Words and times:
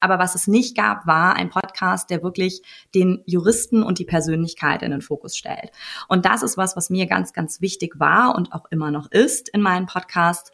Aber 0.00 0.20
was 0.20 0.36
es 0.36 0.46
nicht 0.46 0.76
gab, 0.76 1.08
war 1.08 1.34
ein 1.34 1.50
Podcast, 1.50 2.08
der 2.10 2.22
wirklich 2.22 2.62
den 2.94 3.24
Juristen 3.26 3.82
und 3.82 3.98
die 3.98 4.04
Persönlichkeit 4.04 4.82
in 4.82 4.92
den 4.92 5.00
Fokus 5.00 5.36
stellt. 5.36 5.72
Und 6.06 6.24
das 6.24 6.44
ist 6.44 6.56
was, 6.56 6.76
was 6.76 6.88
mir 6.88 7.06
ganz, 7.06 7.32
ganz 7.32 7.60
wichtig 7.60 7.98
war 7.98 8.36
und 8.36 8.52
auch 8.52 8.66
immer 8.70 8.92
noch 8.92 9.10
ist 9.10 9.48
in 9.48 9.60
meinem 9.60 9.86
Podcast. 9.86 10.52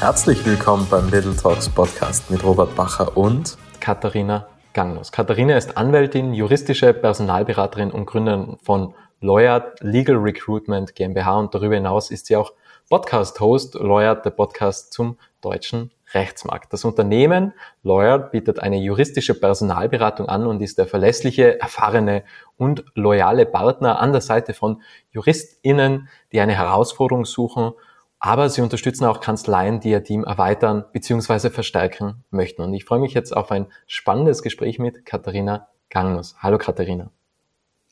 Herzlich 0.00 0.44
willkommen 0.44 0.88
beim 0.90 1.08
Little 1.08 1.36
Talks 1.36 1.68
Podcast 1.68 2.32
mit 2.32 2.42
Robert 2.42 2.74
Bacher 2.74 3.16
und 3.16 3.56
Katharina 3.78 4.48
Gangnos. 4.72 5.12
Katharina 5.12 5.56
ist 5.56 5.76
Anwältin, 5.76 6.34
juristische 6.34 6.92
Personalberaterin 6.94 7.92
und 7.92 8.06
Gründerin 8.06 8.56
von 8.60 8.92
Lawyer 9.20 9.72
Legal 9.80 10.16
Recruitment 10.16 10.96
GmbH 10.96 11.38
und 11.38 11.54
darüber 11.54 11.76
hinaus 11.76 12.10
ist 12.10 12.26
sie 12.26 12.34
auch 12.34 12.54
Podcast-Host 12.90 13.74
Lawyer, 13.74 14.16
der 14.16 14.30
Podcast 14.30 14.92
zum 14.92 15.16
deutschen 15.40 15.92
Rechtsmarkt. 16.12 16.72
Das 16.72 16.84
Unternehmen 16.84 17.52
Lawyer 17.84 18.18
bietet 18.18 18.58
eine 18.58 18.78
juristische 18.78 19.38
Personalberatung 19.38 20.28
an 20.28 20.44
und 20.44 20.60
ist 20.60 20.76
der 20.76 20.88
verlässliche, 20.88 21.60
erfahrene 21.60 22.24
und 22.56 22.84
loyale 22.96 23.46
Partner 23.46 24.00
an 24.00 24.10
der 24.10 24.20
Seite 24.20 24.54
von 24.54 24.82
JuristInnen, 25.12 26.08
die 26.32 26.40
eine 26.40 26.56
Herausforderung 26.56 27.26
suchen, 27.26 27.74
aber 28.18 28.48
sie 28.48 28.60
unterstützen 28.60 29.04
auch 29.04 29.20
Kanzleien, 29.20 29.78
die 29.78 29.90
ihr 29.90 30.02
Team 30.02 30.24
erweitern 30.24 30.84
bzw. 30.92 31.50
verstärken 31.50 32.24
möchten. 32.30 32.62
Und 32.62 32.74
ich 32.74 32.84
freue 32.84 32.98
mich 32.98 33.14
jetzt 33.14 33.36
auf 33.36 33.52
ein 33.52 33.68
spannendes 33.86 34.42
Gespräch 34.42 34.80
mit 34.80 35.06
Katharina 35.06 35.68
Gangnus. 35.90 36.34
Hallo 36.40 36.58
Katharina. 36.58 37.12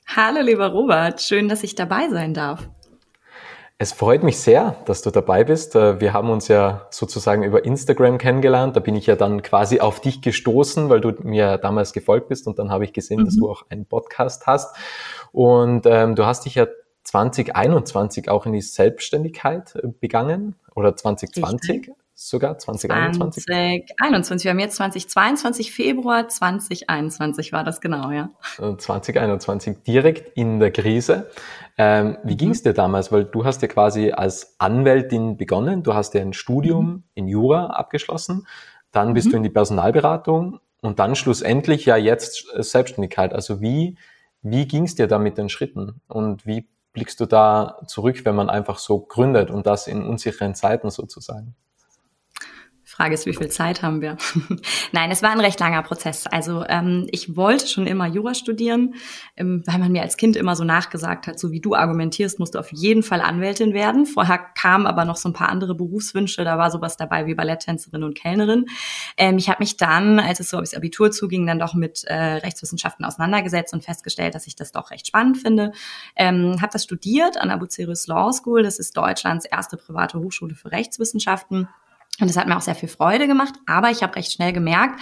Hallo 0.09 0.41
lieber 0.41 0.73
Robert, 0.73 1.21
schön, 1.21 1.49
dass 1.49 1.63
ich 1.63 1.77
dabei 1.77 2.09
sein 2.09 2.35
darf. 2.35 2.69
Es 3.81 3.93
freut 3.93 4.25
mich 4.25 4.39
sehr, 4.39 4.75
dass 4.87 5.03
du 5.03 5.13
dabei 5.13 5.45
bist. 5.45 5.77
Äh, 5.77 6.01
wir 6.01 6.13
haben 6.13 6.31
uns 6.31 6.49
ja 6.49 6.89
sozusagen 6.91 7.45
über 7.45 7.65
Instagram 7.65 8.19
kennengelernt. 8.19 8.75
Da 8.75 8.81
bin 8.81 8.97
ich 8.97 9.07
ja 9.07 9.15
dann 9.15 9.41
quasi 9.43 9.79
auf 9.79 10.01
dich 10.01 10.21
gestoßen, 10.21 10.89
weil 10.89 11.01
du 11.01 11.13
mir 11.23 11.59
damals 11.59 11.93
gefolgt 11.93 12.29
bist 12.29 12.49
und 12.49 12.59
dann 12.59 12.71
habe 12.71 12.85
ich 12.85 12.93
gesehen, 12.93 13.21
mhm. 13.21 13.27
dass 13.27 13.37
du 13.37 13.49
auch 13.49 13.67
einen 13.71 13.87
Podcast 13.87 14.49
hast. 14.49 14.75
Und 15.31 15.87
ähm, 15.87 16.17
du 16.17 16.27
hast 16.27 16.45
dich 16.45 16.57
ja 16.57 16.67
2021 17.05 18.29
auch 18.29 18.47
in 18.47 18.53
die 18.53 18.63
Selbstständigkeit 18.63 19.77
äh, 19.77 19.87
begangen 19.87 20.57
oder 20.75 20.97
2020. 20.97 21.71
Richtig 21.71 21.98
sogar 22.19 22.59
2021? 22.59 23.45
2021. 23.45 24.45
Wir 24.45 24.51
haben 24.51 24.59
jetzt 24.59 24.77
2022, 24.77 25.73
Februar 25.73 26.29
2021 26.29 27.53
war 27.53 27.63
das 27.63 27.81
genau, 27.81 28.11
ja. 28.11 28.31
2021, 28.57 29.77
äh, 29.77 29.81
direkt 29.87 30.37
in 30.37 30.59
der 30.59 30.73
Krise. 30.73 31.31
Ähm, 31.77 32.19
wie 32.25 32.33
mhm. 32.33 32.39
ging 32.39 32.51
es 32.51 32.65
dir 32.65 32.75
damals? 32.75 33.13
Weil 33.13 33.25
du 33.25 33.45
hast 33.45 33.63
ja 33.63 33.69
quasi 33.69 34.11
als 34.11 34.57
Anwältin 34.59 35.37
begonnen, 35.37 35.85
du 35.85 35.95
hast 35.95 36.15
ja 36.15 36.21
ein 36.21 36.33
Studium 36.33 36.87
mhm. 36.87 37.03
in 37.15 37.29
Jura 37.29 37.67
abgeschlossen, 37.67 38.49
dann 38.91 39.15
bist 39.15 39.29
mhm. 39.29 39.31
du 39.31 39.37
in 39.37 39.43
die 39.45 39.51
Personalberatung 39.51 40.59
und 40.81 40.99
dann 40.99 41.15
schlussendlich 41.15 41.87
ja 41.87 41.97
jetzt 41.97 42.49
Selbstständigkeit. 42.57 43.33
Also 43.33 43.61
wie, 43.61 43.97
wie 44.43 44.67
ging 44.67 44.85
es 44.85 44.97
dir 44.97 45.07
da 45.07 45.21
mit 45.21 45.39
den 45.39 45.49
Schritten 45.49 46.01
und 46.09 46.47
wie 46.47 46.69
blickst 46.93 47.21
du 47.21 47.27
da 47.27 47.81
zurück, 47.87 48.25
wenn 48.25 48.35
man 48.35 48.51
einfach 48.51 48.79
so 48.79 48.99
gründet 48.99 49.53
und 49.53 49.69
das 49.69 49.87
in 49.87 50.03
unsicheren 50.03 50.57
Zeiten 50.57 50.91
sozusagen? 50.91 51.55
Frage 52.99 53.15
ist, 53.15 53.27
wie 53.27 53.35
viel 53.35 53.49
Zeit 53.49 53.83
haben 53.83 54.01
wir? 54.01 54.17
Nein, 54.93 55.13
es 55.13 55.23
war 55.23 55.31
ein 55.31 55.39
recht 55.39 55.61
langer 55.61 55.85
Prozess. 55.85 56.27
Also 56.27 56.65
ähm, 56.69 57.07
ich 57.13 57.37
wollte 57.37 57.69
schon 57.69 57.87
immer 57.87 58.09
Jura 58.09 58.35
studieren, 58.35 58.95
ähm, 59.37 59.63
weil 59.67 59.79
man 59.79 59.93
mir 59.93 60.03
als 60.03 60.17
Kind 60.17 60.35
immer 60.35 60.57
so 60.57 60.65
nachgesagt 60.65 61.29
hat, 61.29 61.39
so 61.39 61.53
wie 61.53 61.61
du 61.61 61.77
argumentierst, 61.77 62.41
musst 62.41 62.57
du 62.57 62.59
auf 62.59 62.73
jeden 62.73 63.05
Fall 63.05 63.21
Anwältin 63.21 63.73
werden. 63.73 64.05
Vorher 64.05 64.39
kamen 64.39 64.89
aber 64.89 65.05
noch 65.05 65.17
so 65.17 65.29
ein 65.29 65.33
paar 65.33 65.49
andere 65.49 65.77
Berufswünsche. 65.77 66.43
Da 66.43 66.59
war 66.59 66.73
sowas 66.73 66.97
dabei 66.97 67.27
wie 67.27 67.37
Balletttänzerin 67.37 68.03
und 68.03 68.17
Kellnerin. 68.17 68.67
Ähm, 69.17 69.39
ich 69.39 69.49
habe 69.49 69.61
mich 69.61 69.77
dann, 69.77 70.19
als 70.19 70.41
es 70.41 70.51
so 70.51 70.59
aufs 70.59 70.75
Abitur 70.75 71.13
zuging, 71.13 71.47
dann 71.47 71.61
doch 71.61 71.75
mit 71.75 72.03
äh, 72.03 72.15
Rechtswissenschaften 72.15 73.05
auseinandergesetzt 73.05 73.73
und 73.75 73.85
festgestellt, 73.85 74.35
dass 74.35 74.49
ich 74.49 74.57
das 74.57 74.73
doch 74.73 74.91
recht 74.91 75.07
spannend 75.07 75.39
finde. 75.39 75.71
Ähm, 76.17 76.61
habe 76.61 76.73
das 76.73 76.83
studiert 76.83 77.37
an 77.41 77.53
Abu 77.53 77.67
Cerius 77.67 78.09
Law 78.09 78.33
School. 78.33 78.65
Das 78.65 78.81
ist 78.81 78.97
Deutschlands 78.97 79.45
erste 79.45 79.77
private 79.77 80.19
Hochschule 80.19 80.57
für 80.57 80.73
Rechtswissenschaften. 80.73 81.69
Und 82.21 82.29
das 82.29 82.37
hat 82.37 82.49
mir 82.49 82.57
auch 82.57 82.63
sehr 82.63 82.75
viel 82.75 82.89
Freude 82.89 83.27
gemacht, 83.27 83.55
aber 83.67 83.91
ich 83.91 84.03
habe 84.03 84.17
recht 84.17 84.33
schnell 84.33 84.53
gemerkt, 84.53 85.01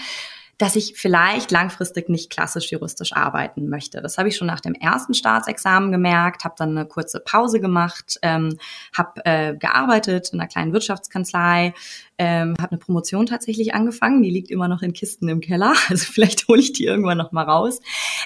dass 0.59 0.75
ich 0.75 0.95
vielleicht 0.97 1.51
langfristig 1.51 2.09
nicht 2.09 2.31
klassisch 2.31 2.73
juristisch 2.73 3.13
arbeiten 3.13 3.69
möchte. 3.69 4.01
Das 4.01 4.17
habe 4.17 4.29
ich 4.29 4.37
schon 4.37 4.47
nach 4.47 4.61
dem 4.61 4.75
ersten 4.75 5.13
Staatsexamen 5.13 5.93
gemerkt, 5.93 6.45
habe 6.45 6.55
dann 6.57 6.71
eine 6.71 6.87
kurze 6.87 7.21
Pause 7.21 7.61
gemacht, 7.61 8.19
ähm, 8.23 8.59
habe 8.97 9.25
äh, 9.27 9.55
gearbeitet 9.55 10.31
in 10.33 10.41
einer 10.41 10.49
kleinen 10.49 10.73
Wirtschaftskanzlei, 10.73 11.75
ähm, 12.19 12.55
habe 12.61 12.73
eine 12.73 12.79
Promotion 12.79 13.27
tatsächlich 13.27 13.75
angefangen, 13.75 14.23
die 14.23 14.31
liegt 14.31 14.51
immer 14.51 14.69
noch 14.69 14.83
in 14.83 14.93
Kisten 14.93 15.29
im 15.29 15.41
Keller, 15.41 15.75
also 15.89 16.05
vielleicht 16.11 16.49
hole 16.49 16.61
ich 16.61 16.73
die 16.73 16.85
irgendwann 16.85 17.19
noch 17.19 17.33
mal 17.33 17.45
raus. 17.45 17.81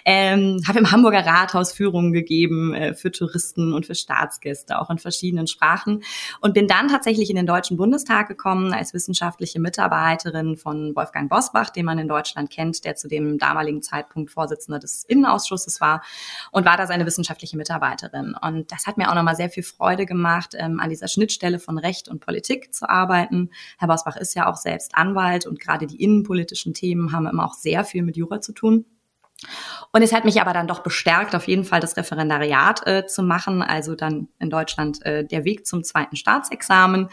Ähm, 0.05 0.63
habe 0.67 0.79
im 0.79 0.91
Hamburger 0.91 1.27
Rathaus 1.27 1.73
Führungen 1.73 2.13
gegeben 2.13 2.75
äh, 2.75 2.95
für 2.95 3.11
Touristen 3.11 3.73
und 3.73 3.87
für 3.87 3.95
Staatsgäste, 3.95 4.81
auch 4.81 4.91
in 4.91 4.99
verschiedenen 4.99 5.47
Sprachen 5.47 6.03
und 6.41 6.55
bin 6.55 6.69
dann 6.69 6.89
tatsächlich 6.89 7.31
in 7.31 7.37
den 7.37 7.47
Deutschen 7.47 7.77
Bundestag 7.77 8.29
gekommen 8.29 8.73
als 8.73 8.95
wissenschaftliche 8.95 9.61
Mitarbeiterin 9.61 10.57
von 10.57 10.95
Wolfgang 10.95 11.29
Bosbach, 11.29 11.71
den 11.71 11.85
man 11.85 11.99
in 11.99 12.09
Deutschland 12.09 12.51
kennt, 12.51 12.85
der 12.85 12.97
zu 12.97 13.09
dem 13.09 13.39
damaligen 13.39 13.83
Zeitpunkt 13.83 14.31
Vorsitzender 14.31 14.79
des 14.79 15.05
Innenausschusses 15.05 15.81
war 15.81 16.03
und 16.51 16.65
war 16.65 16.77
da 16.77 16.87
seine 16.87 17.07
wissenschaftliche 17.07 17.57
Mitarbeiterin. 17.57 18.35
Und 18.41 18.73
das 18.73 18.87
hat 18.87 18.97
mir 18.97 19.11
auch 19.11 19.15
nochmal 19.15 19.37
sehr 19.37 19.51
viel 19.51 19.63
Freude 19.63 20.07
gemacht, 20.07 20.55
ähm, 20.57 20.81
an 20.81 20.91
dieser 20.91 21.09
Schnittstelle 21.09 21.59
von 21.59 21.79
Recht 21.79 22.09
und 22.09 22.21
Politik 22.21 22.73
zu 22.73 22.89
arbeiten 22.89 23.51
Herr 23.81 23.89
Bosbach 23.89 24.17
ist 24.17 24.35
ja 24.35 24.47
auch 24.47 24.57
selbst 24.57 24.95
Anwalt 24.95 25.47
und 25.47 25.59
gerade 25.59 25.87
die 25.87 26.03
innenpolitischen 26.03 26.75
Themen 26.75 27.13
haben 27.13 27.27
immer 27.27 27.47
auch 27.47 27.55
sehr 27.55 27.83
viel 27.83 28.03
mit 28.03 28.15
Jura 28.15 28.43
zu 28.43 28.53
tun. 28.53 28.85
Und 29.91 30.03
es 30.03 30.13
hat 30.13 30.27
mich 30.27 30.39
aber 30.43 30.53
dann 30.53 30.67
doch 30.67 30.83
bestärkt, 30.83 31.35
auf 31.35 31.49
jeden 31.49 31.65
Fall 31.65 31.81
das 31.81 31.97
Referendariat 31.97 32.87
äh, 32.87 33.07
zu 33.07 33.23
machen, 33.23 33.63
also 33.63 33.95
dann 33.95 34.29
in 34.39 34.51
Deutschland 34.51 35.03
äh, 35.07 35.25
der 35.25 35.47
Weg 35.47 35.67
zum 35.67 35.83
zweiten 35.83 36.17
Staatsexamen. 36.17 37.09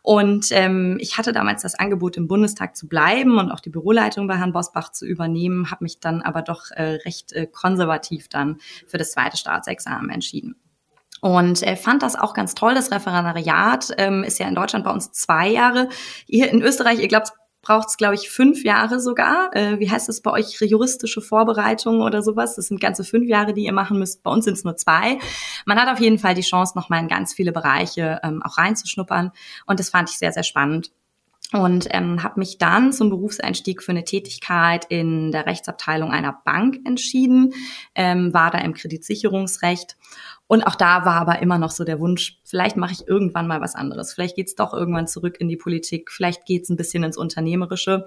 Und 0.00 0.46
ähm, 0.52 0.98
ich 1.00 1.18
hatte 1.18 1.32
damals 1.32 1.62
das 1.62 1.74
Angebot, 1.74 2.16
im 2.16 2.28
Bundestag 2.28 2.76
zu 2.76 2.86
bleiben 2.86 3.38
und 3.38 3.50
auch 3.50 3.58
die 3.58 3.70
Büroleitung 3.70 4.28
bei 4.28 4.36
Herrn 4.36 4.52
Bosbach 4.52 4.92
zu 4.92 5.04
übernehmen, 5.04 5.72
habe 5.72 5.82
mich 5.82 5.98
dann 5.98 6.22
aber 6.22 6.42
doch 6.42 6.70
äh, 6.70 7.00
recht 7.04 7.32
äh, 7.32 7.48
konservativ 7.48 8.28
dann 8.28 8.58
für 8.86 8.98
das 8.98 9.10
zweite 9.10 9.36
Staatsexamen 9.36 10.10
entschieden. 10.10 10.54
Und 11.24 11.62
äh, 11.62 11.74
fand 11.74 12.02
das 12.02 12.16
auch 12.16 12.34
ganz 12.34 12.54
toll. 12.54 12.74
Das 12.74 12.90
Referendariat 12.90 13.94
ähm, 13.96 14.24
ist 14.24 14.38
ja 14.38 14.46
in 14.46 14.54
Deutschland 14.54 14.84
bei 14.84 14.90
uns 14.90 15.10
zwei 15.12 15.48
Jahre. 15.48 15.88
Hier 16.26 16.50
in 16.50 16.60
Österreich, 16.60 16.98
ihr 17.00 17.08
glaubt, 17.08 17.32
braucht 17.62 17.88
es, 17.88 17.96
glaube 17.96 18.14
ich, 18.14 18.28
fünf 18.28 18.62
Jahre 18.62 19.00
sogar. 19.00 19.48
Äh, 19.56 19.80
wie 19.80 19.90
heißt 19.90 20.10
es 20.10 20.20
bei 20.20 20.30
euch? 20.32 20.60
Juristische 20.60 21.22
Vorbereitung 21.22 22.02
oder 22.02 22.22
sowas? 22.22 22.56
Das 22.56 22.66
sind 22.66 22.78
ganze 22.78 23.04
fünf 23.04 23.26
Jahre, 23.26 23.54
die 23.54 23.64
ihr 23.64 23.72
machen 23.72 23.98
müsst. 23.98 24.22
Bei 24.22 24.30
uns 24.30 24.44
sind 24.44 24.52
es 24.52 24.64
nur 24.64 24.76
zwei. 24.76 25.18
Man 25.64 25.80
hat 25.80 25.90
auf 25.90 25.98
jeden 25.98 26.18
Fall 26.18 26.34
die 26.34 26.42
Chance, 26.42 26.76
nochmal 26.76 27.00
in 27.00 27.08
ganz 27.08 27.32
viele 27.32 27.52
Bereiche 27.52 28.20
ähm, 28.22 28.42
auch 28.42 28.58
reinzuschnuppern. 28.58 29.30
Und 29.64 29.80
das 29.80 29.88
fand 29.88 30.10
ich 30.10 30.18
sehr, 30.18 30.32
sehr 30.32 30.42
spannend 30.42 30.90
und 31.54 31.86
ähm, 31.90 32.22
habe 32.22 32.40
mich 32.40 32.58
dann 32.58 32.92
zum 32.92 33.10
Berufseinstieg 33.10 33.82
für 33.82 33.92
eine 33.92 34.04
Tätigkeit 34.04 34.86
in 34.88 35.30
der 35.30 35.46
Rechtsabteilung 35.46 36.10
einer 36.10 36.32
Bank 36.44 36.80
entschieden, 36.84 37.52
ähm, 37.94 38.34
war 38.34 38.50
da 38.50 38.58
im 38.58 38.74
Kreditsicherungsrecht 38.74 39.96
und 40.46 40.66
auch 40.66 40.74
da 40.74 41.06
war 41.06 41.14
aber 41.14 41.40
immer 41.40 41.56
noch 41.56 41.70
so 41.70 41.84
der 41.84 42.00
Wunsch, 42.00 42.38
vielleicht 42.44 42.76
mache 42.76 42.92
ich 42.92 43.08
irgendwann 43.08 43.46
mal 43.46 43.62
was 43.62 43.74
anderes. 43.74 44.12
Vielleicht 44.12 44.36
geht's 44.36 44.54
doch 44.54 44.74
irgendwann 44.74 45.06
zurück 45.06 45.36
in 45.40 45.48
die 45.48 45.56
Politik, 45.56 46.12
vielleicht 46.12 46.44
geht's 46.44 46.68
ein 46.68 46.76
bisschen 46.76 47.02
ins 47.02 47.16
Unternehmerische. 47.16 48.04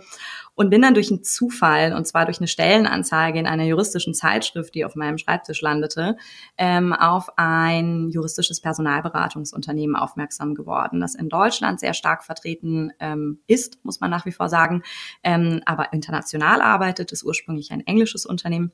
Und 0.53 0.69
bin 0.69 0.83
dann 0.83 0.93
durch 0.93 1.09
einen 1.09 1.23
Zufall, 1.23 1.93
und 1.93 2.05
zwar 2.05 2.25
durch 2.25 2.37
eine 2.37 2.47
Stellenanzeige 2.47 3.39
in 3.39 3.47
einer 3.47 3.63
juristischen 3.63 4.13
Zeitschrift, 4.13 4.75
die 4.75 4.85
auf 4.85 4.95
meinem 4.95 5.17
Schreibtisch 5.17 5.61
landete, 5.61 6.15
ähm, 6.59 6.93
auf 6.93 7.29
ein 7.37 8.09
juristisches 8.09 8.61
Personalberatungsunternehmen 8.61 9.95
aufmerksam 9.95 10.53
geworden, 10.53 11.01
das 11.01 11.15
in 11.15 11.29
Deutschland 11.29 11.79
sehr 11.79 11.95
stark 11.95 12.23
vertreten 12.23 12.91
ähm, 12.99 13.39
ist, 13.47 13.83
muss 13.83 13.99
man 13.99 14.11
nach 14.11 14.27
wie 14.27 14.31
vor 14.31 14.47
sagen, 14.47 14.83
ähm, 15.23 15.61
aber 15.65 15.91
international 15.91 16.61
arbeitet, 16.61 17.11
ist 17.11 17.23
ursprünglich 17.23 17.71
ein 17.71 17.85
englisches 17.85 18.27
Unternehmen 18.27 18.71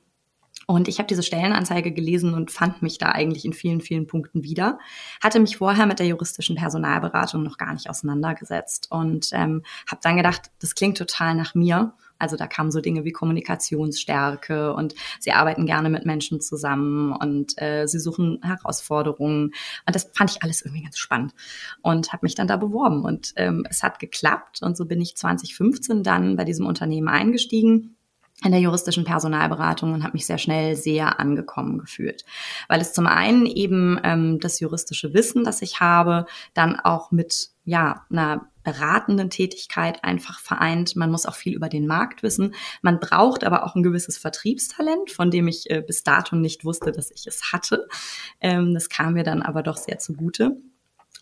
und 0.66 0.88
ich 0.88 1.00
habe 1.00 1.08
diese 1.08 1.24
Stellenanzeige 1.24 1.92
gelesen 1.92 2.34
und 2.34 2.52
fand 2.52 2.82
mich 2.82 2.98
da 2.98 3.10
eigentlich 3.10 3.46
in 3.46 3.54
vielen, 3.54 3.82
vielen 3.82 4.08
Punkten 4.08 4.44
wieder. 4.44 4.80
Hatte 5.22 5.40
mich 5.40 5.58
vorher 5.58 5.86
mit 5.86 6.00
der 6.00 6.08
juristischen 6.08 6.56
Personalberatung 6.56 7.44
noch 7.44 7.58
gar 7.58 7.74
nicht 7.74 7.90
auseinandergesetzt 7.90 8.92
und 8.92 9.30
ähm, 9.34 9.64
habe 9.90 10.02
dann 10.02 10.18
gedacht, 10.18 10.52
das 10.60 10.76
klingt 10.76 10.98
total 10.98 11.36
nach 11.36 11.56
mir. 11.56 11.94
Also 12.20 12.38
da 12.38 12.48
kamen 12.48 12.72
so 12.72 12.80
Dinge 12.80 13.04
wie 13.04 13.12
Kommunikationsstärke 13.12 14.74
und 14.74 14.96
sie 15.20 15.34
arbeiten 15.34 15.66
gerne 15.66 15.90
mit 15.90 16.06
Menschen 16.06 16.40
zusammen 16.40 17.12
und 17.12 17.62
äh, 17.62 17.86
sie 17.86 18.00
suchen 18.00 18.40
Herausforderungen. 18.42 19.54
Und 19.86 19.96
das 19.96 20.10
fand 20.14 20.32
ich 20.32 20.42
alles 20.42 20.62
irgendwie 20.62 20.84
ganz 20.84 20.98
spannend 20.98 21.34
und 21.82 22.14
habe 22.14 22.26
mich 22.26 22.36
dann 22.36 22.48
da 22.48 22.56
beworben. 22.56 23.04
Und 23.04 23.34
ähm, 23.36 23.66
es 23.70 23.84
hat 23.84 24.00
geklappt 24.00 24.62
und 24.62 24.78
so 24.78 24.86
bin 24.86 25.02
ich 25.02 25.18
2015 25.18 26.04
dann 26.04 26.38
bei 26.38 26.46
diesem 26.46 26.66
Unternehmen 26.66 27.10
eingestiegen 27.10 27.98
in 28.44 28.52
der 28.52 28.62
juristischen 28.62 29.06
Personalberatung 29.06 29.94
und 29.94 30.04
habe 30.04 30.14
mich 30.14 30.26
sehr 30.26 30.38
schnell 30.38 30.76
sehr 30.76 31.20
angekommen 31.20 31.78
gefühlt, 31.80 32.26
weil 32.68 32.82
es 32.82 32.94
zum 32.94 33.08
einen 33.08 33.46
eben 33.46 34.00
ähm, 34.04 34.40
das 34.40 34.60
juristische 34.60 35.14
Wissen, 35.14 35.44
das 35.44 35.62
ich 35.62 35.80
habe, 35.80 36.26
dann 36.54 36.80
auch 36.80 37.12
mit 37.12 37.50
ja 37.66 38.06
einer 38.10 38.50
beratenden 38.64 39.30
Tätigkeit 39.30 40.04
einfach 40.04 40.40
vereint. 40.40 40.96
Man 40.96 41.12
muss 41.12 41.26
auch 41.26 41.36
viel 41.36 41.54
über 41.54 41.70
den 41.70 41.86
Markt 41.86 42.24
wissen. 42.24 42.56
Man 42.82 43.00
braucht 43.00 43.44
aber 43.44 43.64
auch 43.64 43.76
ein 43.76 43.84
gewisses 43.84 44.18
Vertriebstalent, 44.18 45.12
von 45.12 45.32
dem 45.32 45.48
ich 45.48 45.70
äh, 45.70 45.82
bis 45.86 46.04
dato 46.04 46.36
nicht 46.36 46.64
wusste, 46.64 46.92
dass 46.92 47.12
ich 47.12 47.28
es 47.28 47.52
hatte. 47.52 47.88
Ähm, 48.40 48.74
das 48.74 48.90
kam 48.90 49.14
mir 49.14 49.24
dann 49.24 49.42
aber 49.42 49.64
doch 49.64 49.78
sehr 49.78 50.00
zugute. 50.00 50.58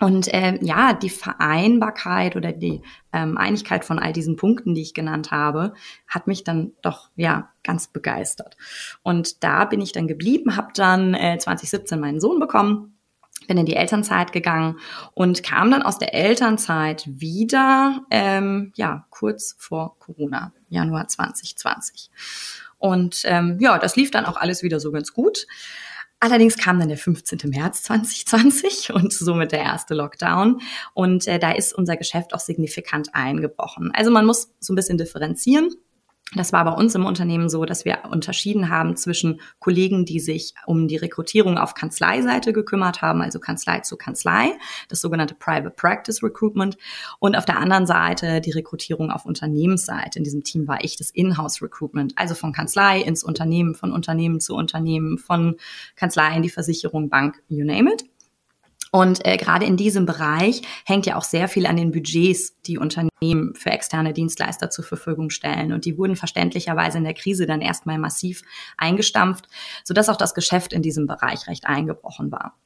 Und 0.02 0.34
äh, 0.34 0.58
ja, 0.62 0.94
die 0.94 1.12
Vereinbarkeit 1.12 2.36
oder 2.36 2.52
die 2.52 2.82
ähm, 3.14 3.38
Einigkeit 3.38 3.86
von 3.86 4.00
all 4.00 4.14
diesen 4.14 4.36
Punkten, 4.36 4.74
die 4.74 4.82
ich 4.82 4.96
genannt 4.96 5.30
habe, 5.30 5.74
hat 6.08 6.26
mich 6.26 6.44
dann 6.44 6.72
doch 6.82 7.12
ja 7.16 7.50
ganz 7.64 7.88
begeistert. 7.88 8.58
Und 9.04 9.44
da 9.44 9.66
bin 9.66 9.80
ich 9.80 9.92
dann 9.92 10.08
geblieben, 10.08 10.58
habe 10.58 10.70
dann 10.74 11.14
äh, 11.14 11.38
2017 11.38 12.00
meinen 12.00 12.20
Sohn 12.20 12.40
bekommen 12.40 12.98
bin 13.48 13.58
in 13.58 13.66
die 13.66 13.76
Elternzeit 13.76 14.32
gegangen 14.32 14.78
und 15.14 15.44
kam 15.44 15.72
dann 15.72 15.82
aus 15.82 15.98
der 15.98 16.14
Elternzeit 16.14 17.04
wieder, 17.08 18.02
ähm, 18.12 18.72
ja, 18.76 19.08
kurz 19.10 19.56
vor 19.58 19.98
Corona, 20.00 20.54
Januar 20.70 21.08
2020. 21.08 22.12
Und 22.78 23.24
ähm, 23.26 23.58
ja, 23.60 23.78
das 23.78 23.96
lief 23.96 24.12
dann 24.12 24.26
auch 24.26 24.38
alles 24.38 24.64
wieder 24.64 24.80
so 24.80 24.92
ganz 24.92 25.14
gut. 25.14 25.48
Allerdings 26.24 26.56
kam 26.56 26.80
dann 26.80 26.88
der 26.88 27.00
15. 27.00 27.50
März 27.50 27.82
2020 27.82 28.94
und 28.94 29.12
somit 29.12 29.52
der 29.52 29.62
erste 29.62 29.96
Lockdown. 29.96 30.62
Und 30.94 31.28
äh, 31.28 31.40
da 31.40 31.52
ist 31.52 31.74
unser 31.74 31.98
Geschäft 31.98 32.36
auch 32.36 32.40
signifikant 32.40 33.16
eingebrochen. 33.16 33.92
Also 33.94 34.12
man 34.12 34.28
muss 34.28 34.54
so 34.60 34.72
ein 34.72 34.76
bisschen 34.76 35.00
differenzieren. 35.00 35.72
Das 36.34 36.54
war 36.54 36.64
bei 36.64 36.72
uns 36.72 36.96
im 36.96 37.06
Unternehmen 37.06 37.50
so, 37.50 37.66
dass 37.66 37.84
wir 37.84 38.06
unterschieden 38.10 38.70
haben 38.70 38.96
zwischen 38.96 39.42
Kollegen, 39.60 40.06
die 40.06 40.22
sich 40.22 40.54
um 40.66 40.88
die 40.88 40.96
Rekrutierung 40.96 41.58
auf 41.58 41.74
Kanzleiseite 41.74 42.54
gekümmert 42.54 43.02
haben, 43.02 43.22
also 43.22 43.38
Kanzlei 43.38 43.82
zu 43.82 43.98
Kanzlei, 43.98 44.54
das 44.88 45.02
sogenannte 45.02 45.36
Private 45.36 45.72
Practice 45.72 46.24
Recruitment, 46.24 46.78
und 47.20 47.36
auf 47.36 47.44
der 47.44 47.58
anderen 47.58 47.86
Seite 47.86 48.40
die 48.40 48.52
Rekrutierung 48.52 49.12
auf 49.12 49.26
Unternehmensseite. 49.26 50.20
In 50.20 50.24
diesem 50.24 50.46
Team 50.46 50.70
war 50.70 50.82
ich 50.86 50.96
das 50.96 51.12
Inhouse 51.12 51.62
Recruitment, 51.62 52.18
also 52.18 52.34
von 52.34 52.54
Kanzlei 52.54 53.02
ins 53.02 53.26
Unternehmen, 53.26 53.76
von 53.76 53.92
Unternehmen 53.92 54.40
zu 54.40 54.56
Unternehmen, 54.56 55.18
von 55.18 55.58
Kanzlei 55.98 56.34
in 56.38 56.44
die 56.44 56.50
Versicherung, 56.50 57.10
Bank, 57.10 57.44
you 57.50 57.66
name 57.66 57.92
it. 57.92 58.11
Und 58.92 59.26
äh, 59.26 59.38
gerade 59.38 59.66
in 59.66 59.78
diesem 59.78 60.06
Bereich 60.06 60.62
hängt 60.86 61.06
ja 61.06 61.16
auch 61.16 61.24
sehr 61.24 61.48
viel 61.48 61.66
an 61.66 61.78
den 61.78 61.92
Budgets, 61.92 62.62
die 62.64 62.78
Unternehmen 62.78 63.56
für 63.56 63.70
externe 63.70 64.12
Dienstleister 64.12 64.70
zur 64.70 64.84
Verfügung 64.84 65.30
stellen. 65.30 65.72
Und 65.72 65.86
die 65.86 65.98
wurden 65.98 66.18
verständlicherweise 66.18 66.98
in 66.98 67.06
der 67.06 67.14
Krise 67.14 67.46
dann 67.46 67.62
erstmal 67.62 67.98
massiv 67.98 68.42
eingestampft, 68.78 69.48
sodass 69.86 70.10
auch 70.10 70.18
das 70.18 70.34
Geschäft 70.34 70.74
in 70.74 70.82
diesem 70.82 71.08
Bereich 71.08 71.48
recht 71.48 71.66
eingebrochen 71.68 72.32
war. 72.34 72.58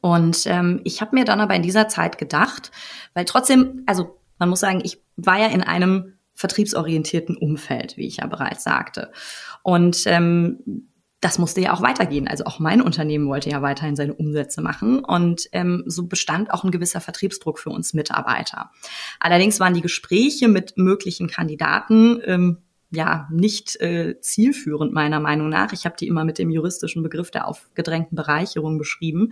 Und 0.00 0.46
ähm, 0.46 0.80
ich 0.82 1.00
habe 1.00 1.14
mir 1.14 1.24
dann 1.24 1.40
aber 1.40 1.54
in 1.54 1.62
dieser 1.62 1.86
Zeit 1.86 2.18
gedacht, 2.18 2.72
weil 3.14 3.24
trotzdem, 3.24 3.84
also 3.86 4.18
man 4.40 4.48
muss 4.48 4.58
sagen, 4.58 4.80
ich 4.82 5.00
war 5.16 5.38
ja 5.38 5.46
in 5.46 5.62
einem 5.62 6.14
vertriebsorientierten 6.34 7.36
Umfeld, 7.36 7.96
wie 7.96 8.08
ich 8.08 8.16
ja 8.16 8.26
bereits 8.26 8.64
sagte. 8.64 9.12
Und 9.62 10.02
ähm, 10.06 10.88
das 11.22 11.38
musste 11.38 11.60
ja 11.60 11.72
auch 11.72 11.80
weitergehen. 11.80 12.26
Also 12.26 12.44
auch 12.44 12.58
mein 12.58 12.82
Unternehmen 12.82 13.28
wollte 13.28 13.48
ja 13.48 13.62
weiterhin 13.62 13.94
seine 13.94 14.12
Umsätze 14.12 14.60
machen 14.60 14.98
und 14.98 15.48
ähm, 15.52 15.84
so 15.86 16.06
bestand 16.08 16.52
auch 16.52 16.64
ein 16.64 16.72
gewisser 16.72 17.00
Vertriebsdruck 17.00 17.60
für 17.60 17.70
uns 17.70 17.94
Mitarbeiter. 17.94 18.72
Allerdings 19.20 19.60
waren 19.60 19.72
die 19.72 19.82
Gespräche 19.82 20.48
mit 20.48 20.76
möglichen 20.76 21.28
Kandidaten 21.28 22.20
ähm, 22.24 22.58
ja 22.92 23.28
nicht 23.30 23.80
äh, 23.80 24.20
zielführend 24.20 24.92
meiner 24.92 25.20
Meinung 25.20 25.48
nach. 25.48 25.72
Ich 25.72 25.84
habe 25.84 25.96
die 25.98 26.06
immer 26.06 26.24
mit 26.24 26.38
dem 26.38 26.50
juristischen 26.50 27.02
Begriff 27.02 27.30
der 27.30 27.48
aufgedrängten 27.48 28.16
Bereicherung 28.16 28.78
beschrieben, 28.78 29.30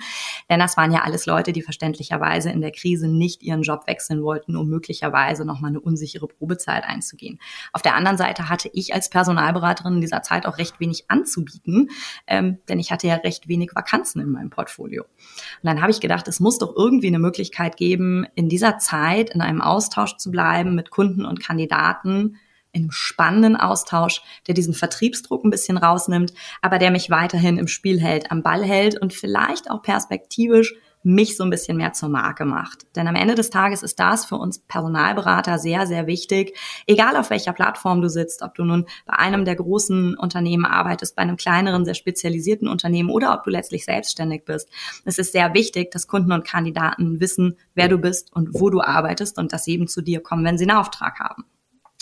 denn 0.49 0.61
das 0.61 0.77
waren 0.77 0.93
ja 0.93 1.03
alles 1.03 1.27
Leute, 1.27 1.53
die 1.53 1.63
verständlicherweise 1.63 2.51
in 2.51 2.61
der 2.61 2.73
Krise 2.73 3.09
nicht 3.09 3.43
ihren 3.43 3.63
Job 3.63 3.87
wechseln 3.87 4.23
wollten, 4.23 4.57
um 4.57 4.69
möglicherweise 4.69 5.45
noch 5.45 5.61
mal 5.61 5.69
eine 5.69 5.81
unsichere 5.81 6.27
Probezeit 6.27 6.85
einzugehen. 6.85 7.39
Auf 7.73 7.83
der 7.83 7.95
anderen 7.95 8.17
Seite 8.17 8.49
hatte 8.49 8.71
ich 8.73 8.95
als 8.95 9.11
Personalberaterin 9.11 9.95
in 9.95 10.01
dieser 10.01 10.23
Zeit 10.23 10.47
auch 10.47 10.59
recht 10.59 10.81
wenig 10.81 11.05
anzubieten, 11.09 11.91
ähm, 12.27 12.59
denn 12.69 12.79
ich 12.79 12.91
hatte 12.91 13.07
ja 13.07 13.17
recht 13.17 13.49
wenig 13.49 13.71
Vakanzen 13.75 14.21
in 14.21 14.31
meinem 14.31 14.51
Portfolio. 14.51 15.03
Und 15.03 15.65
dann 15.65 15.81
habe 15.81 15.91
ich 15.91 16.01
gedacht, 16.01 16.29
es 16.29 16.41
muss 16.41 16.59
doch 16.59 16.75
irgendwie 16.77 17.09
eine 17.09 17.19
Möglichkeit 17.19 17.77
geben, 17.77 18.27
in 18.35 18.49
dieser 18.49 18.79
Zeit 18.79 19.31
in 19.31 19.41
einem 19.41 19.61
Austausch 19.61 20.17
zu 20.17 20.31
bleiben 20.31 20.75
mit 20.75 20.91
Kunden 20.91 21.25
und 21.25 21.41
Kandidaten, 21.41 22.37
in 22.73 22.83
einem 22.83 22.91
spannenden 22.91 23.57
Austausch, 23.57 24.23
der 24.47 24.55
diesen 24.55 24.75
Vertriebsdruck 24.75 25.45
ein 25.45 25.51
bisschen 25.51 25.77
rausnimmt, 25.77 26.33
aber 26.63 26.79
der 26.79 26.91
mich 26.91 27.11
weiterhin 27.11 27.59
im 27.59 27.69
Spiel 27.69 28.01
hält, 28.01 28.31
am 28.31 28.43
Ball 28.43 28.65
hält 28.65 29.01
und 29.01 29.13
vielleicht 29.13 29.71
auch 29.71 29.83
perspektivisch 29.83 30.75
mich 31.03 31.37
so 31.37 31.45
ein 31.45 31.51
bisschen 31.51 31.77
mehr 31.77 31.93
zur 31.93 32.09
Marke 32.09 32.45
macht. 32.45 32.85
Denn 32.95 33.09
am 33.09 33.15
Ende 33.15 33.35
des 33.35 33.51
Tages 33.51 33.83
ist 33.83 33.99
das 33.99 34.27
für 34.27 34.37
uns 34.37 34.59
Personalberater 34.59 35.59
sehr, 35.59 35.87
sehr 35.87 36.07
wichtig. 36.07 36.59
Egal 36.87 37.17
auf 37.17 37.31
welcher 37.31 37.53
Plattform 37.53 38.03
du 38.03 38.09
sitzt, 38.09 38.43
ob 38.43 38.55
du 38.55 38.65
nun 38.65 38.87
bei 39.07 39.15
einem 39.15 39.45
der 39.45 39.57
großen 39.57 40.17
Unternehmen 40.17 40.67
arbeitest, 40.67 41.17
bei 41.17 41.23
einem 41.23 41.37
kleineren, 41.37 41.85
sehr 41.85 41.95
spezialisierten 41.95 42.69
Unternehmen 42.69 43.11
oder 43.11 43.35
ob 43.35 43.45
du 43.45 43.51
letztlich 43.51 43.85
selbstständig 43.85 44.45
bist. 44.45 44.69
Es 45.05 45.19
ist 45.19 45.33
sehr 45.33 45.55
wichtig, 45.55 45.91
dass 45.91 46.07
Kunden 46.07 46.33
und 46.33 46.45
Kandidaten 46.45 47.21
wissen, 47.21 47.57
wer 47.75 47.89
du 47.89 47.99
bist 47.99 48.35
und 48.35 48.51
wo 48.53 48.69
du 48.69 48.83
arbeitest 48.83 49.39
und 49.39 49.53
dass 49.53 49.65
sie 49.65 49.73
eben 49.73 49.89
zu 49.89 50.03
dir 50.03 50.21
kommen, 50.23 50.45
wenn 50.45 50.59
sie 50.59 50.69
einen 50.69 50.79
Auftrag 50.79 51.19
haben. 51.19 51.45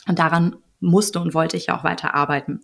Und 0.08 0.18
daran 0.18 0.56
musste 0.80 1.20
und 1.20 1.34
wollte 1.34 1.56
ich 1.56 1.66
ja 1.66 1.78
auch 1.78 1.84
weiter 1.84 2.14
arbeiten. 2.14 2.62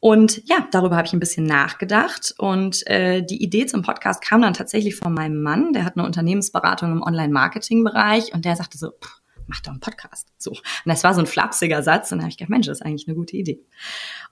Und 0.00 0.42
ja, 0.48 0.66
darüber 0.70 0.96
habe 0.96 1.06
ich 1.06 1.12
ein 1.12 1.20
bisschen 1.20 1.44
nachgedacht. 1.44 2.34
Und 2.38 2.86
äh, 2.86 3.22
die 3.22 3.42
Idee 3.42 3.66
zum 3.66 3.82
Podcast 3.82 4.22
kam 4.22 4.40
dann 4.40 4.54
tatsächlich 4.54 4.96
von 4.96 5.12
meinem 5.12 5.42
Mann. 5.42 5.72
Der 5.72 5.84
hat 5.84 5.96
eine 5.96 6.06
Unternehmensberatung 6.06 6.92
im 6.92 7.02
Online-Marketing-Bereich 7.02 8.32
und 8.32 8.46
der 8.46 8.56
sagte 8.56 8.78
so, 8.78 8.92
pff, 8.92 9.19
mach 9.50 9.60
doch 9.60 9.72
einen 9.72 9.80
Podcast. 9.80 10.28
So. 10.38 10.50
Und 10.52 10.60
das 10.86 11.04
war 11.04 11.12
so 11.12 11.20
ein 11.20 11.26
flapsiger 11.26 11.82
Satz. 11.82 12.10
Und 12.12 12.18
dann 12.18 12.22
habe 12.22 12.30
ich 12.30 12.38
gedacht, 12.38 12.50
Mensch, 12.50 12.66
das 12.66 12.78
ist 12.78 12.86
eigentlich 12.86 13.08
eine 13.08 13.16
gute 13.16 13.36
Idee. 13.36 13.60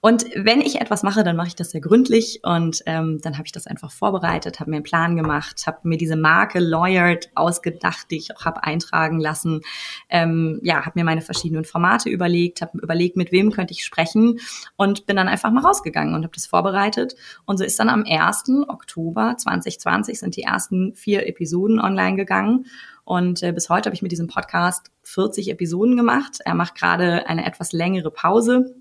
Und 0.01 0.25
wenn 0.35 0.61
ich 0.61 0.81
etwas 0.81 1.03
mache, 1.03 1.25
dann 1.25 1.37
mache 1.37 1.49
ich 1.49 1.57
das 1.57 1.73
sehr 1.73 1.81
gründlich. 1.81 2.41
Und 2.45 2.83
ähm, 2.87 3.19
dann 3.21 3.35
habe 3.35 3.47
ich 3.47 3.53
das 3.53 3.67
einfach 3.67 3.91
vorbereitet, 3.91 4.61
habe 4.61 4.71
mir 4.71 4.77
einen 4.77 4.85
Plan 4.85 5.17
gemacht, 5.17 5.67
habe 5.67 5.79
mir 5.83 5.99
diese 5.99 6.17
Marke 6.17 6.61
Lawyered 6.61 7.31
ausgedacht, 7.35 8.11
die 8.11 8.19
ich 8.19 8.37
auch 8.37 8.45
habe 8.45 8.63
eintragen 8.63 9.19
lassen. 9.19 9.63
Ähm, 10.09 10.61
ja, 10.63 10.87
habe 10.87 10.93
mir 10.95 11.05
meine 11.05 11.21
verschiedenen 11.21 11.65
Formate 11.65 12.09
überlegt, 12.09 12.63
habe 12.63 12.79
überlegt, 12.79 13.17
mit 13.17 13.33
wem 13.33 13.51
könnte 13.51 13.75
ich 13.75 13.85
sprechen 13.85 14.39
und 14.77 15.07
bin 15.07 15.17
dann 15.17 15.29
einfach 15.29 15.51
mal 15.51 15.65
rausgegangen 15.65 16.15
und 16.15 16.23
habe 16.23 16.35
das 16.35 16.47
vorbereitet. 16.47 17.17
Und 17.45 17.59
so 17.59 17.65
ist 17.65 17.79
dann 17.81 17.89
am 17.89 18.05
1. 18.07 18.45
Oktober 18.69 19.35
2020 19.37 20.21
sind 20.21 20.37
die 20.37 20.43
ersten 20.43 20.95
vier 20.95 21.27
Episoden 21.27 21.81
online 21.81 22.17
gegangen. 22.17 22.67
Und 23.09 23.43
äh, 23.43 23.53
bis 23.53 23.71
heute 23.71 23.87
habe 23.87 23.95
ich 23.95 24.03
mit 24.03 24.13
diesem 24.13 24.27
Podcast 24.27 24.91
40 25.05 25.49
Episoden 25.49 25.97
gemacht. 25.97 26.41
Er 26.45 26.55
macht 26.55 26.75
gerade 26.75 27.27
eine 27.27 27.47
etwas 27.47 27.73
längere 27.73 28.11
Pause. 28.11 28.75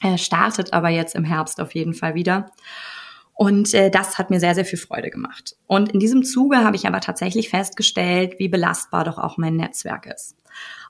Er 0.00 0.16
startet 0.16 0.72
aber 0.72 0.88
jetzt 0.88 1.14
im 1.14 1.24
Herbst 1.24 1.60
auf 1.60 1.74
jeden 1.74 1.92
Fall 1.92 2.14
wieder. 2.14 2.50
Und 3.34 3.74
äh, 3.74 3.90
das 3.90 4.16
hat 4.16 4.30
mir 4.30 4.40
sehr, 4.40 4.54
sehr 4.54 4.64
viel 4.64 4.78
Freude 4.78 5.10
gemacht. 5.10 5.56
Und 5.66 5.92
in 5.92 6.00
diesem 6.00 6.22
Zuge 6.24 6.64
habe 6.64 6.74
ich 6.74 6.86
aber 6.86 7.02
tatsächlich 7.02 7.50
festgestellt, 7.50 8.38
wie 8.38 8.48
belastbar 8.48 9.04
doch 9.04 9.18
auch 9.18 9.36
mein 9.36 9.56
Netzwerk 9.56 10.06
ist. 10.06 10.36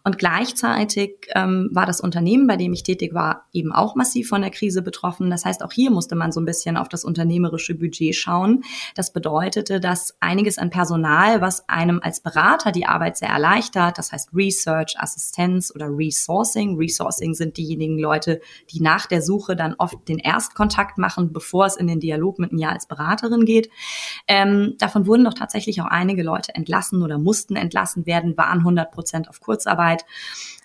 Und 0.06 0.18
gleichzeitig 0.18 1.26
ähm, 1.34 1.68
war 1.72 1.84
das 1.84 2.00
Unternehmen, 2.00 2.46
bei 2.46 2.56
dem 2.56 2.72
ich 2.72 2.84
tätig 2.84 3.12
war, 3.12 3.46
eben 3.52 3.72
auch 3.72 3.96
massiv 3.96 4.28
von 4.28 4.40
der 4.40 4.52
Krise 4.52 4.80
betroffen. 4.80 5.30
Das 5.30 5.44
heißt, 5.44 5.64
auch 5.64 5.72
hier 5.72 5.90
musste 5.90 6.14
man 6.14 6.30
so 6.30 6.38
ein 6.38 6.44
bisschen 6.44 6.76
auf 6.76 6.88
das 6.88 7.04
unternehmerische 7.04 7.74
Budget 7.74 8.14
schauen. 8.14 8.62
Das 8.94 9.12
bedeutete, 9.12 9.80
dass 9.80 10.16
einiges 10.20 10.58
an 10.58 10.70
Personal, 10.70 11.40
was 11.40 11.68
einem 11.68 11.98
als 12.00 12.20
Berater 12.20 12.70
die 12.70 12.86
Arbeit 12.86 13.16
sehr 13.16 13.30
erleichtert, 13.30 13.98
das 13.98 14.12
heißt 14.12 14.30
Research, 14.32 14.94
Assistenz 14.96 15.72
oder 15.74 15.88
Resourcing. 15.88 16.76
Resourcing 16.76 17.34
sind 17.34 17.56
diejenigen 17.56 17.98
Leute, 17.98 18.40
die 18.70 18.80
nach 18.80 19.06
der 19.06 19.22
Suche 19.22 19.56
dann 19.56 19.74
oft 19.76 20.06
den 20.06 20.18
Erstkontakt 20.18 20.98
machen, 20.98 21.32
bevor 21.32 21.66
es 21.66 21.74
in 21.74 21.88
den 21.88 21.98
Dialog 21.98 22.38
mit 22.38 22.52
mir 22.52 22.70
als 22.70 22.86
Beraterin 22.86 23.44
geht. 23.44 23.70
Ähm, 24.28 24.76
davon 24.78 25.08
wurden 25.08 25.24
doch 25.24 25.34
tatsächlich 25.34 25.82
auch 25.82 25.86
einige 25.86 26.22
Leute 26.22 26.54
entlassen 26.54 27.02
oder 27.02 27.18
mussten 27.18 27.56
entlassen 27.56 28.06
werden, 28.06 28.36
waren 28.36 28.60
100 28.60 28.92
Prozent 28.92 29.28
auf 29.28 29.40
Kurzarbeit. 29.56 30.04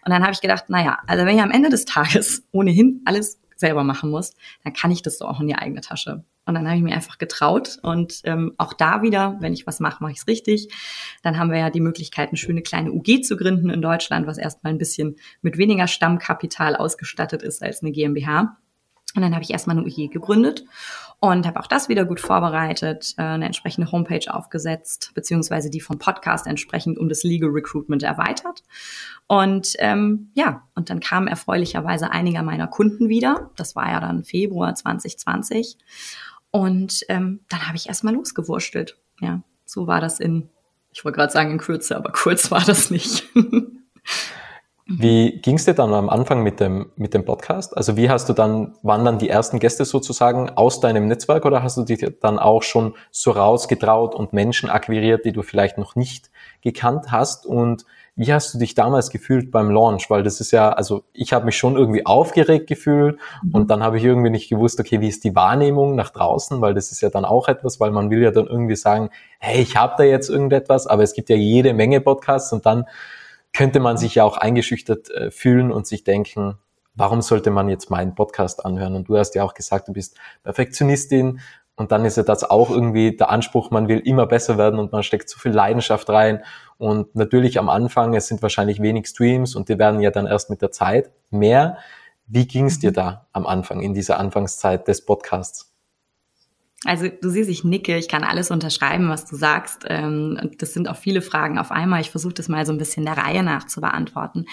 Und 0.03 0.11
dann 0.11 0.23
habe 0.23 0.33
ich 0.33 0.41
gedacht, 0.41 0.69
naja, 0.69 0.99
also 1.07 1.25
wenn 1.25 1.35
ich 1.35 1.41
am 1.41 1.51
Ende 1.51 1.69
des 1.69 1.85
Tages 1.85 2.43
ohnehin 2.51 3.01
alles 3.05 3.39
selber 3.55 3.83
machen 3.83 4.09
muss, 4.09 4.33
dann 4.63 4.73
kann 4.73 4.91
ich 4.91 5.01
das 5.01 5.17
so 5.19 5.25
auch 5.25 5.39
in 5.39 5.47
die 5.47 5.55
eigene 5.55 5.81
Tasche. 5.81 6.23
Und 6.45 6.55
dann 6.55 6.65
habe 6.67 6.77
ich 6.77 6.83
mir 6.83 6.95
einfach 6.95 7.19
getraut. 7.19 7.77
Und 7.83 8.21
ähm, 8.23 8.53
auch 8.57 8.73
da 8.73 9.03
wieder, 9.03 9.37
wenn 9.39 9.53
ich 9.53 9.67
was 9.67 9.79
mache, 9.79 10.01
mache 10.01 10.13
ich 10.13 10.17
es 10.17 10.27
richtig. 10.27 10.69
Dann 11.21 11.37
haben 11.37 11.51
wir 11.51 11.59
ja 11.59 11.69
die 11.69 11.79
Möglichkeit, 11.79 12.29
eine 12.29 12.37
schöne 12.37 12.63
kleine 12.63 12.91
UG 12.91 13.21
zu 13.23 13.37
gründen 13.37 13.69
in 13.69 13.81
Deutschland, 13.81 14.25
was 14.25 14.39
erstmal 14.39 14.73
ein 14.73 14.79
bisschen 14.79 15.17
mit 15.43 15.57
weniger 15.57 15.87
Stammkapital 15.87 16.75
ausgestattet 16.75 17.43
ist 17.43 17.61
als 17.61 17.83
eine 17.83 17.91
GmbH. 17.91 18.57
Und 19.15 19.21
dann 19.21 19.33
habe 19.33 19.43
ich 19.43 19.51
erstmal 19.51 19.77
eine 19.77 19.85
UG 19.85 20.11
gegründet 20.11 20.65
und 21.23 21.45
habe 21.45 21.59
auch 21.59 21.67
das 21.67 21.87
wieder 21.87 22.03
gut 22.03 22.19
vorbereitet, 22.19 23.13
äh, 23.17 23.21
eine 23.21 23.45
entsprechende 23.45 23.91
Homepage 23.91 24.33
aufgesetzt, 24.33 25.11
beziehungsweise 25.13 25.69
die 25.69 25.79
vom 25.79 25.99
Podcast 25.99 26.47
entsprechend 26.47 26.97
um 26.97 27.09
das 27.09 27.23
Legal 27.23 27.51
Recruitment 27.51 28.01
erweitert. 28.01 28.63
Und 29.27 29.75
ähm, 29.77 30.31
ja, 30.33 30.67
und 30.73 30.89
dann 30.89 30.99
kamen 30.99 31.27
erfreulicherweise 31.27 32.11
einiger 32.11 32.41
meiner 32.41 32.67
Kunden 32.67 33.07
wieder. 33.07 33.51
Das 33.55 33.75
war 33.75 33.89
ja 33.91 33.99
dann 33.99 34.23
Februar 34.23 34.73
2020. 34.73 35.77
Und 36.49 37.05
ähm, 37.07 37.41
dann 37.49 37.67
habe 37.67 37.77
ich 37.77 37.87
erstmal 37.87 38.15
losgewurschtelt. 38.15 38.97
Ja, 39.19 39.43
so 39.63 39.85
war 39.85 40.01
das 40.01 40.19
in, 40.19 40.49
ich 40.91 41.05
wollte 41.05 41.17
gerade 41.17 41.31
sagen 41.31 41.51
in 41.51 41.59
Kürze, 41.59 41.95
aber 41.95 42.11
kurz 42.11 42.49
war 42.49 42.65
das 42.65 42.89
nicht. 42.89 43.29
Wie 44.99 45.39
ging 45.41 45.55
es 45.55 45.65
dir 45.65 45.73
dann 45.73 45.93
am 45.93 46.09
Anfang 46.09 46.43
mit 46.43 46.59
dem, 46.59 46.91
mit 46.95 47.13
dem 47.13 47.25
Podcast? 47.25 47.75
Also 47.75 47.97
wie 47.97 48.09
hast 48.09 48.29
du 48.29 48.33
dann, 48.33 48.75
waren 48.83 49.05
dann 49.05 49.19
die 49.19 49.29
ersten 49.29 49.59
Gäste 49.59 49.85
sozusagen 49.85 50.49
aus 50.49 50.79
deinem 50.79 51.07
Netzwerk 51.07 51.45
oder 51.45 51.63
hast 51.63 51.77
du 51.77 51.83
dich 51.83 52.05
dann 52.21 52.39
auch 52.39 52.63
schon 52.63 52.95
so 53.11 53.31
rausgetraut 53.31 54.15
und 54.15 54.33
Menschen 54.33 54.69
akquiriert, 54.69 55.25
die 55.25 55.31
du 55.31 55.41
vielleicht 55.41 55.77
noch 55.77 55.95
nicht 55.95 56.31
gekannt 56.61 57.11
hast? 57.11 57.45
Und 57.45 57.85
wie 58.15 58.33
hast 58.33 58.53
du 58.53 58.59
dich 58.59 58.75
damals 58.75 59.09
gefühlt 59.09 59.51
beim 59.51 59.71
Launch? 59.71 60.09
Weil 60.09 60.23
das 60.23 60.41
ist 60.41 60.51
ja, 60.51 60.71
also 60.71 61.03
ich 61.13 61.33
habe 61.33 61.45
mich 61.45 61.57
schon 61.57 61.77
irgendwie 61.77 62.05
aufgeregt 62.05 62.67
gefühlt 62.67 63.17
mhm. 63.41 63.55
und 63.55 63.71
dann 63.71 63.83
habe 63.83 63.97
ich 63.97 64.03
irgendwie 64.03 64.29
nicht 64.29 64.49
gewusst, 64.49 64.79
okay, 64.79 64.99
wie 65.01 65.07
ist 65.07 65.23
die 65.23 65.35
Wahrnehmung 65.35 65.95
nach 65.95 66.09
draußen? 66.09 66.59
Weil 66.61 66.73
das 66.73 66.91
ist 66.91 67.01
ja 67.01 67.09
dann 67.09 67.25
auch 67.25 67.47
etwas, 67.47 67.79
weil 67.79 67.91
man 67.91 68.09
will 68.09 68.21
ja 68.21 68.31
dann 68.31 68.47
irgendwie 68.47 68.75
sagen, 68.75 69.09
hey, 69.39 69.61
ich 69.61 69.77
habe 69.77 69.93
da 69.97 70.03
jetzt 70.03 70.29
irgendetwas, 70.29 70.87
aber 70.87 71.03
es 71.03 71.13
gibt 71.13 71.29
ja 71.29 71.35
jede 71.35 71.73
Menge 71.73 72.01
Podcasts 72.01 72.51
und 72.51 72.65
dann 72.65 72.85
könnte 73.53 73.79
man 73.79 73.97
sich 73.97 74.15
ja 74.15 74.23
auch 74.23 74.37
eingeschüchtert 74.37 75.09
äh, 75.09 75.31
fühlen 75.31 75.71
und 75.71 75.87
sich 75.87 76.03
denken, 76.03 76.57
warum 76.95 77.21
sollte 77.21 77.51
man 77.51 77.69
jetzt 77.69 77.89
meinen 77.89 78.15
Podcast 78.15 78.65
anhören? 78.65 78.95
Und 78.95 79.09
du 79.09 79.17
hast 79.17 79.35
ja 79.35 79.43
auch 79.43 79.53
gesagt, 79.53 79.87
du 79.87 79.93
bist 79.93 80.17
Perfektionistin 80.43 81.39
und 81.75 81.91
dann 81.91 82.05
ist 82.05 82.17
ja 82.17 82.23
das 82.23 82.43
auch 82.43 82.69
irgendwie 82.69 83.15
der 83.15 83.29
Anspruch, 83.29 83.71
man 83.71 83.87
will 83.87 83.99
immer 83.99 84.27
besser 84.27 84.57
werden 84.57 84.79
und 84.79 84.91
man 84.91 85.03
steckt 85.03 85.29
zu 85.29 85.39
viel 85.39 85.51
Leidenschaft 85.51 86.09
rein. 86.09 86.43
Und 86.77 87.15
natürlich 87.15 87.57
am 87.59 87.69
Anfang, 87.69 88.13
es 88.13 88.27
sind 88.27 88.41
wahrscheinlich 88.41 88.81
wenig 88.81 89.07
Streams 89.07 89.55
und 89.55 89.69
die 89.69 89.79
werden 89.79 90.01
ja 90.01 90.11
dann 90.11 90.27
erst 90.27 90.49
mit 90.49 90.61
der 90.61 90.71
Zeit 90.71 91.11
mehr. 91.29 91.77
Wie 92.27 92.47
ging 92.47 92.65
es 92.65 92.79
dir 92.79 92.91
da 92.91 93.27
am 93.33 93.45
Anfang, 93.45 93.81
in 93.81 93.93
dieser 93.93 94.19
Anfangszeit 94.19 94.87
des 94.87 95.05
Podcasts? 95.05 95.70
Also 96.83 97.07
du 97.09 97.29
siehst, 97.29 97.49
ich 97.49 97.63
nicke, 97.63 97.95
ich 97.95 98.07
kann 98.07 98.23
alles 98.23 98.49
unterschreiben, 98.49 99.07
was 99.09 99.25
du 99.25 99.35
sagst. 99.35 99.85
Ähm, 99.87 100.39
und 100.41 100.61
das 100.63 100.73
sind 100.73 100.89
auch 100.89 100.95
viele 100.97 101.21
Fragen 101.21 101.59
auf 101.59 101.71
einmal. 101.71 102.01
Ich 102.01 102.09
versuche 102.09 102.33
das 102.33 102.49
mal 102.49 102.65
so 102.65 102.71
ein 102.71 102.79
bisschen 102.79 103.05
der 103.05 103.17
Reihe 103.17 103.43
nach 103.43 103.67
zu 103.67 103.81
beantworten. 103.81 104.45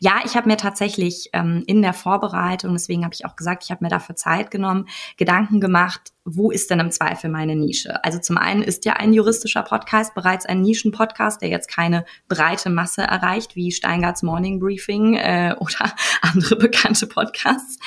Ja, 0.00 0.22
ich 0.24 0.34
habe 0.34 0.48
mir 0.48 0.56
tatsächlich 0.56 1.28
ähm, 1.34 1.62
in 1.66 1.82
der 1.82 1.92
Vorbereitung, 1.92 2.72
deswegen 2.72 3.04
habe 3.04 3.12
ich 3.12 3.26
auch 3.26 3.36
gesagt, 3.36 3.64
ich 3.64 3.70
habe 3.70 3.84
mir 3.84 3.90
dafür 3.90 4.16
Zeit 4.16 4.50
genommen, 4.50 4.88
Gedanken 5.18 5.60
gemacht, 5.60 6.14
wo 6.24 6.50
ist 6.50 6.70
denn 6.70 6.80
im 6.80 6.90
Zweifel 6.90 7.28
meine 7.28 7.54
Nische? 7.54 8.02
Also 8.02 8.18
zum 8.18 8.38
einen 8.38 8.62
ist 8.62 8.86
ja 8.86 8.94
ein 8.94 9.12
juristischer 9.12 9.62
Podcast 9.62 10.14
bereits 10.14 10.46
ein 10.46 10.62
Nischenpodcast, 10.62 11.42
der 11.42 11.50
jetzt 11.50 11.68
keine 11.68 12.06
breite 12.28 12.70
Masse 12.70 13.02
erreicht, 13.02 13.56
wie 13.56 13.72
Steingarts 13.72 14.22
Morning 14.22 14.58
Briefing 14.58 15.16
äh, 15.16 15.54
oder 15.60 15.92
andere 16.22 16.56
bekannte 16.56 17.06
Podcasts. 17.06 17.78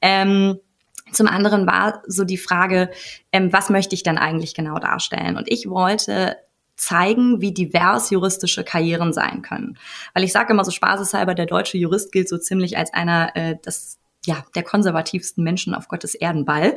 Ähm, 0.00 0.58
zum 1.12 1.28
anderen 1.28 1.66
war 1.66 2.02
so 2.06 2.24
die 2.24 2.38
Frage, 2.38 2.90
ähm, 3.32 3.52
was 3.52 3.70
möchte 3.70 3.94
ich 3.94 4.02
denn 4.02 4.18
eigentlich 4.18 4.54
genau 4.54 4.78
darstellen? 4.78 5.36
Und 5.36 5.50
ich 5.50 5.68
wollte 5.68 6.36
zeigen, 6.76 7.40
wie 7.40 7.52
divers 7.52 8.10
juristische 8.10 8.64
Karrieren 8.64 9.12
sein 9.12 9.42
können. 9.42 9.78
Weil 10.14 10.24
ich 10.24 10.32
sage 10.32 10.52
immer 10.52 10.64
so 10.64 10.70
spaßeshalber, 10.70 11.34
der 11.34 11.46
deutsche 11.46 11.78
Jurist 11.78 12.12
gilt 12.12 12.28
so 12.28 12.38
ziemlich 12.38 12.76
als 12.76 12.92
einer 12.92 13.36
äh, 13.36 13.56
des, 13.64 13.98
ja, 14.24 14.44
der 14.54 14.62
konservativsten 14.62 15.44
Menschen 15.44 15.74
auf 15.74 15.88
Gottes 15.88 16.14
Erdenball. 16.14 16.76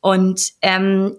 Und 0.00 0.52
ähm, 0.62 1.16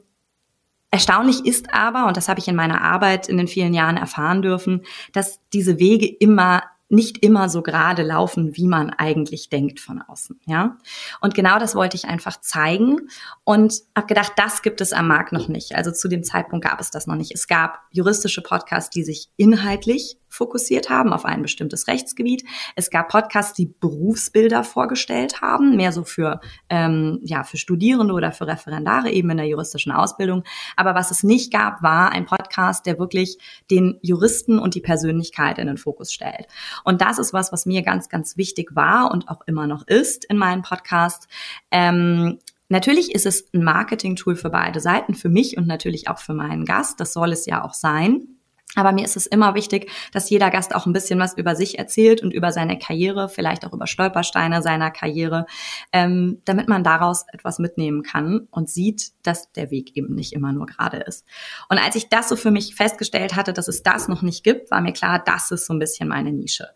Erstaunlich 0.89 1.45
ist 1.45 1.73
aber, 1.73 2.07
und 2.07 2.15
das 2.15 2.29
habe 2.29 2.39
ich 2.39 2.47
in 2.47 2.55
meiner 2.55 2.81
Arbeit 2.81 3.27
in 3.27 3.37
den 3.37 3.49
vielen 3.49 3.73
Jahren 3.73 3.97
erfahren 3.97 4.41
dürfen, 4.41 4.85
dass 5.11 5.41
diese 5.51 5.79
Wege 5.79 6.07
immer 6.07 6.63
nicht 6.89 7.23
immer 7.23 7.49
so 7.49 7.61
gerade 7.61 8.03
laufen, 8.03 8.55
wie 8.55 8.67
man 8.67 8.89
eigentlich 8.91 9.49
denkt 9.49 9.79
von 9.79 10.01
außen, 10.01 10.39
ja. 10.45 10.77
Und 11.19 11.35
genau 11.35 11.59
das 11.59 11.75
wollte 11.75 11.97
ich 11.97 12.05
einfach 12.05 12.39
zeigen 12.39 13.09
und 13.43 13.81
habe 13.95 14.07
gedacht, 14.07 14.33
das 14.37 14.61
gibt 14.61 14.79
es 14.79 14.93
am 14.93 15.07
Markt 15.07 15.33
noch 15.33 15.47
nicht. 15.47 15.75
Also 15.75 15.91
zu 15.91 16.07
dem 16.07 16.23
Zeitpunkt 16.23 16.65
gab 16.65 16.79
es 16.79 16.89
das 16.89 17.07
noch 17.07 17.15
nicht. 17.15 17.33
Es 17.33 17.47
gab 17.47 17.81
juristische 17.91 18.41
Podcasts, 18.41 18.89
die 18.89 19.03
sich 19.03 19.29
inhaltlich 19.35 20.17
fokussiert 20.29 20.89
haben 20.89 21.13
auf 21.13 21.25
ein 21.25 21.41
bestimmtes 21.41 21.87
Rechtsgebiet. 21.87 22.43
Es 22.75 22.89
gab 22.89 23.09
Podcasts, 23.09 23.53
die 23.53 23.67
Berufsbilder 23.67 24.63
vorgestellt 24.63 25.41
haben, 25.41 25.75
mehr 25.75 25.91
so 25.91 26.03
für, 26.03 26.39
ähm, 26.69 27.19
ja, 27.23 27.43
für 27.43 27.57
Studierende 27.57 28.13
oder 28.13 28.31
für 28.31 28.47
Referendare 28.47 29.09
eben 29.09 29.29
in 29.29 29.37
der 29.37 29.47
juristischen 29.47 29.91
Ausbildung. 29.91 30.43
Aber 30.75 30.95
was 30.95 31.11
es 31.11 31.23
nicht 31.23 31.51
gab, 31.51 31.81
war 31.81 32.11
ein 32.11 32.25
Podcast, 32.25 32.85
der 32.85 32.99
wirklich 32.99 33.37
den 33.71 33.99
Juristen 34.01 34.59
und 34.59 34.75
die 34.75 34.81
Persönlichkeit 34.81 35.57
in 35.57 35.67
den 35.67 35.77
Fokus 35.77 36.13
stellt. 36.13 36.47
Und 36.83 37.01
das 37.01 37.19
ist 37.19 37.33
was, 37.33 37.51
was 37.51 37.65
mir 37.65 37.81
ganz, 37.81 38.09
ganz 38.09 38.37
wichtig 38.37 38.75
war 38.75 39.11
und 39.11 39.29
auch 39.29 39.41
immer 39.47 39.67
noch 39.67 39.87
ist 39.87 40.25
in 40.25 40.37
meinem 40.37 40.61
Podcast. 40.61 41.27
Ähm, 41.71 42.39
Natürlich 42.69 43.15
ist 43.15 43.25
es 43.25 43.47
ein 43.53 43.63
Marketing-Tool 43.63 44.35
für 44.35 44.49
beide 44.49 44.81
Seiten, 44.81 45.13
für 45.15 45.29
mich 45.29 45.57
und 45.57 45.67
natürlich 45.67 46.09
auch 46.09 46.19
für 46.19 46.33
meinen 46.33 46.65
Gast. 46.65 46.99
Das 46.99 47.13
soll 47.13 47.31
es 47.31 47.45
ja 47.45 47.63
auch 47.63 47.73
sein. 47.73 48.36
Aber 48.77 48.91
mir 48.91 49.03
ist 49.03 49.17
es 49.17 49.25
immer 49.25 49.55
wichtig, 49.55 49.89
dass 50.13 50.29
jeder 50.29 50.51
Gast 50.51 50.75
auch 50.75 50.85
ein 50.85 50.93
bisschen 50.93 51.19
was 51.19 51.35
über 51.35 51.55
sich 51.55 51.79
erzählt 51.79 52.21
und 52.21 52.31
über 52.31 52.51
seine 52.51 52.77
Karriere, 52.77 53.27
vielleicht 53.27 53.65
auch 53.65 53.73
über 53.73 53.87
Stolpersteine 53.87 54.61
seiner 54.61 54.91
Karriere, 54.91 55.47
ähm, 55.91 56.41
damit 56.45 56.67
man 56.67 56.83
daraus 56.83 57.25
etwas 57.33 57.57
mitnehmen 57.57 58.03
kann 58.03 58.47
und 58.51 58.69
sieht, 58.69 59.13
dass 59.23 59.51
der 59.51 59.71
Weg 59.71 59.97
eben 59.97 60.13
nicht 60.13 60.31
immer 60.31 60.53
nur 60.53 60.67
gerade 60.67 60.97
ist. 60.97 61.25
Und 61.69 61.79
als 61.79 61.95
ich 61.95 62.07
das 62.09 62.29
so 62.29 62.35
für 62.35 62.51
mich 62.51 62.75
festgestellt 62.75 63.35
hatte, 63.35 63.51
dass 63.51 63.67
es 63.67 63.81
das 63.81 64.07
noch 64.07 64.21
nicht 64.21 64.43
gibt, 64.43 64.69
war 64.69 64.79
mir 64.79 64.93
klar, 64.93 65.23
das 65.25 65.49
ist 65.49 65.65
so 65.65 65.73
ein 65.73 65.79
bisschen 65.79 66.07
meine 66.07 66.31
Nische. 66.31 66.67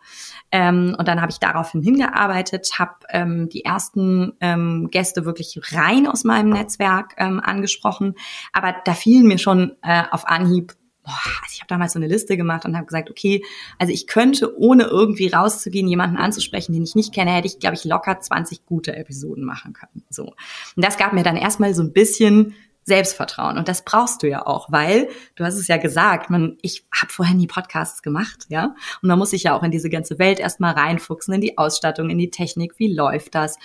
Ähm, 0.51 0.95
und 0.97 1.07
dann 1.07 1.21
habe 1.21 1.31
ich 1.31 1.37
daraufhin 1.37 1.83
hingearbeitet, 1.83 2.79
habe 2.79 2.95
ähm, 3.09 3.47
die 3.49 3.63
ersten 3.63 4.33
ähm, 4.41 4.89
Gäste 4.89 5.25
wirklich 5.25 5.59
rein 5.71 6.07
aus 6.07 6.23
meinem 6.23 6.49
Netzwerk 6.49 7.13
ähm, 7.17 7.39
angesprochen. 7.39 8.15
Aber 8.53 8.75
da 8.85 8.95
fielen 8.95 9.27
mir 9.27 9.37
schon 9.37 9.77
äh, 9.83 10.03
auf 10.09 10.27
Anhieb 10.27 10.73
boah, 11.03 11.17
also 11.41 11.53
ich 11.53 11.59
habe 11.59 11.67
damals 11.67 11.93
so 11.93 11.99
eine 11.99 12.07
Liste 12.07 12.37
gemacht 12.37 12.65
und 12.65 12.75
habe 12.75 12.85
gesagt, 12.85 13.09
okay, 13.09 13.43
also 13.79 13.93
ich 13.93 14.07
könnte, 14.07 14.57
ohne 14.57 14.83
irgendwie 14.83 15.27
rauszugehen, 15.27 15.87
jemanden 15.87 16.17
anzusprechen, 16.17 16.73
den 16.73 16.83
ich 16.83 16.95
nicht 16.95 17.13
kenne, 17.13 17.31
hätte 17.31 17.47
ich, 17.47 17.59
glaube 17.59 17.75
ich, 17.75 17.85
locker 17.85 18.19
20 18.19 18.65
gute 18.65 18.95
Episoden 18.95 19.43
machen 19.43 19.73
können. 19.73 20.03
So. 20.09 20.33
Und 20.75 20.85
das 20.85 20.97
gab 20.97 21.13
mir 21.13 21.23
dann 21.23 21.37
erstmal 21.37 21.73
so 21.73 21.83
ein 21.83 21.93
bisschen 21.93 22.55
Selbstvertrauen. 22.83 23.57
Und 23.57 23.67
das 23.67 23.85
brauchst 23.85 24.23
du 24.23 24.27
ja 24.27 24.45
auch, 24.45 24.71
weil, 24.71 25.09
du 25.35 25.43
hast 25.43 25.55
es 25.55 25.67
ja 25.67 25.77
gesagt, 25.77 26.29
man, 26.29 26.57
ich 26.61 26.85
habe 26.93 27.11
vorher 27.11 27.35
nie 27.35 27.47
Podcasts 27.47 28.01
gemacht, 28.01 28.45
ja. 28.49 28.75
Und 29.01 29.07
man 29.07 29.19
muss 29.19 29.31
sich 29.31 29.43
ja 29.43 29.55
auch 29.55 29.63
in 29.63 29.71
diese 29.71 29.89
ganze 29.89 30.17
Welt 30.17 30.39
erstmal 30.39 30.73
reinfuchsen, 30.73 31.33
in 31.35 31.41
die 31.41 31.57
Ausstattung, 31.57 32.09
in 32.09 32.17
die 32.17 32.31
Technik, 32.31 32.73
wie 32.77 32.93
läuft 32.93 33.35
das? 33.35 33.57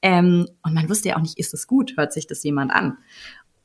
Ähm, 0.00 0.48
und 0.62 0.74
man 0.74 0.88
wusste 0.88 1.10
ja 1.10 1.16
auch 1.16 1.22
nicht, 1.22 1.38
ist 1.38 1.52
es 1.52 1.66
gut, 1.66 1.94
hört 1.96 2.12
sich 2.12 2.26
das 2.26 2.42
jemand 2.42 2.72
an? 2.72 2.96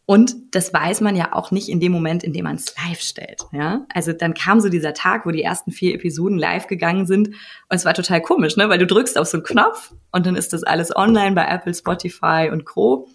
Und 0.09 0.55
das 0.55 0.73
weiß 0.73 1.01
man 1.01 1.15
ja 1.15 1.33
auch 1.33 1.51
nicht 1.51 1.69
in 1.69 1.79
dem 1.79 1.91
Moment, 1.91 2.23
in 2.23 2.33
dem 2.33 2.45
man 2.45 2.55
es 2.55 2.73
live 2.83 2.99
stellt. 2.99 3.43
Ja? 3.51 3.85
Also 3.93 4.11
dann 4.11 4.33
kam 4.33 4.59
so 4.59 4.67
dieser 4.67 4.95
Tag, 4.95 5.23
wo 5.23 5.29
die 5.29 5.43
ersten 5.43 5.71
vier 5.71 5.93
Episoden 5.93 6.39
live 6.39 6.65
gegangen 6.65 7.05
sind. 7.05 7.27
Und 7.27 7.35
es 7.69 7.85
war 7.85 7.93
total 7.93 8.19
komisch, 8.19 8.57
ne? 8.57 8.69
weil 8.69 8.79
du 8.79 8.87
drückst 8.87 9.19
auf 9.19 9.27
so 9.27 9.37
einen 9.37 9.43
Knopf 9.43 9.93
und 10.11 10.25
dann 10.25 10.35
ist 10.35 10.51
das 10.51 10.63
alles 10.63 10.95
online 10.95 11.35
bei 11.35 11.45
Apple, 11.45 11.75
Spotify 11.75 12.49
und 12.51 12.65
Co. 12.65 13.07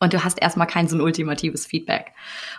Und 0.00 0.12
du 0.12 0.24
hast 0.24 0.42
erstmal 0.42 0.66
kein 0.66 0.88
so 0.88 0.96
ein 0.96 1.02
ultimatives 1.02 1.66
Feedback. 1.66 2.10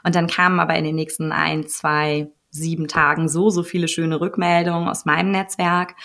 Und 0.05 0.15
dann 0.15 0.27
kamen 0.27 0.61
aber 0.61 0.77
in 0.77 0.85
den 0.85 0.95
nächsten 0.95 1.33
ein, 1.33 1.67
zwei, 1.67 2.29
sieben 2.51 2.87
Tagen 2.87 3.29
so, 3.29 3.49
so 3.49 3.63
viele 3.63 3.87
schöne 3.87 4.19
Rückmeldungen 4.19 4.89
aus 4.89 5.05
meinem 5.05 5.31
Netzwerk. 5.31 5.95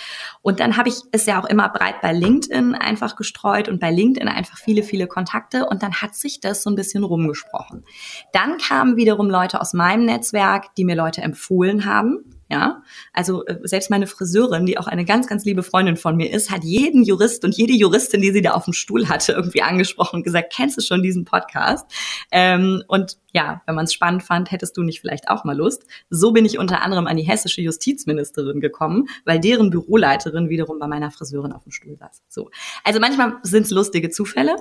Und 0.42 0.60
dann 0.60 0.76
habe 0.76 0.88
ich 0.88 0.96
es 1.12 1.26
ja 1.26 1.40
auch 1.40 1.46
immer 1.46 1.68
breit 1.68 2.00
bei 2.02 2.12
LinkedIn 2.12 2.74
einfach 2.74 3.16
gestreut 3.16 3.68
und 3.68 3.80
bei 3.80 3.90
LinkedIn 3.90 4.28
einfach 4.28 4.58
viele, 4.58 4.82
viele 4.82 5.06
Kontakte 5.06 5.66
und 5.66 5.82
dann 5.82 5.94
hat 5.94 6.14
sich 6.14 6.40
das 6.40 6.62
so 6.62 6.70
ein 6.70 6.76
bisschen 6.76 7.04
rumgesprochen. 7.04 7.84
Dann 8.32 8.58
kamen 8.58 8.96
wiederum 8.96 9.30
Leute 9.30 9.60
aus 9.60 9.72
meinem 9.72 10.04
Netzwerk, 10.04 10.74
die 10.74 10.84
mir 10.84 10.96
Leute 10.96 11.22
empfohlen 11.22 11.86
haben. 11.86 12.33
Ja, 12.50 12.82
also 13.14 13.46
äh, 13.46 13.58
selbst 13.62 13.90
meine 13.90 14.06
Friseurin, 14.06 14.66
die 14.66 14.76
auch 14.76 14.86
eine 14.86 15.06
ganz, 15.06 15.26
ganz 15.26 15.46
liebe 15.46 15.62
Freundin 15.62 15.96
von 15.96 16.14
mir 16.16 16.30
ist, 16.30 16.50
hat 16.50 16.62
jeden 16.62 17.02
Jurist 17.02 17.42
und 17.44 17.56
jede 17.56 17.72
Juristin, 17.72 18.20
die 18.20 18.32
sie 18.32 18.42
da 18.42 18.50
auf 18.52 18.64
dem 18.64 18.74
Stuhl 18.74 19.08
hatte, 19.08 19.32
irgendwie 19.32 19.62
angesprochen 19.62 20.16
und 20.16 20.24
gesagt, 20.24 20.52
kennst 20.54 20.76
du 20.76 20.82
schon 20.82 21.02
diesen 21.02 21.24
Podcast? 21.24 21.86
Ähm, 22.30 22.82
und 22.86 23.16
ja, 23.32 23.62
wenn 23.66 23.74
man 23.74 23.86
es 23.86 23.94
spannend 23.94 24.22
fand, 24.22 24.50
hättest 24.50 24.76
du 24.76 24.82
nicht 24.82 25.00
vielleicht 25.00 25.28
auch 25.28 25.44
mal 25.44 25.56
Lust. 25.56 25.86
So 26.10 26.32
bin 26.32 26.44
ich 26.44 26.58
unter 26.58 26.82
anderem 26.82 27.06
an 27.06 27.16
die 27.16 27.22
hessische 27.22 27.62
Justizministerin 27.62 28.60
gekommen, 28.60 29.08
weil 29.24 29.40
deren 29.40 29.70
Büroleiterin 29.70 30.50
wiederum 30.50 30.78
bei 30.78 30.86
meiner 30.86 31.10
Friseurin 31.10 31.52
auf 31.52 31.62
dem 31.64 31.72
Stuhl 31.72 31.96
saß. 31.96 32.22
So. 32.28 32.50
Also 32.84 33.00
manchmal 33.00 33.38
sind 33.42 33.64
es 33.64 33.70
lustige 33.70 34.10
Zufälle. 34.10 34.56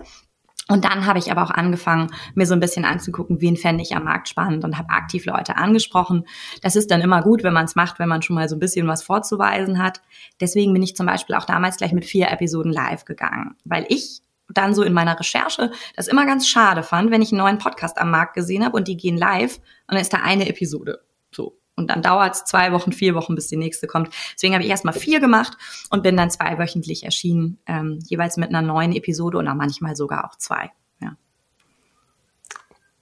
Und 0.70 0.86
dann 0.86 1.06
habe 1.06 1.20
ich 1.20 1.30
aber 1.30 1.44
auch 1.44 1.52
angefangen, 1.52 2.12
mir 2.36 2.46
so 2.46 2.54
ein 2.54 2.62
bisschen 2.62 2.86
anzugucken, 2.86 3.42
wen 3.42 3.58
fände 3.58 3.84
ich 3.84 3.96
am 3.96 4.06
Markt 4.06 4.30
spannend 4.30 4.64
und 4.64 4.78
habe 4.78 4.90
aktiv 4.90 5.26
Leute 5.26 5.58
angesprochen. 5.58 6.26
Das 6.62 6.78
ist 6.78 6.90
dann 6.90 7.02
immer 7.02 7.22
gut, 7.22 7.44
wenn 7.44 7.54
man 7.54 7.66
es 7.66 7.76
macht, 7.76 8.00
wenn 8.00 8.08
man 8.08 8.22
schon 8.22 8.36
mal 8.36 8.48
so 8.48 8.56
ein 8.56 8.60
bisschen 8.60 8.88
was 8.88 9.04
vorzuweisen 9.04 9.84
hat. 9.84 10.02
Deswegen 10.40 10.72
bin 10.72 10.82
ich 10.82 10.96
zum 10.96 11.06
Beispiel 11.06 11.36
auch 11.36 11.46
damals 11.46 11.78
gleich 11.78 11.92
mit 11.92 12.06
vier 12.06 12.32
Episoden 12.32 12.72
live 12.72 13.04
gegangen, 13.04 13.56
weil 13.66 13.86
ich 13.90 14.22
dann 14.50 14.74
so 14.74 14.84
in 14.84 14.94
meiner 14.94 15.20
Recherche 15.20 15.72
das 15.96 16.08
immer 16.08 16.26
ganz 16.26 16.48
schade 16.48 16.84
fand, 16.84 17.12
wenn 17.12 17.22
ich 17.22 17.32
einen 17.32 17.40
neuen 17.40 17.58
Podcast 17.58 17.98
am 17.98 18.12
Markt 18.12 18.36
gesehen 18.36 18.64
habe 18.64 18.78
und 18.78 18.88
die 18.88 18.98
gehen 18.98 19.18
live 19.18 19.58
und 19.58 19.96
dann 19.96 20.02
ist 20.02 20.14
da 20.14 20.20
eine 20.24 20.48
Episode. 20.48 21.02
So. 21.32 21.58
Und 21.76 21.90
dann 21.90 22.02
dauert 22.02 22.36
es 22.36 22.46
zwei 22.46 22.72
Wochen, 22.72 22.92
vier 22.92 23.16
Wochen, 23.16 23.36
bis 23.36 23.48
die 23.48 23.58
nächste 23.58 23.88
kommt. 23.88 24.10
Deswegen 24.34 24.54
habe 24.54 24.64
ich 24.64 24.70
erstmal 24.70 24.94
vier 24.94 25.20
gemacht 25.20 25.58
und 25.90 26.04
bin 26.04 26.16
dann 26.16 26.30
zweiwöchentlich 26.30 27.04
erschienen, 27.04 27.58
ähm, 27.66 28.00
jeweils 28.08 28.38
mit 28.38 28.50
einer 28.50 28.62
neuen 28.62 28.94
Episode 28.94 29.38
oder 29.38 29.56
manchmal 29.56 29.96
sogar 29.96 30.26
auch 30.26 30.38
zwei. 30.38 30.72
Ja. 31.02 31.16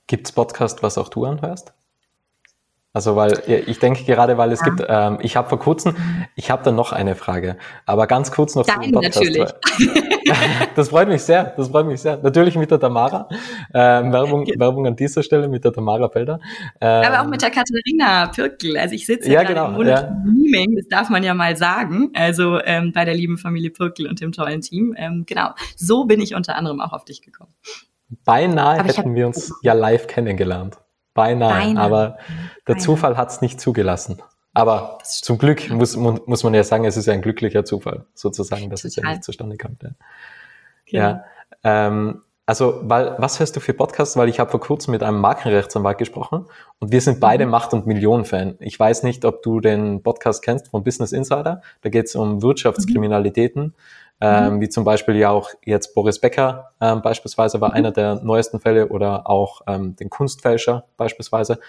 Gibt's 0.07 0.31
Podcast, 0.31 0.83
was 0.83 0.97
auch 0.97 1.09
du 1.09 1.25
anhörst? 1.25 1.73
Also 2.93 3.15
weil 3.15 3.41
ich 3.47 3.79
denke 3.79 4.03
gerade, 4.03 4.37
weil 4.37 4.51
es 4.51 4.59
ja. 4.59 4.65
gibt, 4.65 4.85
ähm, 4.85 5.17
ich 5.21 5.37
habe 5.37 5.47
vor 5.47 5.59
kurzem, 5.59 5.95
ich 6.35 6.51
habe 6.51 6.61
da 6.63 6.73
noch 6.73 6.91
eine 6.91 7.15
Frage, 7.15 7.55
aber 7.85 8.05
ganz 8.05 8.31
kurz 8.31 8.53
noch 8.55 8.65
Dein, 8.65 8.91
natürlich. 8.91 9.49
das 10.75 10.89
freut 10.89 11.07
mich 11.07 11.21
sehr, 11.21 11.53
das 11.55 11.69
freut 11.69 11.85
mich 11.85 12.01
sehr. 12.01 12.17
Natürlich 12.17 12.57
mit 12.57 12.69
der 12.69 12.81
Tamara, 12.81 13.29
ähm, 13.73 14.11
Werbung, 14.11 14.45
Werbung 14.57 14.87
an 14.87 14.97
dieser 14.97 15.23
Stelle 15.23 15.47
mit 15.47 15.63
der 15.63 15.71
Tamara 15.71 16.09
Felder. 16.09 16.41
Ähm, 16.81 17.05
aber 17.05 17.21
auch 17.21 17.27
mit 17.27 17.41
der 17.41 17.49
Katharina 17.49 18.27
Pirkel. 18.27 18.75
Also 18.75 18.93
ich 18.93 19.05
sitze 19.05 19.31
ja, 19.31 19.41
ja 19.41 19.47
genau, 19.47 19.79
im 19.79 19.87
ja. 19.87 20.01
Teaming, 20.01 20.75
das 20.75 20.89
darf 20.89 21.09
man 21.09 21.23
ja 21.23 21.33
mal 21.33 21.55
sagen. 21.55 22.11
Also 22.13 22.59
ähm, 22.61 22.91
bei 22.91 23.05
der 23.05 23.13
lieben 23.13 23.37
Familie 23.37 23.69
Pirkel 23.69 24.05
und 24.05 24.19
dem 24.19 24.33
tollen 24.33 24.59
Team. 24.59 24.95
Ähm, 24.97 25.23
genau, 25.25 25.51
so 25.77 26.03
bin 26.03 26.19
ich 26.19 26.35
unter 26.35 26.57
anderem 26.57 26.81
auch 26.81 26.91
auf 26.91 27.05
dich 27.05 27.21
gekommen. 27.21 27.53
Beinahe 28.25 28.83
hätten 28.83 29.15
wir 29.15 29.27
uns 29.27 29.53
ja 29.61 29.71
live 29.71 30.07
kennengelernt. 30.07 30.77
Beinahe, 31.13 31.67
Beinahe. 31.67 31.83
aber 31.83 32.17
der 32.67 32.73
Beinahe. 32.73 32.83
Zufall 32.83 33.17
hat 33.17 33.29
es 33.29 33.41
nicht 33.41 33.59
zugelassen. 33.59 34.21
Aber 34.53 34.97
zum 35.03 35.37
Glück 35.37 35.69
muss, 35.69 35.95
muss 35.95 36.43
man 36.43 36.53
ja 36.53 36.63
sagen, 36.63 36.83
es 36.83 36.97
ist 36.97 37.05
ja 37.05 37.13
ein 37.13 37.21
glücklicher 37.21 37.63
Zufall, 37.63 38.05
sozusagen, 38.13 38.69
dass 38.69 38.81
Total. 38.81 38.89
es 38.89 38.95
ja 38.97 39.09
nicht 39.09 39.23
zustande 39.23 39.57
kommt. 39.57 39.83
Ja. 39.83 39.89
Genau. 40.85 41.03
ja 41.03 41.23
ähm, 41.63 42.21
also, 42.45 42.81
weil, 42.83 43.15
was 43.17 43.39
hörst 43.39 43.55
du 43.55 43.61
für 43.61 43.73
Podcasts? 43.73 44.17
Weil 44.17 44.27
ich 44.27 44.39
habe 44.39 44.51
vor 44.51 44.59
kurzem 44.59 44.91
mit 44.91 45.03
einem 45.03 45.21
Markenrechtsanwalt 45.21 45.97
gesprochen 45.97 46.47
und 46.79 46.91
wir 46.91 46.99
sind 46.99 47.21
beide 47.21 47.45
mhm. 47.45 47.51
Macht- 47.51 47.73
und 47.73 47.87
Millionen-Fan. 47.87 48.55
Ich 48.59 48.77
weiß 48.77 49.03
nicht, 49.03 49.23
ob 49.23 49.41
du 49.41 49.61
den 49.61 50.03
Podcast 50.03 50.43
kennst 50.43 50.67
von 50.67 50.83
Business 50.83 51.13
Insider. 51.13 51.61
Da 51.81 51.89
geht 51.89 52.07
es 52.07 52.15
um 52.15 52.41
Wirtschaftskriminalitäten. 52.41 53.63
Mhm. 53.63 53.73
Ähm, 54.23 54.55
mhm. 54.55 54.61
wie 54.61 54.69
zum 54.69 54.83
Beispiel 54.83 55.15
ja 55.15 55.31
auch 55.31 55.49
jetzt 55.65 55.95
Boris 55.95 56.19
Becker 56.19 56.71
ähm, 56.79 57.01
beispielsweise 57.01 57.59
war 57.59 57.69
mhm. 57.69 57.75
einer 57.75 57.91
der 57.91 58.15
neuesten 58.23 58.59
Fälle 58.59 58.89
oder 58.89 59.27
auch 59.27 59.61
ähm, 59.67 59.95
den 59.95 60.11
Kunstfälscher 60.11 60.85
beispielsweise. 60.95 61.59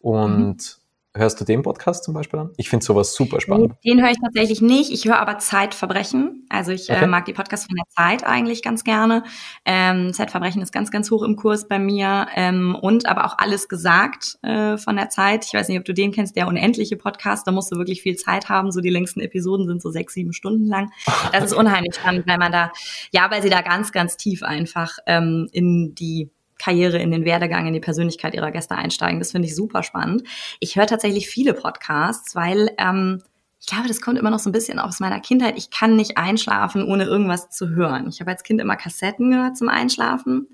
Und 0.00 0.56
mhm. 0.56 0.83
Hörst 1.16 1.40
du 1.40 1.44
den 1.44 1.62
Podcast 1.62 2.02
zum 2.02 2.12
Beispiel 2.12 2.40
an? 2.40 2.50
Ich 2.56 2.68
finde 2.68 2.84
sowas 2.84 3.14
super 3.14 3.40
spannend. 3.40 3.74
Den 3.84 4.02
höre 4.02 4.10
ich 4.10 4.18
tatsächlich 4.20 4.60
nicht. 4.60 4.90
Ich 4.90 5.04
höre 5.04 5.20
aber 5.20 5.38
Zeitverbrechen. 5.38 6.44
Also 6.48 6.72
ich 6.72 6.90
äh, 6.90 6.94
okay. 6.94 7.04
äh, 7.04 7.06
mag 7.06 7.24
die 7.26 7.32
Podcasts 7.32 7.66
von 7.66 7.76
der 7.76 7.84
Zeit 7.88 8.26
eigentlich 8.26 8.64
ganz 8.64 8.82
gerne. 8.82 9.22
Ähm, 9.64 10.12
Zeitverbrechen 10.12 10.60
ist 10.60 10.72
ganz, 10.72 10.90
ganz 10.90 11.12
hoch 11.12 11.22
im 11.22 11.36
Kurs 11.36 11.68
bei 11.68 11.78
mir. 11.78 12.26
Ähm, 12.34 12.74
und 12.74 13.06
aber 13.06 13.26
auch 13.26 13.38
alles 13.38 13.68
gesagt 13.68 14.38
äh, 14.42 14.76
von 14.76 14.96
der 14.96 15.08
Zeit. 15.08 15.44
Ich 15.46 15.54
weiß 15.54 15.68
nicht, 15.68 15.78
ob 15.78 15.84
du 15.84 15.94
den 15.94 16.10
kennst, 16.10 16.34
der 16.34 16.48
unendliche 16.48 16.96
Podcast. 16.96 17.46
Da 17.46 17.52
musst 17.52 17.70
du 17.70 17.76
wirklich 17.76 18.02
viel 18.02 18.16
Zeit 18.16 18.48
haben. 18.48 18.72
So 18.72 18.80
die 18.80 18.90
längsten 18.90 19.20
Episoden 19.20 19.68
sind 19.68 19.82
so 19.82 19.90
sechs, 19.90 20.14
sieben 20.14 20.32
Stunden 20.32 20.66
lang. 20.66 20.90
Das 21.32 21.44
ist 21.44 21.52
unheimlich 21.52 21.94
spannend, 21.94 22.26
weil 22.26 22.38
man 22.38 22.50
da, 22.50 22.72
ja, 23.12 23.30
weil 23.30 23.40
sie 23.40 23.50
da 23.50 23.60
ganz, 23.60 23.92
ganz 23.92 24.16
tief 24.16 24.42
einfach 24.42 24.98
ähm, 25.06 25.48
in 25.52 25.94
die 25.94 26.30
Karriere, 26.58 26.98
in 26.98 27.10
den 27.10 27.24
Werdegang, 27.24 27.66
in 27.66 27.74
die 27.74 27.80
Persönlichkeit 27.80 28.34
ihrer 28.34 28.50
Gäste 28.50 28.76
einsteigen. 28.76 29.18
Das 29.18 29.32
finde 29.32 29.48
ich 29.48 29.56
super 29.56 29.82
spannend. 29.82 30.22
Ich 30.60 30.76
höre 30.76 30.86
tatsächlich 30.86 31.28
viele 31.28 31.54
Podcasts, 31.54 32.34
weil 32.34 32.70
ähm, 32.78 33.22
ich 33.64 33.70
glaube, 33.70 33.88
das 33.88 34.02
kommt 34.02 34.18
immer 34.18 34.28
noch 34.28 34.40
so 34.40 34.50
ein 34.50 34.52
bisschen 34.52 34.78
aus 34.78 35.00
meiner 35.00 35.20
Kindheit. 35.20 35.56
Ich 35.56 35.70
kann 35.70 35.96
nicht 35.96 36.18
einschlafen, 36.18 36.84
ohne 36.84 37.04
irgendwas 37.04 37.48
zu 37.48 37.70
hören. 37.70 38.08
Ich 38.10 38.20
habe 38.20 38.30
als 38.30 38.42
Kind 38.42 38.60
immer 38.60 38.76
Kassetten 38.76 39.30
gehört 39.30 39.56
zum 39.56 39.70
Einschlafen. 39.70 40.48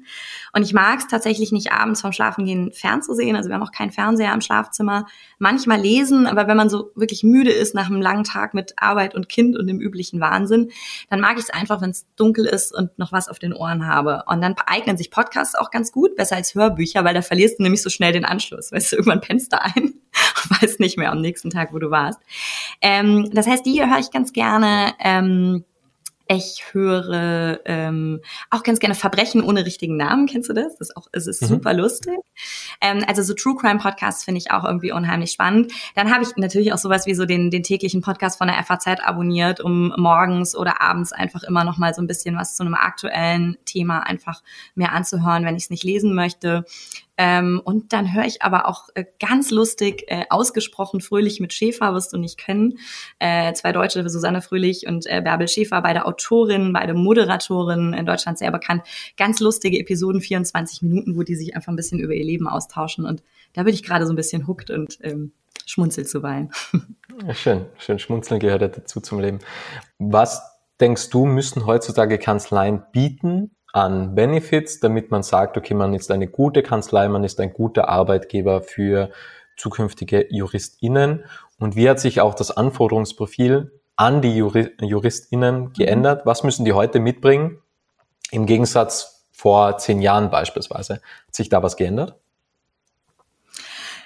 Und 0.52 0.62
ich 0.62 0.72
mag 0.72 1.00
es 1.00 1.08
tatsächlich 1.08 1.50
nicht 1.50 1.72
abends 1.72 2.02
vorm 2.02 2.12
Schlafengehen 2.12 2.70
fernzusehen. 2.70 3.34
Also 3.34 3.48
wir 3.48 3.56
haben 3.56 3.64
auch 3.64 3.72
keinen 3.72 3.90
Fernseher 3.90 4.32
im 4.32 4.40
Schlafzimmer. 4.40 5.06
Manchmal 5.40 5.80
lesen, 5.80 6.28
aber 6.28 6.46
wenn 6.46 6.56
man 6.56 6.70
so 6.70 6.92
wirklich 6.94 7.24
müde 7.24 7.50
ist 7.50 7.74
nach 7.74 7.86
einem 7.86 8.00
langen 8.00 8.22
Tag 8.22 8.54
mit 8.54 8.74
Arbeit 8.76 9.16
und 9.16 9.28
Kind 9.28 9.58
und 9.58 9.66
dem 9.66 9.80
üblichen 9.80 10.20
Wahnsinn, 10.20 10.70
dann 11.08 11.18
mag 11.18 11.36
ich 11.36 11.42
es 11.42 11.50
einfach, 11.50 11.82
wenn 11.82 11.90
es 11.90 12.06
dunkel 12.14 12.46
ist 12.46 12.72
und 12.72 12.96
noch 12.96 13.10
was 13.10 13.28
auf 13.28 13.40
den 13.40 13.52
Ohren 13.52 13.88
habe. 13.88 14.22
Und 14.28 14.40
dann 14.40 14.54
eignen 14.66 14.96
sich 14.96 15.10
Podcasts 15.10 15.56
auch 15.56 15.72
ganz 15.72 15.90
gut, 15.90 16.14
besser 16.14 16.36
als 16.36 16.54
Hörbücher, 16.54 17.04
weil 17.04 17.14
da 17.14 17.22
verlierst 17.22 17.58
du 17.58 17.64
nämlich 17.64 17.82
so 17.82 17.90
schnell 17.90 18.12
den 18.12 18.24
Anschluss. 18.24 18.70
Weißt 18.70 18.92
du, 18.92 18.96
irgendwann 18.96 19.20
pennst 19.20 19.52
du 19.52 19.60
ein 19.60 19.94
und 20.50 20.62
weißt 20.62 20.80
nicht 20.80 20.98
mehr 20.98 21.12
am 21.12 21.20
nächsten 21.20 21.50
Tag, 21.50 21.72
wo 21.72 21.78
du 21.78 21.90
warst. 21.90 22.20
Ähm, 22.80 23.30
das 23.32 23.46
heißt, 23.46 23.64
die 23.66 23.84
höre 23.84 23.98
ich 23.98 24.10
ganz 24.10 24.32
gerne. 24.32 24.94
Ähm, 25.00 25.64
ich 26.32 26.62
höre 26.72 27.58
ähm, 27.64 28.20
auch 28.50 28.62
ganz 28.62 28.78
gerne 28.78 28.94
Verbrechen 28.94 29.42
ohne 29.42 29.66
richtigen 29.66 29.96
Namen. 29.96 30.26
Kennst 30.26 30.48
du 30.48 30.52
das? 30.52 30.76
Das 30.76 30.90
ist 30.90 30.96
auch, 30.96 31.08
es 31.10 31.26
ist 31.26 31.42
mhm. 31.42 31.46
super 31.46 31.74
lustig. 31.74 32.18
Ähm, 32.80 33.04
also 33.06 33.22
so 33.22 33.34
True 33.34 33.56
Crime 33.56 33.78
Podcasts 33.78 34.24
finde 34.24 34.38
ich 34.38 34.50
auch 34.50 34.64
irgendwie 34.64 34.92
unheimlich 34.92 35.32
spannend. 35.32 35.72
Dann 35.94 36.12
habe 36.12 36.24
ich 36.24 36.36
natürlich 36.36 36.72
auch 36.72 36.78
sowas 36.78 37.06
wie 37.06 37.14
so 37.14 37.26
den, 37.26 37.50
den 37.50 37.62
täglichen 37.62 38.00
Podcast 38.00 38.38
von 38.38 38.48
der 38.48 38.62
FAZ 38.62 38.86
abonniert, 39.02 39.60
um 39.60 39.92
morgens 39.96 40.56
oder 40.56 40.80
abends 40.80 41.12
einfach 41.12 41.42
immer 41.42 41.64
noch 41.64 41.78
mal 41.78 41.94
so 41.94 42.02
ein 42.02 42.06
bisschen 42.06 42.36
was 42.36 42.54
zu 42.56 42.62
einem 42.62 42.74
aktuellen 42.74 43.56
Thema 43.64 44.00
einfach 44.00 44.42
mehr 44.74 44.92
anzuhören, 44.92 45.44
wenn 45.44 45.56
ich 45.56 45.64
es 45.64 45.70
nicht 45.70 45.84
lesen 45.84 46.14
möchte. 46.14 46.64
Ähm, 47.22 47.60
und 47.62 47.92
dann 47.92 48.14
höre 48.14 48.24
ich 48.24 48.40
aber 48.40 48.66
auch 48.66 48.88
äh, 48.94 49.04
ganz 49.18 49.50
lustig, 49.50 50.04
äh, 50.06 50.24
ausgesprochen 50.30 51.02
Fröhlich 51.02 51.38
mit 51.38 51.52
Schäfer, 51.52 51.92
wirst 51.92 52.14
du 52.14 52.16
nicht 52.16 52.38
kennen. 52.38 52.78
Äh, 53.18 53.52
zwei 53.52 53.72
Deutsche, 53.72 54.08
Susanne 54.08 54.40
Fröhlich 54.40 54.86
und 54.86 55.04
äh, 55.06 55.20
Bärbel 55.20 55.46
Schäfer, 55.46 55.82
beide 55.82 56.06
Autorinnen, 56.06 56.72
beide 56.72 56.94
Moderatorinnen, 56.94 57.92
in 57.92 58.06
Deutschland 58.06 58.38
sehr 58.38 58.50
bekannt. 58.50 58.84
Ganz 59.18 59.38
lustige 59.38 59.78
Episoden, 59.78 60.22
24 60.22 60.80
Minuten, 60.80 61.14
wo 61.14 61.22
die 61.22 61.34
sich 61.34 61.54
einfach 61.54 61.70
ein 61.70 61.76
bisschen 61.76 61.98
über 61.98 62.14
ihr 62.14 62.24
Leben 62.24 62.48
austauschen. 62.48 62.69
Und 63.06 63.22
da 63.54 63.62
bin 63.62 63.74
ich 63.74 63.82
gerade 63.82 64.06
so 64.06 64.12
ein 64.12 64.16
bisschen 64.16 64.46
hooked 64.46 64.70
und 64.70 64.98
ähm, 65.02 65.32
schmunzel 65.66 66.06
zuweilen. 66.06 66.50
Ja, 67.26 67.34
schön, 67.34 67.66
schön. 67.76 67.98
Schmunzeln 67.98 68.40
gehört 68.40 68.62
dazu 68.62 69.00
zum 69.00 69.20
Leben. 69.20 69.40
Was 69.98 70.42
denkst 70.80 71.10
du, 71.10 71.26
müssen 71.26 71.66
heutzutage 71.66 72.18
Kanzleien 72.18 72.82
bieten, 72.92 73.50
an 73.72 74.14
Benefits, 74.14 74.80
damit 74.80 75.10
man 75.10 75.22
sagt, 75.22 75.56
okay, 75.56 75.74
man 75.74 75.94
ist 75.94 76.10
eine 76.10 76.26
gute 76.26 76.62
Kanzlei, 76.62 77.08
man 77.08 77.24
ist 77.24 77.40
ein 77.40 77.52
guter 77.52 77.88
Arbeitgeber 77.88 78.62
für 78.62 79.10
zukünftige 79.56 80.26
JuristInnen. 80.30 81.24
Und 81.58 81.76
wie 81.76 81.88
hat 81.88 82.00
sich 82.00 82.20
auch 82.20 82.34
das 82.34 82.50
Anforderungsprofil 82.50 83.80
an 83.96 84.22
die 84.22 84.34
Juri 84.36 84.70
JuristInnen 84.80 85.72
geändert? 85.72 86.26
Was 86.26 86.42
müssen 86.42 86.64
die 86.64 86.72
heute 86.72 87.00
mitbringen? 87.00 87.58
Im 88.30 88.46
Gegensatz 88.46 89.26
vor 89.30 89.78
zehn 89.78 90.00
Jahren 90.00 90.30
beispielsweise. 90.30 90.94
Hat 90.94 91.34
sich 91.34 91.48
da 91.48 91.62
was 91.62 91.76
geändert? 91.76 92.19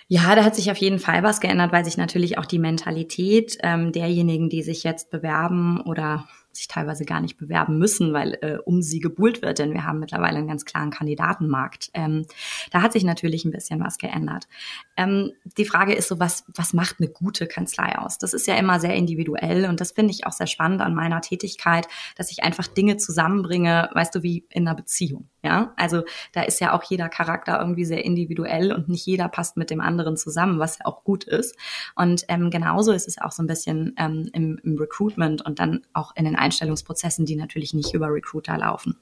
Ja, 0.07 0.35
da 0.35 0.45
hat 0.45 0.55
sich 0.55 0.71
auf 0.71 0.77
jeden 0.77 0.99
Fall 0.99 1.23
was 1.23 1.41
geändert, 1.41 1.73
weil 1.73 1.85
sich 1.85 1.97
natürlich 1.97 2.37
auch 2.37 2.45
die 2.45 2.59
Mentalität 2.59 3.57
ähm, 3.63 3.91
derjenigen, 3.91 4.51
die 4.51 4.63
sich 4.63 4.85
jetzt 4.85 5.11
bewerben 5.11 5.81
oder 5.81 6.27
sich 6.53 6.69
teilweise 6.69 7.05
gar 7.05 7.21
nicht 7.21 7.37
bewerben 7.37 7.79
müssen, 7.79 8.13
weil 8.13 8.39
äh, 8.43 8.59
um 8.65 8.83
sie 8.83 9.01
gebuhlt 9.01 9.43
wird, 9.43 9.59
denn 9.59 9.73
wir 9.73 9.85
haben 9.85 9.99
mittlerweile 9.99 10.39
einen 10.39 10.47
ganz 10.47 10.65
klaren 10.65 10.91
Kandidatenmarkt. 10.91 11.91
Ähm, 11.95 12.27
da 12.71 12.83
hat 12.83 12.93
sich 12.93 13.05
natürlich 13.05 13.45
ein 13.45 13.51
bisschen 13.51 13.81
was 13.81 13.99
geändert. 13.99 14.47
Ähm, 14.97 15.33
die 15.57 15.65
Frage 15.65 15.95
ist 15.95 16.09
so, 16.09 16.21
was, 16.21 16.45
was 16.55 16.75
macht 16.75 16.97
eine 17.01 17.09
gute 17.09 17.47
Kanzlei 17.47 17.99
aus? 17.99 18.19
Das 18.19 18.35
ist 18.35 18.47
ja 18.47 18.57
immer 18.57 18.81
sehr 18.81 18.95
individuell 18.95 19.65
und 19.67 19.81
das 19.81 19.93
finde 19.93 20.13
ich 20.13 20.27
auch 20.27 20.33
sehr 20.33 20.47
spannend 20.47 20.83
an 20.83 20.95
meiner 20.95 21.21
Tätigkeit, 21.23 21.89
dass 22.17 22.31
ich 22.31 22.45
einfach 22.45 22.67
Dinge 22.67 22.99
zusammenbringe, 22.99 23.91
weißt 23.95 24.15
du, 24.15 24.23
wie 24.23 24.47
in 24.51 24.69
einer 24.69 24.77
Beziehung. 24.77 25.29
Ja, 25.45 25.75
also 25.77 26.05
da 26.33 26.41
ist 26.41 26.59
ja 26.61 26.73
auch 26.73 26.83
jeder 26.85 27.11
Charakter 27.11 27.61
irgendwie 27.61 27.85
sehr 27.85 28.03
individuell 28.03 28.73
und 28.73 28.89
nicht 28.89 29.05
jeder 29.05 29.29
passt 29.29 29.59
mit 29.59 29.69
dem 29.69 29.83
anderen 29.83 30.17
zusammen, 30.17 30.59
was 30.59 30.79
ja 30.79 30.87
auch 30.87 31.05
gut 31.05 31.25
ist. 31.25 31.55
Und 31.95 32.25
ähm, 32.29 32.49
genauso 32.49 32.93
ist 32.93 33.07
es 33.07 33.21
auch 33.21 33.31
so 33.31 33.43
ein 33.43 33.47
bisschen 33.47 33.95
ähm, 33.99 34.31
im, 34.33 34.59
im 34.65 34.79
Recruitment 34.79 35.45
und 35.45 35.59
dann 35.59 35.83
auch 35.93 36.17
in 36.17 36.25
den 36.25 36.35
Einstellungsprozessen, 36.35 37.27
die 37.27 37.37
natürlich 37.37 37.75
nicht 37.75 37.93
über 37.93 38.09
Recruiter 38.09 38.57
laufen. 38.57 38.97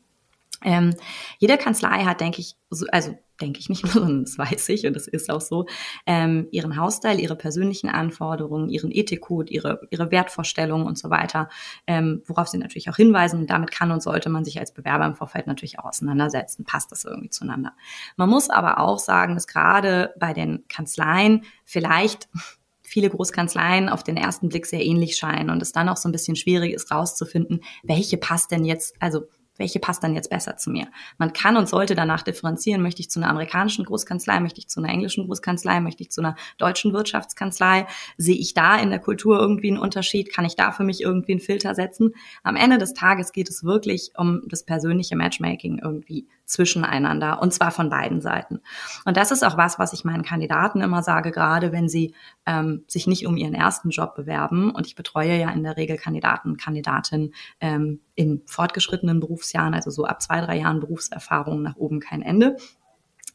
Ähm, 0.65 0.95
jede 1.39 1.59
Kanzlei 1.59 2.05
hat, 2.05 2.21
denke 2.21 2.41
ich, 2.41 2.57
so, 2.71 2.87
also 2.91 3.17
denke 3.43 3.61
ich 3.61 3.69
nicht 3.69 3.83
nur, 3.85 3.93
sondern 3.93 4.25
das 4.25 4.39
weiß 4.39 4.69
ich 4.71 4.87
und 4.87 4.95
das 4.95 5.07
ist 5.07 5.31
auch 5.31 5.41
so, 5.41 5.67
ähm, 6.07 6.49
ihren 6.51 6.77
Hausstyle, 6.77 7.21
ihre 7.21 7.37
persönlichen 7.37 7.91
Anforderungen, 7.91 8.71
ihren 8.71 8.91
Ethikcode, 8.91 9.51
ihre, 9.51 9.81
ihre 9.91 10.11
Wertvorstellungen 10.11 10.87
und 10.87 10.99
so 10.99 11.11
weiter, 11.11 11.49
ähm, 11.87 12.23
worauf 12.27 12.49
sie 12.49 12.59
natürlich 12.59 12.89
auch 12.89 12.97
hinweisen. 12.97 13.41
Und 13.41 13.51
damit 13.51 13.71
kann 13.71 13.91
und 13.91 14.03
sollte 14.03 14.31
man 14.31 14.45
sich 14.45 14.59
als 14.59 14.73
Bewerber 14.73 15.07
im 15.07 15.17
Vorfeld 15.17 15.47
natürlich 15.47 15.79
auch 15.79 15.85
auseinandersetzen. 15.85 16.65
Passt 16.65 16.93
das 16.93 17.05
irgendwie 17.05 17.31
zueinander? 17.31 17.73
Man 18.17 18.31
muss 18.31 18.49
aber 18.49 18.79
auch 18.79 18.99
sagen, 18.99 19.35
dass 19.35 19.47
gerade 19.47 20.15
bei 20.19 20.33
den 20.33 20.65
Kanzleien 20.69 21.45
vielleicht 21.65 22.29
viele 22.83 23.09
Großkanzleien 23.09 23.89
auf 23.89 24.03
den 24.05 24.19
ersten 24.19 24.51
Blick 24.51 24.67
sehr 24.67 24.85
ähnlich 24.85 25.17
scheinen 25.17 25.49
und 25.49 25.63
es 25.63 25.73
dann 25.73 25.89
auch 25.89 25.97
so 25.97 26.09
ein 26.09 26.13
bisschen 26.13 26.37
schwierig 26.37 26.75
ist 26.75 26.91
rauszufinden, 26.91 27.63
welche 27.83 28.19
passt 28.19 28.51
denn 28.51 28.67
jetzt, 28.67 28.95
also 29.01 29.23
welche 29.63 29.79
passt 29.79 30.03
dann 30.03 30.15
jetzt 30.15 30.29
besser 30.29 30.57
zu 30.57 30.71
mir? 30.71 30.89
Man 31.19 31.33
kann 31.33 31.57
und 31.57 31.69
sollte 31.69 31.95
danach 31.95 32.23
differenzieren, 32.23 32.83
möchte 32.83 33.01
ich 33.01 33.09
zu 33.09 33.21
einer 33.21 33.31
amerikanischen 33.31 33.85
Großkanzlei, 33.85 34.41
möchte 34.41 34.59
ich 34.59 34.69
zu 34.69 34.81
einer 34.81 34.93
englischen 34.93 35.25
Großkanzlei, 35.25 35.79
möchte 35.81 36.03
ich 36.03 36.11
zu 36.11 36.21
einer 36.21 36.35
deutschen 36.59 36.93
Wirtschaftskanzlei? 36.93 37.87
Sehe 38.17 38.35
ich 38.35 38.55
da 38.55 38.77
in 38.77 38.91
der 38.91 38.99
Kultur 38.99 39.39
irgendwie 39.39 39.69
einen 39.69 39.79
Unterschied? 39.79 40.33
Kann 40.35 40.45
ich 40.45 40.57
da 40.57 40.73
für 40.73 40.83
mich 40.83 41.01
irgendwie 41.01 41.33
einen 41.33 41.41
Filter 41.41 41.77
setzen? 41.77 42.13
Am 42.43 42.57
Ende 42.57 42.79
des 42.79 42.93
Tages 42.93 43.33
geht 43.33 43.49
es 43.49 43.63
wirklich 43.63 44.11
um 44.17 44.43
das 44.49 44.65
persönliche 44.65 45.15
Matchmaking 45.15 45.79
irgendwie 45.79 46.27
zwischeneinander 46.45 47.41
und 47.41 47.53
zwar 47.53 47.71
von 47.71 47.89
beiden 47.89 48.21
Seiten. 48.21 48.61
Und 49.05 49.17
das 49.17 49.31
ist 49.31 49.45
auch 49.45 49.57
was, 49.57 49.79
was 49.79 49.93
ich 49.93 50.05
meinen 50.05 50.23
Kandidaten 50.23 50.81
immer 50.81 51.03
sage, 51.03 51.31
gerade 51.31 51.73
wenn 51.73 51.89
sie 51.89 52.15
ähm, 52.47 52.85
sich 52.87 53.07
nicht 53.07 53.27
um 53.27 53.37
ihren 53.37 53.55
ersten 53.55 53.91
Job 53.91 54.15
bewerben. 54.15 54.71
Und 54.71 54.87
ich 54.87 54.95
betreue 54.95 55.39
ja 55.39 55.51
in 55.51 55.63
der 55.63 55.77
Regel 55.77 55.97
Kandidaten 55.97 56.51
und 56.51 56.61
Kandidatinnen 56.61 57.35
ähm, 57.61 58.01
in 58.15 58.43
fortgeschrittenen 58.47 59.21
Berufsjahren, 59.21 59.75
also 59.75 59.91
so 59.91 60.05
ab 60.05 60.21
zwei, 60.23 60.41
drei 60.41 60.59
Jahren 60.59 60.81
Berufserfahrung 60.81 61.63
nach 61.63 61.77
oben 61.77 62.01
kein 62.01 62.23
Ende 62.23 62.57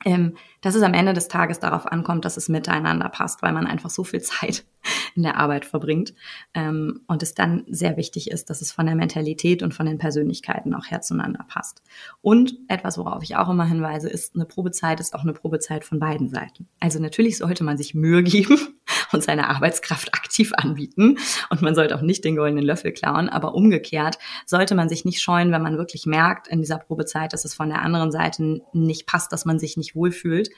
ähm, 0.06 0.36
dass 0.62 0.76
es 0.76 0.84
am 0.84 0.94
Ende 0.94 1.14
des 1.14 1.28
Tages 1.28 1.60
darauf 1.60 1.86
ankommt, 1.86 2.26
dass 2.26 2.38
es 2.38 2.50
miteinander 2.50 3.10
passt, 3.10 3.42
weil 3.42 3.54
man 3.54 3.68
einfach 3.68 3.90
so 3.90 4.04
viel 4.04 4.22
Zeit 4.22 4.66
in 5.16 5.24
der 5.24 5.38
Arbeit 5.38 5.66
verbringt 5.66 6.14
ähm, 6.54 7.02
und 7.08 7.24
es 7.24 7.34
dann 7.34 7.66
sehr 7.68 7.98
wichtig 7.98 8.32
ist, 8.32 8.50
dass 8.50 8.62
es 8.62 8.72
von 8.72 8.86
der 8.86 8.96
Mentalität 8.96 9.64
und 9.64 9.74
von 9.74 9.86
den 9.86 9.98
Persönlichkeiten 9.98 10.74
auch 10.74 10.86
her 10.90 11.02
zueinander 11.02 11.46
passt. 11.48 11.82
Und 12.22 12.58
etwas, 12.68 12.98
worauf 12.98 13.24
ich 13.24 13.36
auch 13.36 13.50
immer 13.50 13.66
hinweise, 13.66 14.10
ist, 14.10 14.36
eine 14.36 14.46
Probezeit 14.46 15.00
ist 15.00 15.14
auch 15.14 15.24
eine 15.24 15.34
Probezeit 15.34 15.84
von 15.84 16.00
beiden 16.00 16.30
Seiten. 16.30 16.68
Also 16.80 17.00
natürlich 17.00 17.38
sollte 17.38 17.64
man 17.64 17.78
sich 17.78 17.94
Mühe 17.94 18.24
geben 18.24 18.80
und 19.12 19.24
seine 19.24 19.50
Arbeitskraft 19.50 20.14
aktiv 20.14 20.54
anbieten. 20.56 21.18
Und 21.50 21.62
man 21.62 21.76
sollte 21.76 21.96
auch 21.96 22.02
nicht 22.02 22.24
den 22.24 22.36
goldenen 22.36 22.64
Löffel 22.64 22.92
klauen, 22.92 23.30
aber 23.30 23.56
umgekehrt 23.56 24.18
sollte 24.46 24.76
man 24.76 24.90
sich 24.90 25.06
nicht 25.06 25.22
scheuen, 25.22 25.52
wenn 25.52 25.62
man 25.62 25.78
wirklich 25.78 26.06
merkt 26.06 26.48
in 26.48 26.62
dieser 26.62 26.78
Probezeit, 26.78 27.34
dass 27.34 27.46
es 27.46 27.54
von 27.54 27.70
der 27.70 27.82
anderen 27.82 28.12
Seite 28.12 28.62
nicht 28.74 29.06
passt, 29.08 29.32
dass 29.32 29.46
man 29.46 29.60
sich 29.60 29.78
nicht 29.78 29.96
wohlfühlt, 29.96 30.50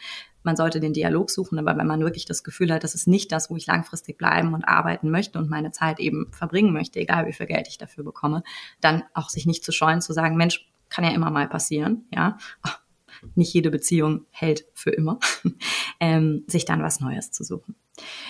man 0.44 0.56
sollte 0.56 0.80
den 0.80 0.94
Dialog 0.94 1.30
suchen, 1.30 1.60
aber 1.60 1.78
wenn 1.78 1.88
man 1.88 2.02
wirklich 2.02 2.26
das 2.26 2.44
Gefühl 2.44 2.72
hat, 2.74 2.84
das 2.84 2.96
ist 2.96 3.08
nicht 3.08 3.32
das, 3.32 3.50
wo 3.50 3.58
ich 3.58 3.68
langfristig 3.68 4.18
bleiben 4.18 4.54
und 4.54 4.64
arbeiten 4.64 5.10
möchte 5.10 5.38
und 5.38 5.50
meine 5.50 5.72
Zeit 5.72 6.00
eben 6.00 6.32
verbringen 6.32 6.72
möchte, 6.72 7.00
egal 7.00 7.28
wie 7.28 7.34
viel 7.34 7.46
Geld 7.46 7.68
ich 7.68 7.78
dafür 7.78 8.04
bekomme, 8.04 8.44
dann 8.80 9.04
auch 9.14 9.30
sich 9.30 9.46
nicht 9.46 9.64
zu 9.66 9.72
scheuen, 9.72 10.02
zu 10.02 10.14
sagen, 10.14 10.38
Mensch, 10.38 10.66
kann 10.90 11.04
ja 11.04 11.12
immer 11.12 11.30
mal 11.30 11.48
passieren, 11.48 12.06
ja. 12.12 12.38
nicht 13.36 13.54
jede 13.54 13.70
Beziehung 13.70 14.26
hält 14.32 14.66
für 14.74 14.92
immer, 14.92 15.20
ähm, 16.00 16.44
sich 16.48 16.66
dann 16.66 16.82
was 16.82 17.00
Neues 17.00 17.32
zu 17.32 17.44
suchen. 17.44 17.76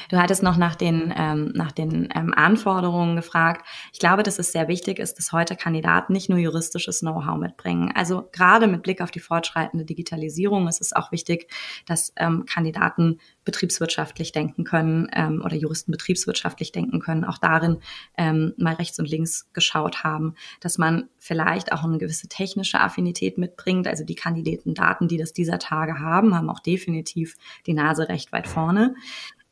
Du 0.10 0.17
hattest 0.17 0.43
noch 0.43 0.58
nach 0.58 0.75
den, 0.75 1.13
ähm, 1.15 1.51
nach 1.53 1.71
den 1.71 2.10
ähm, 2.15 2.34
Anforderungen 2.34 3.15
gefragt. 3.15 3.65
Ich 3.93 3.99
glaube, 3.99 4.23
dass 4.23 4.39
es 4.39 4.51
sehr 4.51 4.67
wichtig 4.67 4.99
ist, 4.99 5.15
dass 5.19 5.32
heute 5.32 5.55
Kandidaten 5.55 6.13
nicht 6.13 6.29
nur 6.29 6.39
juristisches 6.39 7.01
Know-how 7.01 7.38
mitbringen. 7.38 7.91
Also 7.95 8.27
gerade 8.32 8.67
mit 8.67 8.82
Blick 8.82 9.01
auf 9.01 9.12
die 9.12 9.19
fortschreitende 9.19 9.86
Digitalisierung 9.86 10.67
ist 10.67 10.82
es 10.82 10.93
auch 10.93 11.12
wichtig, 11.12 11.51
dass 11.86 12.13
ähm, 12.15 12.45
Kandidaten 12.45 13.19
betriebswirtschaftlich 13.45 14.32
denken 14.32 14.63
können 14.63 15.08
ähm, 15.13 15.41
oder 15.43 15.55
Juristen 15.55 15.91
betriebswirtschaftlich 15.91 16.71
denken 16.71 16.99
können, 16.99 17.23
auch 17.23 17.38
darin 17.38 17.77
ähm, 18.17 18.53
mal 18.58 18.75
rechts 18.75 18.99
und 18.99 19.10
links 19.10 19.49
geschaut 19.53 20.03
haben, 20.03 20.36
dass 20.60 20.77
man 20.77 21.10
vielleicht 21.17 21.71
auch 21.71 21.84
eine 21.84 21.97
gewisse 21.97 22.27
technische 22.27 22.79
Affinität 22.79 23.38
mitbringt. 23.38 23.88
Also 23.88 24.03
die 24.03 24.15
Kandidaten, 24.15 25.08
die 25.08 25.17
das 25.17 25.34
dieser 25.34 25.60
Tage 25.60 25.99
haben, 25.99 26.36
haben 26.36 26.49
auch 26.49 26.60
definitiv 26.60 27.36
die 27.65 27.73
Nase 27.73 28.10
recht 28.10 28.32
weit 28.32 28.47
vorne. 28.47 28.95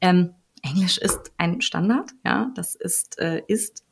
Ähm, 0.01 0.33
Englisch 0.63 0.97
ist 0.97 1.31
ein 1.37 1.61
Standard, 1.61 2.11
ja, 2.25 2.51
das 2.55 2.75
ist, 2.75 3.19
äh, 3.19 3.41
ist 3.47 3.83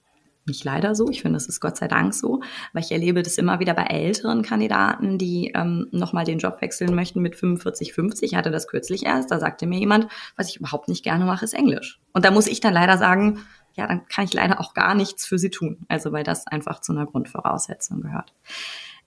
nicht 0.48 0.64
leider 0.64 0.94
so, 0.94 1.10
ich 1.10 1.22
finde, 1.22 1.38
es 1.38 1.48
ist 1.48 1.60
Gott 1.60 1.78
sei 1.78 1.88
Dank 1.88 2.14
so, 2.14 2.42
weil 2.74 2.84
ich 2.84 2.92
erlebe 2.92 3.24
das 3.24 3.38
immer 3.38 3.60
wieder 3.60 3.74
bei 3.74 3.86
älteren 3.86 4.44
Kandidaten, 4.44 5.18
die 5.18 5.52
ähm, 5.56 5.88
nochmal 5.92 6.24
den 6.24 6.38
Job 6.38 6.62
wechseln 6.62 6.94
möchten 6.94 7.22
mit 7.22 7.36
45, 7.36 7.94
50. 7.94 8.32
Ich 8.32 8.38
hatte 8.38 8.52
das 8.52 8.68
kürzlich 8.68 9.06
erst, 9.06 9.32
da 9.32 9.40
sagte 9.40 9.66
mir 9.66 9.80
jemand, 9.80 10.08
was 10.36 10.50
ich 10.50 10.58
überhaupt 10.58 10.88
nicht 10.88 11.04
gerne 11.04 11.26
mache, 11.26 11.46
ist 11.46 11.54
Englisch. 11.54 12.00
Und 12.14 12.26
da 12.26 12.32
muss 12.32 12.48
ich 12.48 12.60
dann 12.60 12.74
leider 12.74 12.98
sagen, 12.98 13.40
ja, 13.74 13.88
dann 13.88 14.08
kann 14.08 14.26
ich 14.26 14.34
leider 14.34 14.60
auch 14.60 14.74
gar 14.74 14.94
nichts 14.96 15.26
für 15.26 15.40
sie 15.40 15.50
tun. 15.50 15.86
Also 15.88 16.12
weil 16.12 16.24
das 16.24 16.48
einfach 16.48 16.80
zu 16.80 16.92
einer 16.92 17.06
Grundvoraussetzung 17.06 18.02
gehört. 18.02 18.34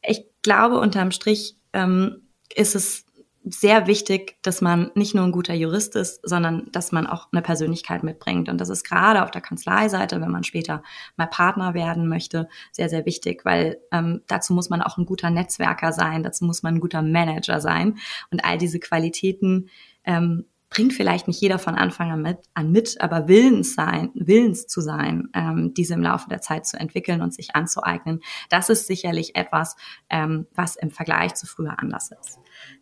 Ich 0.03 0.25
glaube, 0.43 0.79
unterm 0.79 1.11
Strich 1.11 1.57
ähm, 1.73 2.23
ist 2.55 2.75
es 2.75 3.05
sehr 3.45 3.87
wichtig, 3.87 4.37
dass 4.43 4.61
man 4.61 4.91
nicht 4.95 5.15
nur 5.15 5.25
ein 5.25 5.33
guter 5.33 5.55
Jurist 5.55 5.97
ist, 5.97 6.21
sondern 6.29 6.69
dass 6.73 6.93
man 6.93 7.07
auch 7.07 7.29
eine 7.33 7.43
Persönlichkeit 7.43 8.03
mitbringt. 8.03 8.49
Und 8.49 8.61
das 8.61 8.69
ist 8.69 8.85
gerade 8.85 9.23
auf 9.23 9.31
der 9.31 9.41
Kanzleiseite, 9.41 10.21
wenn 10.21 10.31
man 10.31 10.45
später 10.45 10.83
mal 11.17 11.27
Partner 11.27 11.75
werden 11.75 12.09
möchte, 12.09 12.49
sehr, 12.73 12.89
sehr 12.89 13.07
wichtig, 13.07 13.45
weil 13.45 13.79
ähm, 13.93 14.23
dazu 14.27 14.53
muss 14.53 14.71
man 14.71 14.83
auch 14.83 14.99
ein 14.99 15.07
guter 15.07 15.31
Netzwerker 15.31 15.93
sein, 15.93 16.23
dazu 16.23 16.45
muss 16.45 16.63
man 16.63 16.75
ein 16.75 16.81
guter 16.81 17.03
Manager 17.03 17.61
sein. 17.61 17.99
Und 18.31 18.45
all 18.45 18.59
diese 18.59 18.81
Qualitäten 18.81 19.71
ähm, 20.05 20.45
bringt 20.71 20.93
vielleicht 20.93 21.29
nicht 21.29 21.41
jeder 21.41 21.59
von 21.59 21.75
Anfang 21.75 22.11
an 22.11 22.23
mit, 22.23 22.39
an 22.55 22.71
mit 22.71 23.01
aber 23.01 23.29
willens 23.29 23.75
sein, 23.75 24.11
willens 24.15 24.67
zu 24.67 24.81
sein, 24.81 25.29
ähm, 25.35 25.73
diese 25.75 25.95
im 25.95 26.03
Laufe 26.03 26.29
der 26.29 26.41
Zeit 26.41 26.67
zu 26.67 26.79
entwickeln 26.79 27.23
und 27.23 27.33
sich 27.33 27.55
anzueignen, 27.57 28.21
das 28.51 28.69
ist 28.69 28.87
sicherlich 28.87 29.35
etwas, 29.35 29.77
ähm, 30.11 30.47
was 30.55 30.77
im 30.77 30.91
Vergleich 30.91 31.35
zu 31.35 31.47
früher 31.47 31.79
anders 31.79 32.11
ist. 32.11 32.39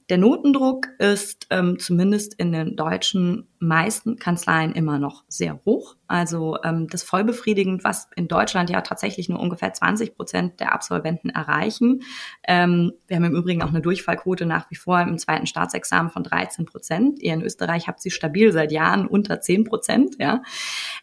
Der 0.08 0.18
Notendruck 0.18 0.86
ist 0.98 1.48
ähm, 1.50 1.80
zumindest 1.80 2.34
in 2.34 2.52
den 2.52 2.76
deutschen 2.76 3.48
meisten 3.58 4.16
Kanzleien 4.16 4.72
immer 4.72 5.00
noch 5.00 5.24
sehr 5.26 5.60
hoch. 5.64 5.96
Also 6.06 6.58
ähm, 6.62 6.86
das 6.88 7.02
vollbefriedigend, 7.02 7.82
was 7.82 8.08
in 8.14 8.28
Deutschland 8.28 8.70
ja 8.70 8.82
tatsächlich 8.82 9.28
nur 9.28 9.40
ungefähr 9.40 9.72
20 9.72 10.14
Prozent 10.14 10.60
der 10.60 10.72
Absolventen 10.72 11.30
erreichen. 11.30 12.02
Ähm, 12.46 12.92
wir 13.08 13.16
haben 13.16 13.24
im 13.24 13.34
Übrigen 13.34 13.62
auch 13.62 13.70
eine 13.70 13.80
Durchfallquote 13.80 14.46
nach 14.46 14.70
wie 14.70 14.76
vor 14.76 15.00
im 15.00 15.18
zweiten 15.18 15.46
Staatsexamen 15.46 16.12
von 16.12 16.22
13 16.22 16.66
Prozent. 16.66 17.20
Ihr 17.20 17.34
in 17.34 17.42
Österreich 17.42 17.88
habt 17.88 18.00
sie 18.00 18.12
stabil 18.12 18.52
seit 18.52 18.70
Jahren 18.70 19.08
unter 19.08 19.40
10 19.40 19.64
Prozent. 19.64 20.16
Ja. 20.20 20.42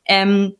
Ähm, 0.05 0.55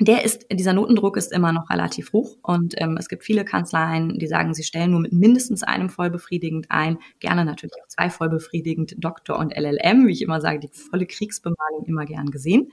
der 0.00 0.24
ist, 0.24 0.46
dieser 0.52 0.72
Notendruck 0.72 1.16
ist 1.16 1.32
immer 1.32 1.52
noch 1.52 1.70
relativ 1.70 2.12
hoch 2.12 2.36
und 2.42 2.74
ähm, 2.78 2.96
es 2.98 3.08
gibt 3.08 3.24
viele 3.24 3.44
Kanzleien, 3.44 4.18
die 4.18 4.26
sagen, 4.26 4.54
sie 4.54 4.62
stellen 4.62 4.92
nur 4.92 5.00
mit 5.00 5.12
mindestens 5.12 5.62
einem 5.62 5.90
vollbefriedigend 5.90 6.70
ein, 6.70 6.98
gerne 7.18 7.44
natürlich 7.44 7.74
auch 7.82 7.88
zwei 7.88 8.10
vollbefriedigend, 8.10 8.94
Doktor 8.98 9.38
und 9.38 9.56
LLM, 9.56 10.06
wie 10.06 10.12
ich 10.12 10.22
immer 10.22 10.40
sage, 10.40 10.60
die 10.60 10.68
volle 10.68 11.06
Kriegsbemalung 11.06 11.84
immer 11.86 12.04
gern 12.04 12.30
gesehen. 12.30 12.70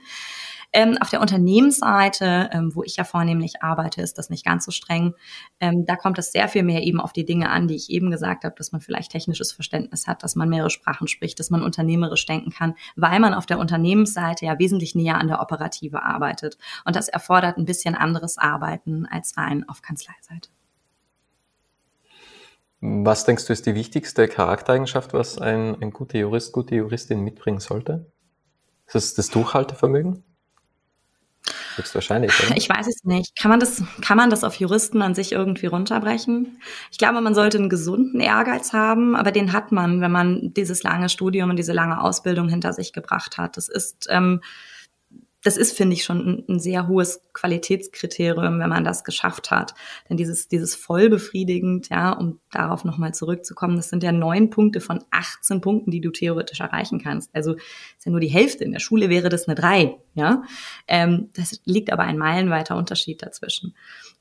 Ähm, 0.76 0.98
auf 1.00 1.08
der 1.08 1.22
Unternehmensseite, 1.22 2.50
ähm, 2.52 2.70
wo 2.74 2.82
ich 2.82 2.96
ja 2.96 3.04
vornehmlich 3.04 3.62
arbeite, 3.62 4.02
ist 4.02 4.18
das 4.18 4.28
nicht 4.28 4.44
ganz 4.44 4.62
so 4.66 4.70
streng. 4.70 5.14
Ähm, 5.58 5.86
da 5.86 5.96
kommt 5.96 6.18
es 6.18 6.32
sehr 6.32 6.48
viel 6.48 6.64
mehr 6.64 6.82
eben 6.82 7.00
auf 7.00 7.14
die 7.14 7.24
Dinge 7.24 7.48
an, 7.48 7.66
die 7.66 7.76
ich 7.76 7.88
eben 7.88 8.10
gesagt 8.10 8.44
habe, 8.44 8.54
dass 8.58 8.72
man 8.72 8.82
vielleicht 8.82 9.10
technisches 9.10 9.52
Verständnis 9.52 10.06
hat, 10.06 10.22
dass 10.22 10.36
man 10.36 10.50
mehrere 10.50 10.68
Sprachen 10.68 11.08
spricht, 11.08 11.40
dass 11.40 11.48
man 11.48 11.62
unternehmerisch 11.62 12.26
denken 12.26 12.50
kann, 12.50 12.74
weil 12.94 13.20
man 13.20 13.32
auf 13.32 13.46
der 13.46 13.58
Unternehmensseite 13.58 14.44
ja 14.44 14.58
wesentlich 14.58 14.94
näher 14.94 15.16
an 15.16 15.28
der 15.28 15.40
Operative 15.40 16.02
arbeitet. 16.02 16.58
Und 16.84 16.94
das 16.94 17.08
erfordert 17.08 17.56
ein 17.56 17.64
bisschen 17.64 17.94
anderes 17.94 18.36
Arbeiten 18.36 19.06
als 19.06 19.38
rein 19.38 19.66
auf 19.70 19.80
Kanzleiseite. 19.80 20.50
Was 22.82 23.24
denkst 23.24 23.46
du 23.46 23.54
ist 23.54 23.64
die 23.64 23.74
wichtigste 23.74 24.28
Charaktereigenschaft, 24.28 25.14
was 25.14 25.38
ein, 25.38 25.80
ein 25.80 25.90
guter 25.90 26.18
Jurist, 26.18 26.52
gute 26.52 26.74
Juristin 26.74 27.22
mitbringen 27.22 27.60
sollte? 27.60 28.12
Ist 28.84 28.94
das 28.94 29.14
das 29.14 29.30
Durchhaltevermögen? 29.30 30.22
Höchstwahrscheinlich. 31.76 32.32
Oder? 32.46 32.56
Ich 32.56 32.68
weiß 32.68 32.86
es 32.86 33.04
nicht. 33.04 33.36
Kann 33.36 33.50
man 33.50 33.60
das, 33.60 33.82
kann 34.00 34.16
man 34.16 34.30
das 34.30 34.44
auf 34.44 34.54
Juristen 34.56 35.02
an 35.02 35.14
sich 35.14 35.32
irgendwie 35.32 35.66
runterbrechen? 35.66 36.60
Ich 36.90 36.98
glaube, 36.98 37.20
man 37.20 37.34
sollte 37.34 37.58
einen 37.58 37.68
gesunden 37.68 38.20
Ehrgeiz 38.20 38.72
haben, 38.72 39.14
aber 39.14 39.30
den 39.30 39.52
hat 39.52 39.72
man, 39.72 40.00
wenn 40.00 40.12
man 40.12 40.54
dieses 40.54 40.82
lange 40.82 41.08
Studium 41.08 41.50
und 41.50 41.56
diese 41.56 41.72
lange 41.72 42.00
Ausbildung 42.00 42.48
hinter 42.48 42.72
sich 42.72 42.92
gebracht 42.92 43.38
hat. 43.38 43.56
Das 43.56 43.68
ist, 43.68 44.06
ähm, 44.10 44.40
das 45.46 45.56
ist, 45.56 45.76
finde 45.76 45.94
ich, 45.94 46.04
schon 46.04 46.18
ein, 46.26 46.44
ein, 46.48 46.58
sehr 46.58 46.88
hohes 46.88 47.22
Qualitätskriterium, 47.32 48.58
wenn 48.58 48.68
man 48.68 48.84
das 48.84 49.04
geschafft 49.04 49.50
hat. 49.50 49.74
Denn 50.08 50.16
dieses, 50.16 50.48
dieses 50.48 50.74
voll 50.74 51.08
befriedigend, 51.08 51.88
ja, 51.88 52.12
um 52.12 52.40
darauf 52.50 52.84
nochmal 52.84 53.14
zurückzukommen, 53.14 53.76
das 53.76 53.88
sind 53.88 54.02
ja 54.02 54.12
neun 54.12 54.50
Punkte 54.50 54.80
von 54.80 55.04
18 55.10 55.60
Punkten, 55.60 55.90
die 55.90 56.00
du 56.00 56.10
theoretisch 56.10 56.60
erreichen 56.60 57.00
kannst. 57.00 57.30
Also 57.34 57.54
ist 57.54 58.04
ja 58.04 58.10
nur 58.10 58.20
die 58.20 58.26
Hälfte. 58.26 58.64
In 58.64 58.72
der 58.72 58.80
Schule 58.80 59.08
wäre 59.08 59.28
das 59.28 59.46
eine 59.46 59.54
drei, 59.54 59.96
ja. 60.14 60.42
Ähm, 60.88 61.30
das 61.34 61.60
liegt 61.64 61.92
aber 61.92 62.02
ein 62.02 62.18
meilenweiter 62.18 62.76
Unterschied 62.76 63.22
dazwischen 63.22 63.74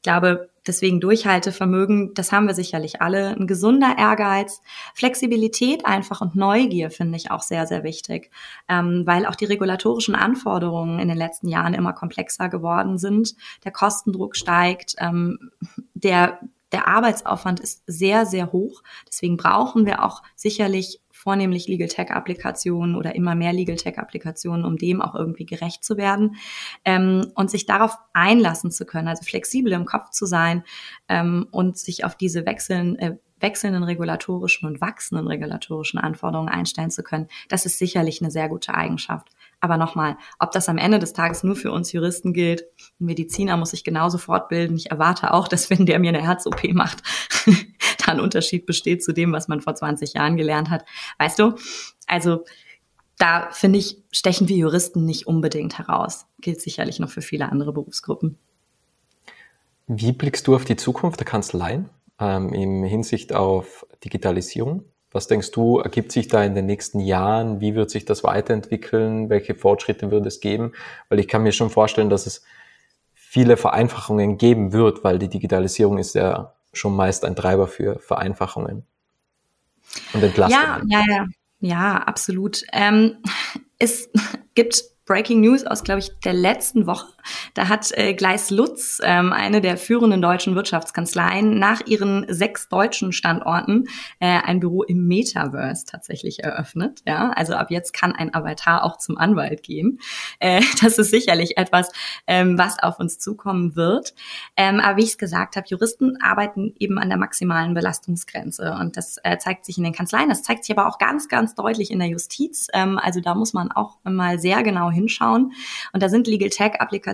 glaube, 0.06 0.50
deswegen 0.68 1.00
Durchhaltevermögen, 1.00 2.14
das 2.14 2.32
haben 2.32 2.48
wir 2.48 2.54
sicherlich 2.54 3.02
alle. 3.02 3.30
Ein 3.30 3.48
gesunder 3.48 3.96
Ehrgeiz, 3.98 4.62
Flexibilität 4.94 5.86
einfach 5.86 6.22
und 6.22 6.36
Neugier 6.36 6.92
finde 6.92 7.18
ich 7.18 7.32
auch 7.32 7.42
sehr, 7.42 7.68
sehr 7.68 7.84
wichtig, 7.84 8.32
ähm, 8.68 9.04
weil 9.06 9.26
auch 9.26 9.36
die 9.36 9.46
regulatorischen 9.46 10.16
Anforderungen 10.16 11.00
in 11.00 11.08
den 11.08 11.18
letzten 11.18 11.48
Jahren 11.48 11.74
immer 11.74 11.94
komplexer 11.94 12.50
geworden 12.50 12.98
sind. 12.98 13.36
Der 13.64 13.72
Kostendruck 13.72 14.36
steigt, 14.36 14.96
ähm, 15.00 15.52
der 15.94 16.40
der 16.72 16.90
Arbeitsaufwand 16.90 17.62
ist 17.62 17.84
sehr, 17.88 18.26
sehr 18.26 18.52
hoch. 18.52 18.84
Deswegen 19.08 19.38
brauchen 19.38 19.86
wir 19.86 20.04
auch 20.04 20.24
sicherlich 20.36 21.00
vornehmlich 21.26 21.68
Legal 21.68 21.88
Tech-Applikationen 21.88 22.96
oder 22.96 23.16
immer 23.16 23.34
mehr 23.34 23.52
Legal 23.52 23.78
Tech-Applikationen, 23.78 24.64
um 24.64 24.78
dem 24.78 25.02
auch 25.02 25.16
irgendwie 25.16 25.48
gerecht 25.48 25.84
zu 25.84 25.98
werden 25.98 26.36
ähm, 26.86 27.32
und 27.34 27.50
sich 27.50 27.66
darauf 27.66 27.98
einlassen 28.14 28.70
zu 28.70 28.86
können, 28.86 29.08
also 29.08 29.24
flexibel 29.24 29.74
im 29.74 29.86
Kopf 29.86 30.12
zu 30.12 30.28
sein 30.28 30.64
ähm, 31.10 31.48
und 31.50 31.80
sich 31.80 32.06
auf 32.06 32.16
diese 32.16 32.46
wechseln, 32.46 33.00
äh, 33.00 33.18
wechselnden 33.40 33.82
regulatorischen 33.82 34.70
und 34.70 34.82
wachsenden 34.82 35.28
regulatorischen 35.28 36.00
Anforderungen 36.00 36.48
einstellen 36.48 36.92
zu 36.92 37.02
können, 37.02 37.28
das 37.50 37.66
ist 37.66 37.80
sicherlich 37.80 38.22
eine 38.22 38.30
sehr 38.30 38.48
gute 38.48 38.76
Eigenschaft. 38.76 39.30
Aber 39.60 39.78
nochmal, 39.78 40.18
ob 40.40 40.52
das 40.52 40.70
am 40.70 40.78
Ende 40.78 41.00
des 41.00 41.14
Tages 41.14 41.44
nur 41.44 41.56
für 41.56 41.72
uns 41.72 41.92
Juristen 41.92 42.34
gilt, 42.34 42.64
ein 43.00 43.06
Mediziner 43.06 43.58
muss 43.58 43.72
sich 43.72 43.84
genauso 43.84 44.18
fortbilden. 44.18 44.78
Ich 44.78 44.92
erwarte 44.92 45.34
auch, 45.34 45.48
dass 45.48 45.70
wenn 45.70 45.86
der 45.86 46.00
mir 46.00 46.10
eine 46.10 46.22
Herz-OP 46.22 46.74
macht, 46.74 47.04
da 48.06 48.12
ein 48.12 48.20
Unterschied 48.20 48.66
besteht 48.66 49.04
zu 49.04 49.14
dem, 49.14 49.32
was 49.32 49.48
man 49.48 49.62
vor 49.62 49.76
20 49.76 50.14
Jahren 50.14 50.38
gelernt 50.38 50.70
hat. 50.70 50.86
Weißt 51.18 51.40
du? 51.40 51.56
Also 52.08 52.44
da 53.18 53.50
finde 53.52 53.80
ich, 53.80 54.04
stechen 54.12 54.48
wir 54.50 54.58
Juristen 54.58 55.06
nicht 55.06 55.28
unbedingt 55.28 55.78
heraus. 55.78 56.26
Gilt 56.42 56.62
sicherlich 56.62 57.00
noch 57.00 57.10
für 57.10 57.22
viele 57.22 57.50
andere 57.50 57.72
Berufsgruppen. 57.74 58.38
Wie 59.88 60.12
blickst 60.12 60.48
du 60.48 60.56
auf 60.56 60.66
die 60.66 60.76
Zukunft 60.76 61.20
der 61.20 61.28
Kanzleien 61.28 61.90
ähm, 62.20 62.52
in 62.54 62.84
Hinsicht 62.84 63.34
auf 63.34 63.86
Digitalisierung? 64.04 64.84
Was 65.16 65.28
denkst 65.28 65.52
du, 65.52 65.80
ergibt 65.80 66.12
sich 66.12 66.28
da 66.28 66.44
in 66.44 66.56
den 66.56 66.66
nächsten 66.66 67.00
Jahren? 67.00 67.62
Wie 67.62 67.74
wird 67.74 67.90
sich 67.90 68.04
das 68.04 68.26
weiterentwickeln? 68.26 69.30
Welche 69.30 69.56
Fortschritte 69.56 70.12
wird 70.12 70.26
es 70.26 70.42
geben? 70.42 70.74
Weil 71.08 71.22
ich 71.22 71.30
kann 71.30 71.42
mir 71.42 71.54
schon 71.54 71.70
vorstellen, 71.70 72.10
dass 72.10 72.26
es 72.26 72.44
viele 73.14 73.56
Vereinfachungen 73.56 74.38
geben 74.38 74.74
wird, 74.74 75.06
weil 75.06 75.18
die 75.18 75.30
Digitalisierung 75.30 76.00
ist 76.00 76.16
ja 76.16 76.54
schon 76.74 76.98
meist 76.98 77.24
ein 77.24 77.34
Treiber 77.34 77.68
für 77.68 77.98
Vereinfachungen 78.00 78.86
und 80.12 80.22
Entlastungen. 80.22 80.90
Ja, 80.90 81.00
ja, 81.00 81.06
ja, 81.08 81.26
ja, 81.62 81.96
absolut. 81.96 82.64
Ähm, 82.74 83.16
es 83.80 84.10
gibt 84.54 84.84
Breaking 85.06 85.40
News 85.40 85.64
aus, 85.64 85.86
glaube 85.86 86.00
ich, 86.00 86.12
der 86.26 86.34
letzten 86.34 86.88
Woche. 86.88 87.08
Da 87.54 87.70
hat 87.70 87.92
äh, 87.94 88.14
Gleis 88.14 88.50
Lutz, 88.50 89.00
ähm, 89.04 89.34
eine 89.34 89.62
der 89.62 89.78
führenden 89.78 90.22
deutschen 90.22 90.56
Wirtschaftskanzleien, 90.56 91.60
nach 91.60 91.82
ihren 91.86 92.26
sechs 92.30 92.70
deutschen 92.70 93.12
Standorten 93.12 93.86
äh, 94.20 94.28
ein 94.28 94.60
Büro 94.60 94.84
im 94.84 95.08
Metaverse 95.08 95.86
tatsächlich 95.86 96.44
eröffnet. 96.44 97.02
Ja, 97.06 97.32
also 97.32 97.54
ab 97.56 97.72
jetzt 97.72 97.94
kann 97.94 98.14
ein 98.14 98.34
Avatar 98.34 98.84
auch 98.84 98.98
zum 98.98 99.18
Anwalt 99.18 99.64
gehen. 99.64 100.00
Äh, 100.40 100.62
das 100.82 100.98
ist 100.98 101.12
sicherlich 101.12 101.58
etwas, 101.58 101.92
ähm, 102.28 102.58
was 102.58 102.80
auf 102.80 103.00
uns 103.00 103.20
zukommen 103.20 103.76
wird. 103.76 104.14
Ähm, 104.58 104.80
aber 104.80 104.98
wie 104.98 105.04
ich 105.04 105.10
es 105.10 105.18
gesagt 105.18 105.56
habe, 105.56 105.68
Juristen 105.68 106.18
arbeiten 106.22 106.74
eben 106.80 106.98
an 106.98 107.10
der 107.10 107.18
maximalen 107.18 107.74
Belastungsgrenze 107.74 108.78
und 108.80 108.98
das 108.98 109.18
äh, 109.24 109.38
zeigt 109.38 109.66
sich 109.66 109.78
in 109.78 109.84
den 109.84 109.94
Kanzleien. 109.94 110.30
Das 110.30 110.44
zeigt 110.44 110.66
sich 110.66 110.78
aber 110.78 110.88
auch 110.88 110.98
ganz, 110.98 111.28
ganz 111.28 111.56
deutlich 111.56 111.92
in 111.92 112.00
der 112.00 112.08
Justiz. 112.08 112.68
Ähm, 112.74 112.98
also 112.98 113.20
da 113.22 113.36
muss 113.36 113.54
man 113.54 113.72
auch 113.72 113.98
mal 114.04 114.40
sehr 114.40 114.64
genau 114.64 114.90
hinschauen. 114.90 115.54
Und 115.94 116.04
da 116.04 116.10
sind 116.10 116.28
Legal 116.28 116.50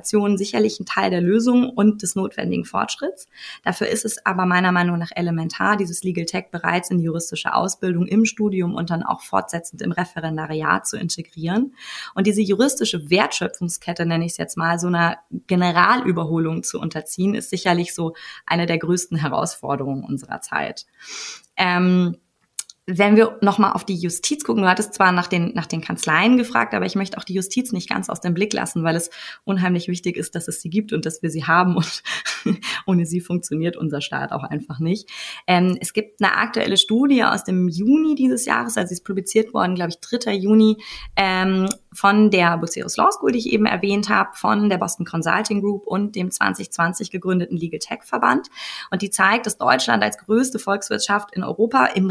Tech-Applikationen 0.02 0.38
sicherlich 0.38 0.80
ein 0.80 0.86
Teil 0.86 1.10
der 1.10 1.22
Lösung 1.22 1.70
und 1.70 2.02
des 2.02 2.16
notwendigen 2.16 2.66
Fortschritts. 2.66 3.28
Dafür 3.64 3.88
ist 3.88 4.06
es 4.06 4.26
aber 4.26 4.46
meiner 4.46 4.72
Meinung 4.72 4.98
nach 4.98 5.12
elementar, 5.16 5.78
dieses 5.78 6.04
Legal 6.04 6.26
Tech 6.26 6.46
bereits 6.52 6.90
in 6.90 7.00
die 7.00 7.06
juristische 7.06 7.54
Ausbildung 7.54 8.08
im 8.08 8.26
Studium 8.26 8.76
und 8.76 8.90
dann 8.90 9.04
auch 9.04 9.22
fortsetzend 9.22 9.82
im 9.82 9.92
Referendariat 9.92 10.88
zu 10.88 10.98
integrieren. 10.98 11.74
Und 12.16 12.28
diese 12.28 12.42
juristische 12.42 13.10
Wertschöpfungskette, 13.10 14.06
nenne 14.06 14.26
ich 14.26 14.34
es 14.34 14.38
jetzt 14.38 14.58
mal, 14.58 14.80
so 14.80 14.88
einer 14.88 15.18
Generalüberholung 15.48 16.64
zu 16.64 16.80
unterziehen, 16.80 17.36
ist 17.36 17.50
sicherlich 17.50 17.94
so 17.94 18.14
eine 18.46 18.66
der 18.66 18.78
größten 18.78 19.18
Herausforderungen 19.18 20.04
unserer 20.04 20.42
Zeit. 20.42 20.86
Ähm, 21.58 22.18
wenn 22.98 23.16
wir 23.16 23.38
nochmal 23.42 23.74
auf 23.74 23.86
die 23.86 23.96
Justiz 23.96 24.44
gucken, 24.44 24.64
du 24.64 24.70
hattest 24.70 24.94
zwar 24.94 25.12
nach 25.12 25.28
den, 25.28 25.54
nach 25.54 25.66
den 25.66 25.82
Kanzleien 25.82 26.38
gefragt, 26.38 26.74
aber 26.74 26.86
ich 26.86 26.96
möchte 26.96 27.18
auch 27.18 27.24
die 27.24 27.34
Justiz 27.34 27.72
nicht 27.72 27.90
ganz 27.90 28.10
aus 28.10 28.22
dem 28.22 28.34
Blick 28.34 28.54
lassen, 28.54 28.84
weil 28.84 28.96
es 28.96 29.10
unheimlich 29.44 29.88
wichtig 29.88 30.18
ist, 30.18 30.36
dass 30.36 30.48
es 30.48 30.62
sie 30.62 30.70
gibt 30.70 30.92
und 30.92 31.06
dass 31.06 31.22
wir 31.22 31.30
sie 31.30 31.46
haben 31.46 31.76
und 31.78 32.04
ohne 32.86 33.06
sie 33.06 33.22
funktioniert 33.22 33.78
unser 33.78 34.02
Staat 34.02 34.32
auch 34.32 34.44
einfach 34.44 34.80
nicht. 34.80 35.10
Ähm, 35.48 35.78
es 35.80 35.94
gibt 35.94 36.22
eine 36.22 36.36
aktuelle 36.36 36.78
Studie 36.78 37.24
aus 37.24 37.44
dem 37.44 37.70
Juni 37.70 38.16
dieses 38.16 38.46
Jahres, 38.46 38.78
also 38.78 38.90
sie 38.90 38.96
ist 38.96 39.06
publiziert 39.06 39.54
worden, 39.54 39.76
glaube 39.76 39.92
ich, 39.92 40.00
3. 40.00 40.34
Juni, 40.34 40.78
ähm, 41.16 41.68
von 41.94 42.32
der 42.32 42.58
Bucerius 42.58 42.96
Law 42.96 43.12
School, 43.12 43.34
die 43.34 43.40
ich 43.40 43.52
eben 43.52 43.66
erwähnt 43.66 44.10
habe, 44.10 44.30
von 44.34 44.70
der 44.70 44.78
Boston 44.78 45.06
Consulting 45.06 45.62
Group 45.62 45.86
und 45.86 46.16
dem 46.16 46.32
2020 46.32 47.12
gegründeten 47.12 47.58
Legal 47.58 47.80
Tech 47.80 48.04
Verband. 48.04 48.48
Und 48.92 49.02
die 49.02 49.10
zeigt, 49.10 49.46
dass 49.46 49.58
Deutschland 49.58 50.02
als 50.02 50.18
größte 50.18 50.58
Volkswirtschaft 50.58 51.36
in 51.36 51.44
Europa 51.44 51.88
im 51.88 52.10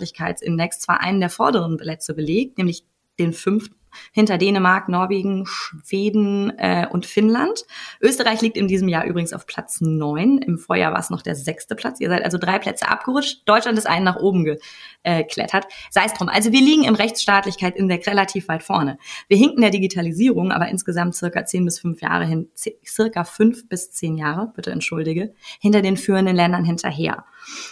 Rechtsstaatlichkeitsindex 0.00 0.80
zwar 0.80 1.00
einen 1.00 1.20
der 1.20 1.30
vorderen 1.30 1.76
Plätze 1.76 2.14
belegt, 2.14 2.58
nämlich 2.58 2.84
den 3.18 3.32
fünften 3.32 3.76
hinter 4.12 4.38
Dänemark, 4.38 4.88
Norwegen, 4.88 5.46
Schweden 5.46 6.56
äh, 6.58 6.86
und 6.88 7.06
Finnland. 7.06 7.64
Österreich 8.00 8.40
liegt 8.40 8.56
in 8.56 8.68
diesem 8.68 8.88
Jahr 8.88 9.04
übrigens 9.04 9.32
auf 9.32 9.46
Platz 9.46 9.80
neun. 9.80 10.38
Im 10.38 10.58
Vorjahr 10.58 10.92
war 10.92 11.00
es 11.00 11.10
noch 11.10 11.22
der 11.22 11.34
sechste 11.34 11.74
Platz. 11.74 12.00
Ihr 12.00 12.08
seid 12.08 12.24
also 12.24 12.38
drei 12.38 12.60
Plätze 12.60 12.88
abgerutscht. 12.88 13.42
Deutschland 13.46 13.76
ist 13.78 13.88
einen 13.88 14.04
nach 14.04 14.16
oben 14.16 14.44
geklettert. 14.44 15.66
Sei 15.90 16.04
es 16.04 16.12
drum. 16.12 16.28
Also 16.28 16.52
wir 16.52 16.60
liegen 16.60 16.84
im 16.84 16.94
Rechtsstaatlichkeit 16.94 17.74
Index 17.74 18.06
relativ 18.06 18.46
weit 18.46 18.62
vorne. 18.62 18.96
Wir 19.26 19.36
hinken 19.36 19.60
der 19.60 19.70
Digitalisierung 19.70 20.52
aber 20.52 20.68
insgesamt 20.68 21.16
circa 21.16 21.44
zehn 21.44 21.64
bis 21.64 21.80
fünf 21.80 22.00
Jahre 22.00 22.26
hin, 22.26 22.48
circa 22.86 23.24
fünf 23.24 23.68
bis 23.68 23.90
zehn 23.90 24.16
Jahre, 24.16 24.52
bitte 24.54 24.70
entschuldige, 24.70 25.34
hinter 25.60 25.82
den 25.82 25.96
führenden 25.96 26.36
Ländern 26.36 26.64
hinterher. 26.64 27.24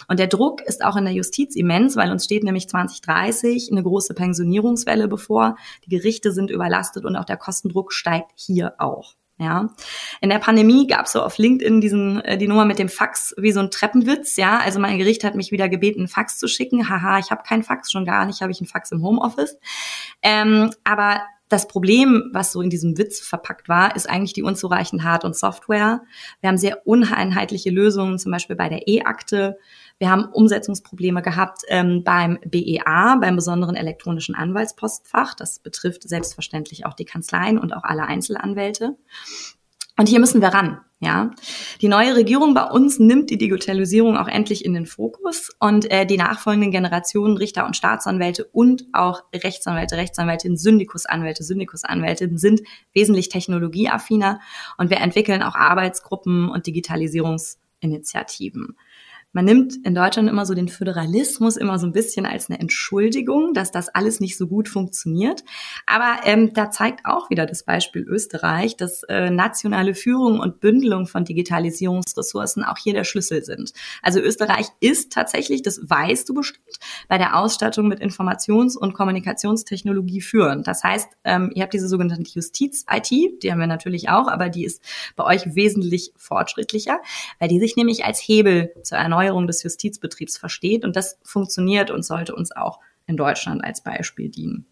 Und 0.07 0.19
der 0.19 0.27
Druck 0.27 0.61
ist 0.61 0.83
auch 0.83 0.95
in 0.95 1.05
der 1.05 1.13
Justiz 1.13 1.55
immens, 1.55 1.95
weil 1.95 2.11
uns 2.11 2.25
steht 2.25 2.43
nämlich 2.43 2.69
2030 2.69 3.69
eine 3.71 3.83
große 3.83 4.13
Pensionierungswelle 4.13 5.07
bevor. 5.07 5.57
Die 5.85 5.89
Gerichte 5.89 6.31
sind 6.31 6.51
überlastet 6.51 7.05
und 7.05 7.15
auch 7.15 7.25
der 7.25 7.37
Kostendruck 7.37 7.93
steigt 7.93 8.31
hier 8.35 8.75
auch. 8.77 9.15
Ja, 9.41 9.69
in 10.19 10.29
der 10.29 10.39
Pandemie 10.39 10.85
gab 10.85 11.05
es 11.05 11.13
so 11.13 11.23
auf 11.23 11.37
LinkedIn 11.37 11.79
diesen 11.79 12.19
äh, 12.25 12.37
die 12.37 12.49
Nummer 12.49 12.65
mit 12.65 12.77
dem 12.77 12.89
Fax 12.89 13.33
wie 13.37 13.53
so 13.53 13.61
ein 13.61 13.71
Treppenwitz. 13.71 14.35
Ja, 14.35 14.59
also 14.59 14.81
mein 14.81 14.97
Gericht 14.97 15.23
hat 15.23 15.35
mich 15.35 15.53
wieder 15.53 15.69
gebeten, 15.69 16.01
einen 16.01 16.07
Fax 16.09 16.37
zu 16.37 16.49
schicken. 16.49 16.89
Haha, 16.89 17.19
ich 17.19 17.31
habe 17.31 17.43
keinen 17.43 17.63
Fax, 17.63 17.89
schon 17.89 18.03
gar 18.03 18.25
nicht 18.25 18.41
habe 18.41 18.51
ich 18.51 18.59
einen 18.59 18.67
Fax 18.67 18.91
im 18.91 19.01
Homeoffice. 19.01 19.57
Ähm, 20.21 20.71
aber 20.83 21.21
das 21.49 21.67
Problem, 21.67 22.29
was 22.31 22.51
so 22.51 22.61
in 22.61 22.69
diesem 22.69 22.97
Witz 22.97 23.19
verpackt 23.19 23.67
war, 23.67 23.95
ist 23.95 24.07
eigentlich 24.07 24.33
die 24.33 24.43
unzureichende 24.43 25.03
Hard- 25.03 25.25
und 25.25 25.35
Software. 25.35 26.03
Wir 26.41 26.47
haben 26.47 26.57
sehr 26.57 26.85
uneinheitliche 26.87 27.71
Lösungen, 27.71 28.19
zum 28.19 28.31
Beispiel 28.31 28.55
bei 28.55 28.69
der 28.69 28.87
E-Akte. 28.87 29.57
Wir 29.97 30.11
haben 30.11 30.25
Umsetzungsprobleme 30.25 31.23
gehabt 31.23 31.63
ähm, 31.67 32.03
beim 32.03 32.39
BEA, 32.45 33.17
beim 33.19 33.35
besonderen 33.35 33.75
elektronischen 33.75 34.35
Anwaltspostfach. 34.35 35.33
Das 35.33 35.59
betrifft 35.59 36.07
selbstverständlich 36.07 36.85
auch 36.85 36.93
die 36.93 37.05
Kanzleien 37.05 37.57
und 37.57 37.73
auch 37.75 37.83
alle 37.83 38.03
Einzelanwälte. 38.03 38.95
Und 39.97 40.07
hier 40.07 40.19
müssen 40.19 40.41
wir 40.41 40.49
ran. 40.49 40.79
Ja, 41.01 41.31
die 41.79 41.87
neue 41.87 42.13
Regierung 42.13 42.53
bei 42.53 42.65
uns 42.65 42.99
nimmt 42.99 43.29
die 43.29 43.37
Digitalisierung 43.37 44.17
auch 44.17 44.27
endlich 44.27 44.65
in 44.65 44.73
den 44.73 44.85
Fokus 44.85 45.49
und 45.57 45.89
äh, 45.89 46.05
die 46.05 46.17
nachfolgenden 46.17 46.71
Generationen 46.71 47.37
Richter 47.37 47.65
und 47.65 47.77
Staatsanwälte 47.77 48.43
und 48.51 48.85
auch 48.91 49.23
Rechtsanwälte, 49.33 49.95
Rechtsanwältinnen, 49.95 50.57
Syndikusanwälte, 50.57 51.45
Syndikusanwältinnen 51.45 52.37
sind 52.37 52.63
wesentlich 52.93 53.29
technologieaffiner 53.29 54.41
und 54.77 54.89
wir 54.89 54.97
entwickeln 54.97 55.41
auch 55.41 55.55
Arbeitsgruppen 55.55 56.49
und 56.49 56.67
Digitalisierungsinitiativen. 56.67 58.75
Man 59.31 59.45
nimmt 59.45 59.75
in 59.85 59.93
Deutschland 59.93 60.27
immer 60.27 60.43
so 60.47 60.55
den 60.55 60.69
Föderalismus 60.69 61.55
immer 61.55 61.77
so 61.77 61.85
ein 61.85 61.91
bisschen 61.91 62.25
als 62.25 62.49
eine 62.49 62.59
Entschuldigung, 62.59 63.53
dass 63.53 63.69
das 63.69 63.89
alles 63.89 64.19
nicht 64.19 64.35
so 64.37 64.47
gut 64.47 64.67
funktioniert. 64.67 65.43
Aber 65.85 66.21
ähm, 66.23 66.51
da 66.55 66.71
zeigt 66.71 67.05
auch 67.05 67.29
wieder 67.29 67.45
das 67.45 67.61
Beispiel 67.61 68.01
Österreich, 68.01 68.75
dass 68.75 69.03
äh, 69.03 69.29
nationale 69.29 69.93
Führung 69.93 70.39
und 70.39 70.59
Bündelung 70.59 71.05
von 71.05 71.25
Digitalisierungsressourcen 71.25 72.63
auch 72.63 72.77
hier 72.77 72.93
der 72.93 73.03
Schlüssel 73.03 73.43
sind. 73.43 73.71
Also 74.01 74.19
Österreich 74.19 74.65
ist 74.79 75.13
tatsächlich, 75.13 75.61
das 75.61 75.79
weißt 75.87 76.27
du 76.27 76.33
bestimmt, 76.33 76.79
bei 77.07 77.19
der 77.19 77.37
Ausstattung 77.37 77.87
mit 77.87 78.01
Informations- 78.01 78.75
und 78.75 78.95
Kommunikationstechnologie 78.95 80.21
führend. 80.21 80.65
Das 80.65 80.83
heißt, 80.83 81.07
ähm, 81.23 81.51
ihr 81.53 81.61
habt 81.61 81.73
diese 81.75 81.87
sogenannte 81.87 82.31
Justiz-IT, 82.31 83.43
die 83.43 83.51
haben 83.51 83.59
wir 83.59 83.67
natürlich 83.67 84.09
auch, 84.09 84.27
aber 84.27 84.49
die 84.49 84.65
ist 84.65 84.81
bei 85.15 85.23
euch 85.23 85.55
wesentlich 85.55 86.13
fortschrittlicher, 86.17 86.99
weil 87.37 87.49
die 87.49 87.59
sich 87.59 87.75
nämlich 87.75 88.05
als 88.05 88.19
Hebel 88.19 88.73
zu 88.81 88.97
einer 88.97 89.18
Erneuerung 89.19 89.47
des 89.47 89.63
Justizbetriebs 89.63 90.37
versteht. 90.37 90.85
Und 90.85 90.95
das 90.95 91.19
funktioniert 91.23 91.91
und 91.91 92.03
sollte 92.03 92.35
uns 92.35 92.55
auch 92.55 92.79
in 93.05 93.17
Deutschland 93.17 93.63
als 93.63 93.83
Beispiel 93.83 94.29
dienen. 94.29 94.65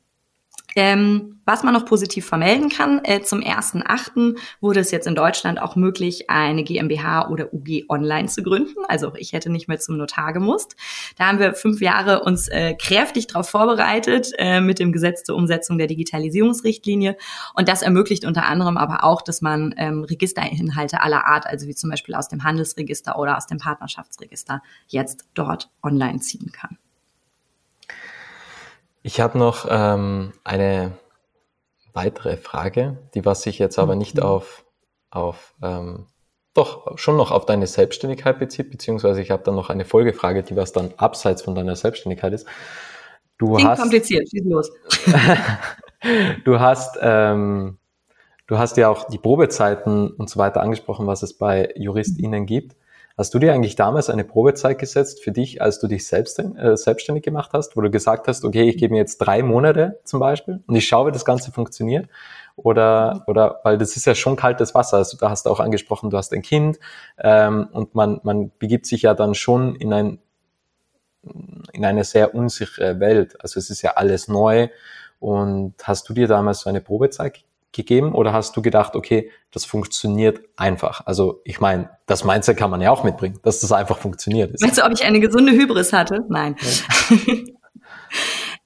Ähm, 0.75 1.37
was 1.45 1.63
man 1.63 1.73
noch 1.73 1.85
positiv 1.85 2.25
vermelden 2.25 2.69
kann, 2.69 2.99
äh, 3.05 3.21
zum 3.21 3.39
1.8. 3.39 4.37
wurde 4.59 4.81
es 4.81 4.91
jetzt 4.91 5.07
in 5.07 5.15
Deutschland 5.15 5.61
auch 5.61 5.77
möglich, 5.77 6.29
eine 6.29 6.63
GmbH 6.63 7.29
oder 7.29 7.53
UG 7.53 7.85
online 7.87 8.27
zu 8.27 8.43
gründen. 8.43 8.75
Also 8.89 9.13
ich 9.15 9.31
hätte 9.31 9.49
nicht 9.49 9.69
mehr 9.69 9.79
zum 9.79 9.97
Notar 9.97 10.33
gemusst. 10.33 10.75
Da 11.17 11.27
haben 11.27 11.39
wir 11.39 11.53
fünf 11.53 11.79
Jahre 11.79 12.23
uns 12.23 12.49
äh, 12.49 12.73
kräftig 12.73 13.27
darauf 13.27 13.49
vorbereitet 13.49 14.33
äh, 14.37 14.59
mit 14.59 14.79
dem 14.79 14.91
Gesetz 14.91 15.23
zur 15.23 15.37
Umsetzung 15.37 15.77
der 15.77 15.87
Digitalisierungsrichtlinie. 15.87 17.15
Und 17.55 17.69
das 17.69 17.81
ermöglicht 17.81 18.25
unter 18.25 18.45
anderem 18.45 18.75
aber 18.75 19.05
auch, 19.05 19.21
dass 19.21 19.41
man 19.41 19.73
ähm, 19.77 20.03
Registerinhalte 20.03 21.01
aller 21.01 21.27
Art, 21.27 21.47
also 21.47 21.67
wie 21.67 21.75
zum 21.75 21.89
Beispiel 21.89 22.13
aus 22.13 22.27
dem 22.27 22.43
Handelsregister 22.43 23.17
oder 23.17 23.37
aus 23.37 23.47
dem 23.47 23.57
Partnerschaftsregister, 23.57 24.61
jetzt 24.87 25.25
dort 25.33 25.69
online 25.81 26.19
ziehen 26.19 26.51
kann. 26.51 26.77
Ich 29.07 29.21
habe 29.21 29.37
noch 29.37 29.65
ähm, 29.69 30.33
eine 30.43 30.91
weitere 31.93 32.35
Frage, 32.35 32.97
die 33.13 33.23
was 33.23 33.41
sich 33.41 33.57
jetzt 33.57 33.79
aber 33.79 33.95
nicht 33.95 34.17
mhm. 34.17 34.23
auf, 34.23 34.65
auf 35.09 35.53
ähm, 35.63 36.07
doch 36.53 36.97
schon 36.97 37.15
noch 37.15 37.31
auf 37.31 37.45
deine 37.45 37.67
Selbstständigkeit 37.67 38.37
bezieht, 38.37 38.69
beziehungsweise 38.69 39.21
ich 39.21 39.31
habe 39.31 39.43
dann 39.43 39.55
noch 39.55 39.69
eine 39.69 39.85
Folgefrage, 39.85 40.43
die 40.43 40.57
was 40.57 40.73
dann 40.73 40.93
abseits 40.97 41.41
von 41.41 41.55
deiner 41.55 41.77
Selbstständigkeit 41.77 42.33
ist. 42.33 42.47
Du 43.37 43.53
Klingt 43.53 43.69
hast 43.69 43.79
kompliziert, 43.79 44.29
schieß 44.29 44.43
los. 44.43 44.71
du 46.43 46.59
hast 46.59 46.97
ähm, 46.99 47.77
du 48.47 48.57
hast 48.57 48.75
ja 48.75 48.89
auch 48.89 49.07
die 49.07 49.19
Probezeiten 49.19 50.11
und 50.11 50.29
so 50.29 50.37
weiter 50.37 50.59
angesprochen, 50.59 51.07
was 51.07 51.23
es 51.23 51.37
bei 51.37 51.73
JuristInnen 51.77 52.45
gibt. 52.45 52.75
Hast 53.17 53.33
du 53.33 53.39
dir 53.39 53.51
eigentlich 53.51 53.75
damals 53.75 54.11
eine 54.11 54.23
Probezeit 54.23 54.77
gesetzt 54.77 55.23
für 55.23 55.31
dich, 55.31 55.59
als 55.59 55.79
du 55.79 55.87
dich 55.87 56.05
selbst, 56.05 56.37
äh, 56.37 56.77
selbstständig 56.77 57.23
gemacht 57.23 57.49
hast, 57.53 57.75
wo 57.75 57.81
du 57.81 57.89
gesagt 57.89 58.27
hast, 58.27 58.45
okay, 58.45 58.69
ich 58.69 58.77
gebe 58.77 58.93
mir 58.93 58.99
jetzt 58.99 59.17
drei 59.17 59.41
Monate 59.41 59.99
zum 60.03 60.19
Beispiel 60.19 60.63
und 60.67 60.75
ich 60.75 60.87
schaue, 60.87 61.07
wie 61.07 61.11
das 61.11 61.25
Ganze 61.25 61.51
funktioniert? 61.51 62.07
Oder, 62.55 63.23
oder, 63.25 63.59
weil 63.63 63.79
das 63.79 63.95
ist 63.95 64.05
ja 64.05 64.13
schon 64.13 64.35
kaltes 64.35 64.75
Wasser. 64.75 64.97
Also 64.97 65.17
da 65.17 65.31
hast 65.31 65.47
du 65.47 65.49
auch 65.49 65.59
angesprochen, 65.59 66.11
du 66.11 66.17
hast 66.17 66.31
ein 66.31 66.43
Kind 66.43 66.79
ähm, 67.17 67.69
und 67.71 67.95
man, 67.95 68.19
man 68.21 68.51
begibt 68.59 68.85
sich 68.85 69.01
ja 69.01 69.15
dann 69.15 69.33
schon 69.33 69.75
in 69.75 69.93
ein 69.93 70.19
in 71.73 71.85
eine 71.85 72.03
sehr 72.03 72.35
unsichere 72.35 72.99
Welt. 72.99 73.41
Also 73.41 73.59
es 73.59 73.69
ist 73.69 73.81
ja 73.81 73.91
alles 73.95 74.27
neu. 74.27 74.69
Und 75.19 75.73
hast 75.83 76.07
du 76.07 76.13
dir 76.13 76.27
damals 76.27 76.61
so 76.61 76.69
eine 76.69 76.81
Probezeit 76.81 77.43
gegeben 77.71 78.13
oder 78.13 78.33
hast 78.33 78.55
du 78.57 78.61
gedacht, 78.61 78.95
okay, 78.95 79.31
das 79.51 79.65
funktioniert 79.65 80.41
einfach? 80.55 81.05
Also 81.05 81.41
ich 81.43 81.59
meine, 81.59 81.89
das 82.05 82.23
Mindset 82.23 82.57
kann 82.57 82.71
man 82.71 82.81
ja 82.81 82.91
auch 82.91 83.03
mitbringen, 83.03 83.39
dass 83.43 83.59
das 83.59 83.71
einfach 83.71 83.97
funktioniert. 83.97 84.55
Meinst 84.61 84.77
du, 84.77 84.85
ob 84.85 84.91
ich 84.91 85.03
eine 85.03 85.19
gesunde 85.19 85.51
Hybris 85.51 85.93
hatte? 85.93 86.25
Nein. 86.29 86.55
Ja. 86.61 87.35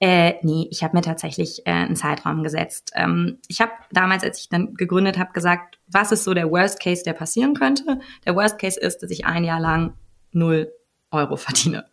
Äh, 0.03 0.39
nee, 0.41 0.67
ich 0.71 0.83
habe 0.83 0.97
mir 0.97 1.03
tatsächlich 1.03 1.61
äh, 1.67 1.71
einen 1.71 1.95
Zeitraum 1.95 2.41
gesetzt. 2.41 2.91
Ähm, 2.95 3.37
ich 3.47 3.61
habe 3.61 3.71
damals, 3.91 4.23
als 4.23 4.39
ich 4.39 4.49
dann 4.49 4.73
gegründet 4.73 5.19
habe, 5.19 5.31
gesagt, 5.31 5.77
was 5.85 6.11
ist 6.11 6.23
so 6.23 6.33
der 6.33 6.49
Worst 6.49 6.79
Case, 6.79 7.03
der 7.03 7.13
passieren 7.13 7.53
könnte? 7.53 7.99
Der 8.25 8.35
Worst 8.35 8.57
Case 8.57 8.79
ist, 8.79 9.03
dass 9.03 9.11
ich 9.11 9.27
ein 9.27 9.43
Jahr 9.43 9.59
lang 9.59 9.93
null 10.31 10.71
Euro 11.11 11.35
verdiene. 11.37 11.85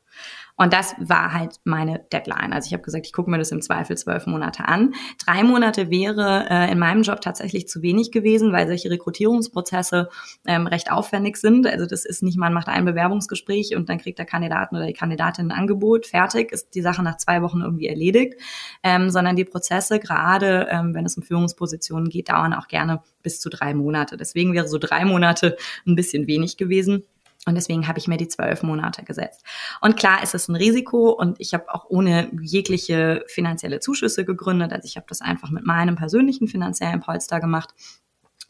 Und 0.58 0.72
das 0.72 0.94
war 0.98 1.32
halt 1.32 1.60
meine 1.64 2.04
Deadline. 2.12 2.52
Also 2.52 2.66
ich 2.66 2.72
habe 2.72 2.82
gesagt, 2.82 3.06
ich 3.06 3.12
gucke 3.12 3.30
mir 3.30 3.38
das 3.38 3.52
im 3.52 3.62
Zweifel 3.62 3.96
zwölf 3.96 4.26
Monate 4.26 4.66
an. 4.66 4.92
Drei 5.24 5.44
Monate 5.44 5.88
wäre 5.88 6.46
äh, 6.50 6.70
in 6.70 6.80
meinem 6.80 7.02
Job 7.02 7.20
tatsächlich 7.20 7.68
zu 7.68 7.80
wenig 7.80 8.10
gewesen, 8.10 8.52
weil 8.52 8.66
solche 8.66 8.90
Rekrutierungsprozesse 8.90 10.08
ähm, 10.46 10.66
recht 10.66 10.90
aufwendig 10.90 11.36
sind. 11.36 11.66
Also 11.68 11.86
das 11.86 12.04
ist 12.04 12.24
nicht, 12.24 12.36
man 12.36 12.52
macht 12.52 12.66
ein 12.66 12.84
Bewerbungsgespräch 12.84 13.76
und 13.76 13.88
dann 13.88 13.98
kriegt 13.98 14.18
der 14.18 14.26
Kandidaten 14.26 14.74
oder 14.74 14.86
die 14.86 14.92
Kandidatin 14.94 15.52
ein 15.52 15.58
Angebot, 15.58 16.06
fertig, 16.06 16.50
ist 16.50 16.74
die 16.74 16.82
Sache 16.82 17.04
nach 17.04 17.18
zwei 17.18 17.40
Wochen 17.40 17.60
irgendwie 17.60 17.86
erledigt, 17.86 18.34
ähm, 18.82 19.10
sondern 19.10 19.36
die 19.36 19.44
Prozesse, 19.44 20.00
gerade 20.00 20.66
ähm, 20.70 20.92
wenn 20.92 21.06
es 21.06 21.16
um 21.16 21.22
Führungspositionen 21.22 22.08
geht, 22.08 22.30
dauern 22.30 22.52
auch 22.52 22.66
gerne 22.66 23.00
bis 23.22 23.40
zu 23.40 23.48
drei 23.48 23.74
Monate. 23.74 24.16
Deswegen 24.16 24.52
wäre 24.54 24.66
so 24.66 24.78
drei 24.78 25.04
Monate 25.04 25.56
ein 25.86 25.94
bisschen 25.94 26.26
wenig 26.26 26.56
gewesen. 26.56 27.04
Und 27.46 27.54
deswegen 27.54 27.88
habe 27.88 27.98
ich 27.98 28.08
mir 28.08 28.16
die 28.16 28.28
zwölf 28.28 28.62
Monate 28.62 29.04
gesetzt. 29.04 29.44
Und 29.80 29.96
klar 29.96 30.22
ist 30.22 30.34
es 30.34 30.48
ein 30.48 30.56
Risiko 30.56 31.10
und 31.10 31.40
ich 31.40 31.54
habe 31.54 31.72
auch 31.72 31.86
ohne 31.88 32.30
jegliche 32.42 33.24
finanzielle 33.28 33.80
Zuschüsse 33.80 34.24
gegründet. 34.24 34.72
Also 34.72 34.86
ich 34.86 34.96
habe 34.96 35.06
das 35.08 35.20
einfach 35.20 35.50
mit 35.50 35.64
meinem 35.64 35.96
persönlichen 35.96 36.48
finanziellen 36.48 37.00
Polster 37.00 37.40
gemacht. 37.40 37.74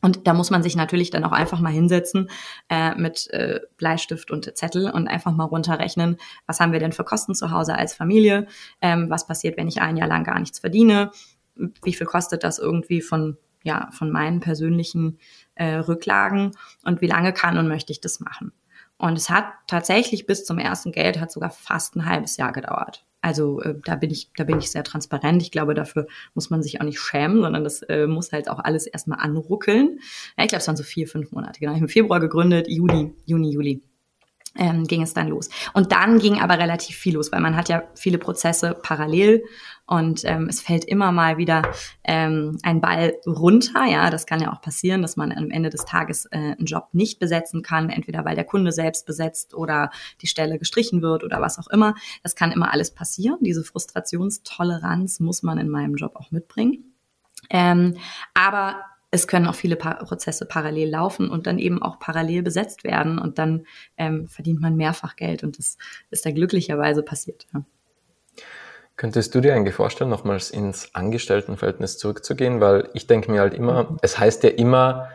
Und 0.01 0.27
da 0.27 0.33
muss 0.33 0.51
man 0.51 0.62
sich 0.62 0.77
natürlich 0.77 1.11
dann 1.11 1.24
auch 1.24 1.33
einfach 1.33 1.61
mal 1.61 1.72
hinsetzen 1.72 2.31
äh, 2.68 2.94
mit 2.94 3.29
äh, 3.31 3.61
Bleistift 3.77 4.31
und 4.31 4.57
Zettel 4.57 4.90
und 4.90 5.09
einfach 5.09 5.33
mal 5.33 5.44
runterrechnen, 5.44 6.18
was 6.46 6.61
haben 6.61 6.72
wir 6.72 6.79
denn 6.79 6.92
für 6.92 7.05
Kosten 7.05 7.35
zu 7.35 7.51
Hause 7.51 7.74
als 7.74 7.94
Familie, 7.94 8.46
ähm, 8.81 9.11
was 9.11 9.27
passiert, 9.27 9.57
wenn 9.57 9.66
ich 9.68 9.81
ein 9.81 9.96
Jahr 9.96 10.09
lang 10.09 10.22
gar 10.22 10.38
nichts 10.38 10.61
verdiene, 10.61 11.11
wie 11.83 11.92
viel 11.92 12.07
kostet 12.07 12.44
das 12.44 12.61
irgendwie 12.61 13.03
von 13.03 13.37
ja 13.64 13.88
von 13.90 14.12
meinen 14.12 14.38
persönlichen 14.38 15.18
äh, 15.57 15.74
Rücklagen 15.74 16.53
und 16.85 17.01
wie 17.01 17.09
lange 17.09 17.33
kann 17.33 17.59
und 17.59 17.66
möchte 17.66 17.92
ich 17.92 18.01
das 18.01 18.20
machen. 18.20 18.53
Und 18.99 19.17
es 19.17 19.31
hat 19.31 19.47
tatsächlich 19.67 20.27
bis 20.27 20.45
zum 20.45 20.59
ersten 20.59 20.93
Geld 20.93 21.21
hat 21.21 21.31
sogar 21.31 21.51
fast 21.51 21.97
ein 21.97 22.05
halbes 22.05 22.37
Jahr 22.37 22.53
gedauert. 22.53 23.05
Also 23.21 23.61
äh, 23.63 23.75
da 23.85 23.97
bin 23.97 24.11
ich, 24.11 24.31
da 24.37 24.45
bin 24.45 24.59
ich 24.59 24.71
sehr 24.71 24.85
transparent. 24.85 25.43
Ich 25.43 25.51
glaube, 25.51 25.75
dafür 25.75 26.07
muss 26.35 26.51
man 26.51 26.63
sich 26.63 26.81
auch 26.81 26.85
nicht 26.85 27.01
schämen, 27.01 27.43
sondern 27.43 27.65
das 27.65 27.83
äh, 27.83 28.07
muss 28.07 28.33
halt 28.33 28.49
auch 28.49 28.59
alles 28.61 28.87
erstmal 28.87 29.19
anruckeln. 29.21 30.01
Ja, 30.37 30.45
ich 30.45 30.49
glaube, 30.49 30.61
es 30.61 30.69
waren 30.69 30.77
so 30.77 30.85
vier, 30.85 31.09
fünf 31.09 31.33
Monate. 31.33 31.59
Genau. 31.59 31.73
Ich 31.73 31.77
habe 31.77 31.87
im 31.87 31.91
Februar 31.93 32.21
gegründet, 32.21 32.69
Juli, 32.69 33.13
Juni, 33.25 33.51
Juli 33.51 33.83
ähm, 34.57 34.85
ging 34.85 35.03
es 35.03 35.15
dann 35.15 35.29
los. 35.29 35.49
Und 35.75 35.93
dann 35.93 36.19
ging 36.19 36.41
aber 36.41 36.59
relativ 36.59 36.97
viel 36.97 37.15
los, 37.15 37.33
weil 37.33 37.41
man 37.41 37.57
hat 37.57 37.69
ja 37.69 37.83
viele 37.95 38.19
Prozesse 38.19 38.77
parallel 38.83 39.43
und 39.89 40.23
ähm, 40.27 40.49
es 40.51 40.61
fällt 40.61 40.85
immer 40.85 41.13
mal 41.13 41.39
wieder 41.39 41.63
ähm, 42.05 42.59
ein 42.63 42.83
Ball 42.83 43.15
runter. 43.27 43.87
Ja, 43.87 44.11
das 44.11 44.27
kann 44.27 44.41
ja 44.41 44.53
auch 44.53 44.61
passieren, 44.61 45.01
dass 45.01 45.17
man 45.17 45.33
am 45.33 45.51
Ende 45.51 45.71
des 45.71 45.87
Tages 45.87 46.27
äh, 46.27 46.37
einen 46.37 46.67
Job 46.67 46.89
nicht 46.93 47.19
besetzen 47.19 47.63
kann, 47.63 47.89
entweder 47.89 48.27
weil 48.27 48.35
der 48.35 48.45
Kunde 48.45 48.71
selbst 48.71 49.07
besetzt 49.07 49.55
oder 49.55 49.91
die 50.21 50.27
Stelle 50.27 50.59
gestrichen 50.59 51.01
wird 51.01 51.25
oder 51.25 51.41
was 51.41 51.59
auch 51.59 51.69
immer. 51.69 51.95
Das 52.23 52.37
kann 52.37 52.53
immer 52.53 52.71
alles 52.71 52.93
passieren. 52.93 53.39
Diese 53.41 53.65
Frustrationstoleranz 53.65 55.21
muss 55.21 55.43
man 55.43 55.57
in 55.57 55.71
meinem 55.71 55.95
Job 55.95 56.17
auch 56.17 56.31
mitbringen. 56.33 56.95
Ähm, 57.49 57.97
aber 58.35 58.85
es 59.11 59.27
können 59.27 59.47
auch 59.47 59.55
viele 59.55 59.77
pa 59.77 59.94
Prozesse 59.94 60.47
parallel 60.47 60.90
laufen 60.90 61.31
und 61.31 61.47
dann 61.47 61.59
eben 61.59 61.83
auch 61.83 61.99
parallel 61.99 62.42
besetzt 62.42 62.85
werden 62.85 63.18
und 63.18 63.38
dann 63.38 63.66
ähm, 63.97 64.29
verdient 64.29 64.61
man 64.61 64.77
mehrfach 64.77 65.16
Geld 65.16 65.42
und 65.42 65.59
das 65.59 65.79
ist 66.11 66.27
da 66.27 66.31
glücklicherweise 66.31 67.03
passiert. 67.03 67.47
Ja. 67.55 67.62
Könntest 68.97 69.35
du 69.35 69.40
dir 69.40 69.55
eigentlich 69.55 69.77
vorstellen, 69.77 70.11
nochmals 70.11 70.51
ins 70.51 70.94
Angestelltenverhältnis 70.94 71.99
zurückzugehen? 71.99 72.61
Weil 72.61 72.90
ich 72.94 73.07
denke 73.07 73.31
mir 73.31 73.40
halt 73.40 73.55
immer, 73.55 73.97
es 74.03 74.18
heißt 74.18 74.42
ja 74.42 74.51
immer, 74.51 75.09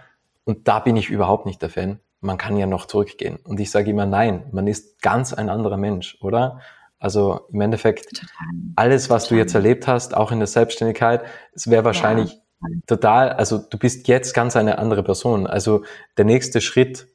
und 0.45 0.69
da 0.69 0.79
bin 0.79 0.95
ich 0.95 1.09
überhaupt 1.09 1.45
nicht 1.45 1.61
der 1.61 1.69
Fan, 1.69 1.99
man 2.21 2.37
kann 2.37 2.55
ja 2.55 2.65
noch 2.65 2.85
zurückgehen. 2.85 3.35
Und 3.43 3.59
ich 3.59 3.71
sage 3.71 3.89
immer, 3.89 4.05
nein, 4.05 4.45
man 4.53 4.67
ist 4.67 5.01
ganz 5.01 5.33
ein 5.33 5.49
anderer 5.49 5.75
Mensch, 5.75 6.17
oder? 6.21 6.61
Also 6.97 7.41
im 7.51 7.59
Endeffekt, 7.59 8.09
Total. 8.15 8.47
alles, 8.77 9.09
was 9.09 9.23
Total. 9.25 9.35
du 9.35 9.41
jetzt 9.41 9.55
erlebt 9.55 9.87
hast, 9.87 10.15
auch 10.15 10.31
in 10.31 10.39
der 10.39 10.47
Selbstständigkeit, 10.47 11.25
es 11.51 11.69
wäre 11.69 11.83
wahrscheinlich 11.83 12.31
ja 12.31 12.42
total, 12.87 13.29
also 13.29 13.57
du 13.57 13.77
bist 13.77 14.07
jetzt 14.07 14.33
ganz 14.33 14.55
eine 14.55 14.77
andere 14.77 15.03
Person. 15.03 15.47
Also 15.47 15.83
der 16.17 16.25
nächste 16.25 16.61
Schritt 16.61 17.07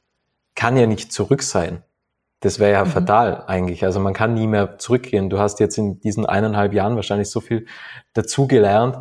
kann 0.55 0.77
ja 0.77 0.87
nicht 0.87 1.13
zurück 1.13 1.43
sein. 1.43 1.83
Das 2.41 2.59
wäre 2.59 2.73
ja 2.73 2.85
mhm. 2.85 2.91
fatal 2.91 3.45
eigentlich. 3.47 3.85
Also 3.85 4.01
man 4.01 4.15
kann 4.15 4.35
nie 4.35 4.47
mehr 4.47 4.79
zurückgehen. 4.79 5.31
Du 5.31 5.39
hast 5.39 5.61
jetzt 5.61 5.79
in 5.79 6.01
diesen 6.01 6.27
eineinhalb 6.27 6.73
Jahren 6.73 6.97
wahrscheinlich 6.97 7.31
so 7.31 7.41
viel 7.41 7.67
dazugelernt, 8.13 8.99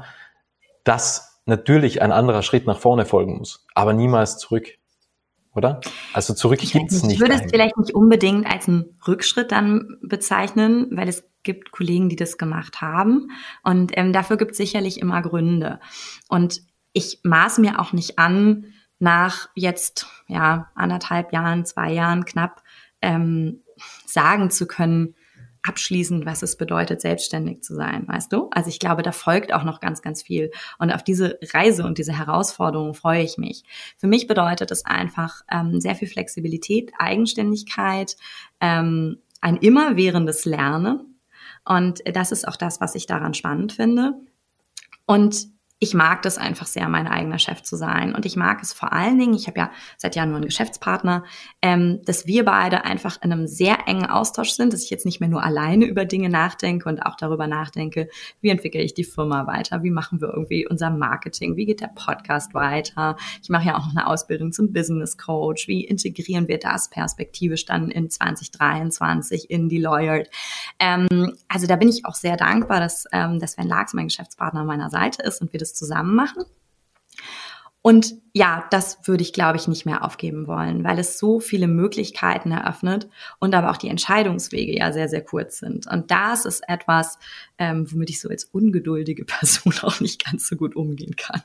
dass 0.83 1.41
natürlich 1.45 2.01
ein 2.01 2.11
anderer 2.11 2.41
Schritt 2.41 2.65
nach 2.65 2.79
vorne 2.79 3.05
folgen 3.05 3.37
muss, 3.37 3.65
aber 3.73 3.93
niemals 3.93 4.37
zurück. 4.37 4.67
Oder? 5.57 5.81
Also 6.13 6.35
zurück 6.35 6.59
ich 6.61 6.73
gibt's 6.73 7.01
nicht. 7.01 7.15
Ich 7.15 7.19
würde 7.19 7.33
es 7.33 7.49
vielleicht 7.49 7.77
nicht 7.77 7.95
unbedingt 7.95 8.45
als 8.45 8.67
einen 8.67 8.97
Rückschritt 9.07 9.51
dann 9.51 9.97
bezeichnen, 10.03 10.87
weil 10.91 11.09
es 11.09 11.23
gibt 11.41 11.71
Kollegen, 11.71 12.09
die 12.09 12.15
das 12.15 12.37
gemacht 12.37 12.79
haben. 12.79 13.31
Und 13.63 13.91
ähm, 13.95 14.13
dafür 14.13 14.37
gibt 14.37 14.51
es 14.51 14.57
sicherlich 14.57 14.99
immer 14.99 15.23
Gründe. 15.23 15.79
Und 16.29 16.61
ich 16.93 17.21
maß 17.23 17.57
mir 17.57 17.79
auch 17.79 17.91
nicht 17.91 18.19
an, 18.19 18.65
nach 18.99 19.49
jetzt 19.55 20.05
ja 20.27 20.69
anderthalb 20.75 21.33
Jahren, 21.33 21.65
zwei 21.65 21.91
Jahren 21.91 22.25
knapp 22.25 22.61
ähm, 23.01 23.63
sagen 24.05 24.51
zu 24.51 24.67
können, 24.67 25.15
abschließend, 25.67 26.25
was 26.25 26.43
es 26.43 26.55
bedeutet, 26.55 27.01
selbstständig 27.01 27.61
zu 27.61 27.75
sein, 27.75 28.07
weißt 28.07 28.31
du? 28.31 28.49
Also 28.51 28.69
ich 28.69 28.79
glaube, 28.79 29.03
da 29.03 29.11
folgt 29.11 29.53
auch 29.53 29.63
noch 29.63 29.79
ganz, 29.79 30.01
ganz 30.01 30.23
viel. 30.23 30.51
Und 30.79 30.91
auf 30.91 31.03
diese 31.03 31.39
Reise 31.53 31.83
und 31.83 31.97
diese 31.97 32.17
Herausforderung 32.17 32.93
freue 32.93 33.23
ich 33.23 33.37
mich. 33.37 33.63
Für 33.97 34.07
mich 34.07 34.27
bedeutet 34.27 34.71
es 34.71 34.85
einfach 34.85 35.41
ähm, 35.51 35.81
sehr 35.81 35.95
viel 35.95 36.07
Flexibilität, 36.07 36.91
Eigenständigkeit, 36.97 38.15
ähm, 38.61 39.17
ein 39.41 39.57
immerwährendes 39.57 40.45
Lernen. 40.45 41.19
Und 41.65 42.01
das 42.05 42.31
ist 42.31 42.47
auch 42.47 42.55
das, 42.55 42.79
was 42.79 42.95
ich 42.95 43.05
daran 43.05 43.33
spannend 43.33 43.73
finde. 43.73 44.13
Und 45.05 45.47
ich 45.79 45.93
mag 45.93 46.23
das 46.23 46.39
einfach 46.39 46.65
sehr, 46.65 46.89
mein 46.89 47.07
eigener 47.07 47.37
Chef 47.37 47.61
zu 47.61 47.75
sein. 47.75 48.15
Und 48.15 48.25
ich 48.25 48.35
mag 48.35 48.63
es 48.63 48.73
vor 48.73 48.93
allen 48.93 49.19
Dingen, 49.19 49.35
ich 49.35 49.45
habe 49.47 49.59
ja 49.59 49.71
seit 49.97 50.15
Jahren 50.15 50.29
nur 50.29 50.37
einen 50.37 50.47
Geschäftspartner, 50.47 51.23
ähm, 51.61 52.01
dass 52.03 52.25
wir 52.25 52.45
beide 52.45 52.83
einfach 52.83 53.21
in 53.21 53.31
einem 53.31 53.45
sehr 53.45 53.87
engen 53.87 54.07
Austausch 54.07 54.51
sind, 54.51 54.73
dass 54.73 54.83
ich 54.83 54.89
jetzt 54.89 55.05
nicht 55.05 55.19
mehr 55.19 55.29
nur 55.29 55.43
alleine 55.43 55.85
über 55.85 56.05
Dinge 56.05 56.29
nachdenke 56.29 56.89
und 56.89 57.05
auch 57.05 57.15
darüber 57.15 57.45
nachdenke, 57.45 58.09
wie 58.41 58.49
entwickle 58.49 58.81
ich 58.81 58.95
die 58.95 59.03
Firma 59.03 59.45
weiter, 59.45 59.83
wie 59.83 59.91
machen 59.91 60.19
wir 60.19 60.29
irgendwie 60.29 60.67
unser 60.67 60.89
Marketing, 60.89 61.55
wie 61.57 61.67
geht 61.67 61.81
der 61.81 61.91
Podcast 61.93 62.55
weiter. 62.55 63.15
Ich 63.43 63.49
mache 63.49 63.67
ja 63.67 63.77
auch 63.77 63.85
noch 63.85 63.95
eine 63.95 64.07
Ausbildung 64.07 64.51
zum 64.51 64.73
Business 64.73 65.15
Coach, 65.15 65.67
wie 65.67 65.85
integrieren 65.85 66.47
wir 66.47 66.57
das 66.57 66.89
perspektivisch 66.89 67.65
dann 67.65 67.91
in 67.91 68.09
2023 68.09 69.51
in 69.51 69.69
die 69.69 69.79
Lawyered. 69.79 70.31
Ähm, 70.79 71.35
also 71.47 71.67
da 71.67 71.75
bin 71.75 71.89
ich 71.89 72.03
auch 72.05 72.15
sehr 72.15 72.35
dankbar, 72.35 72.79
dass, 72.79 73.05
ähm, 73.11 73.39
dass 73.39 73.51
Sven 73.51 73.67
Lachs 73.67 73.93
mein 73.93 74.07
Geschäftspartner 74.07 74.61
an 74.61 74.67
meiner 74.67 74.89
Seite 74.89 75.21
ist 75.21 75.39
und 75.39 75.53
wir 75.53 75.59
das 75.59 75.66
das 75.67 75.73
zusammen 75.73 76.15
machen. 76.15 76.43
Und 77.81 78.15
ja, 78.33 78.65
das 78.69 79.07
würde 79.07 79.21
ich, 79.21 79.31
glaube 79.31 79.57
ich, 79.57 79.69
nicht 79.69 79.85
mehr 79.85 80.03
aufgeben 80.03 80.45
wollen, 80.47 80.83
weil 80.83 80.99
es 80.99 81.17
so 81.17 81.39
viele 81.39 81.67
Möglichkeiten 81.67 82.51
eröffnet 82.51 83.07
und 83.39 83.55
aber 83.55 83.71
auch 83.71 83.77
die 83.77 83.87
Entscheidungswege 83.87 84.77
ja 84.77 84.91
sehr, 84.91 85.07
sehr 85.07 85.23
kurz 85.23 85.59
sind. 85.59 85.87
Und 85.87 86.11
das 86.11 86.43
ist 86.43 86.67
etwas, 86.67 87.17
ähm, 87.57 87.89
womit 87.89 88.09
ich 88.09 88.19
so 88.19 88.27
als 88.27 88.43
ungeduldige 88.43 89.23
Person 89.25 89.73
auch 89.83 90.01
nicht 90.01 90.25
ganz 90.25 90.47
so 90.47 90.57
gut 90.57 90.75
umgehen 90.75 91.15
kann. 91.15 91.41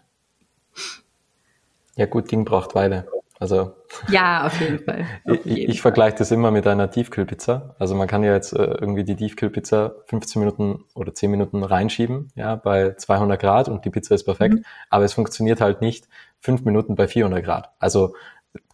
Ja, 1.94 2.06
gut, 2.06 2.32
Ding 2.32 2.44
braucht 2.44 2.74
Weile. 2.74 3.06
Also 3.42 3.72
ja, 4.08 4.46
auf 4.46 4.60
jeden 4.60 4.78
Fall. 4.78 5.04
Auf 5.24 5.44
jeden 5.44 5.58
ich, 5.58 5.68
ich 5.68 5.82
vergleiche 5.82 6.16
das 6.16 6.30
immer 6.30 6.52
mit 6.52 6.64
einer 6.68 6.88
Tiefkühlpizza. 6.88 7.74
Also 7.76 7.96
man 7.96 8.06
kann 8.06 8.22
ja 8.22 8.32
jetzt 8.32 8.52
äh, 8.52 8.62
irgendwie 8.62 9.02
die 9.02 9.16
Tiefkühlpizza 9.16 9.96
15 10.06 10.38
Minuten 10.38 10.84
oder 10.94 11.12
10 11.12 11.28
Minuten 11.28 11.64
reinschieben, 11.64 12.30
ja, 12.36 12.54
bei 12.54 12.94
200 12.94 13.40
Grad 13.40 13.68
und 13.68 13.84
die 13.84 13.90
Pizza 13.90 14.14
ist 14.14 14.22
perfekt. 14.22 14.54
Mhm. 14.54 14.64
Aber 14.90 15.04
es 15.04 15.14
funktioniert 15.14 15.60
halt 15.60 15.80
nicht 15.80 16.06
5 16.38 16.64
Minuten 16.64 16.94
bei 16.94 17.08
400 17.08 17.44
Grad. 17.44 17.70
Also 17.80 18.14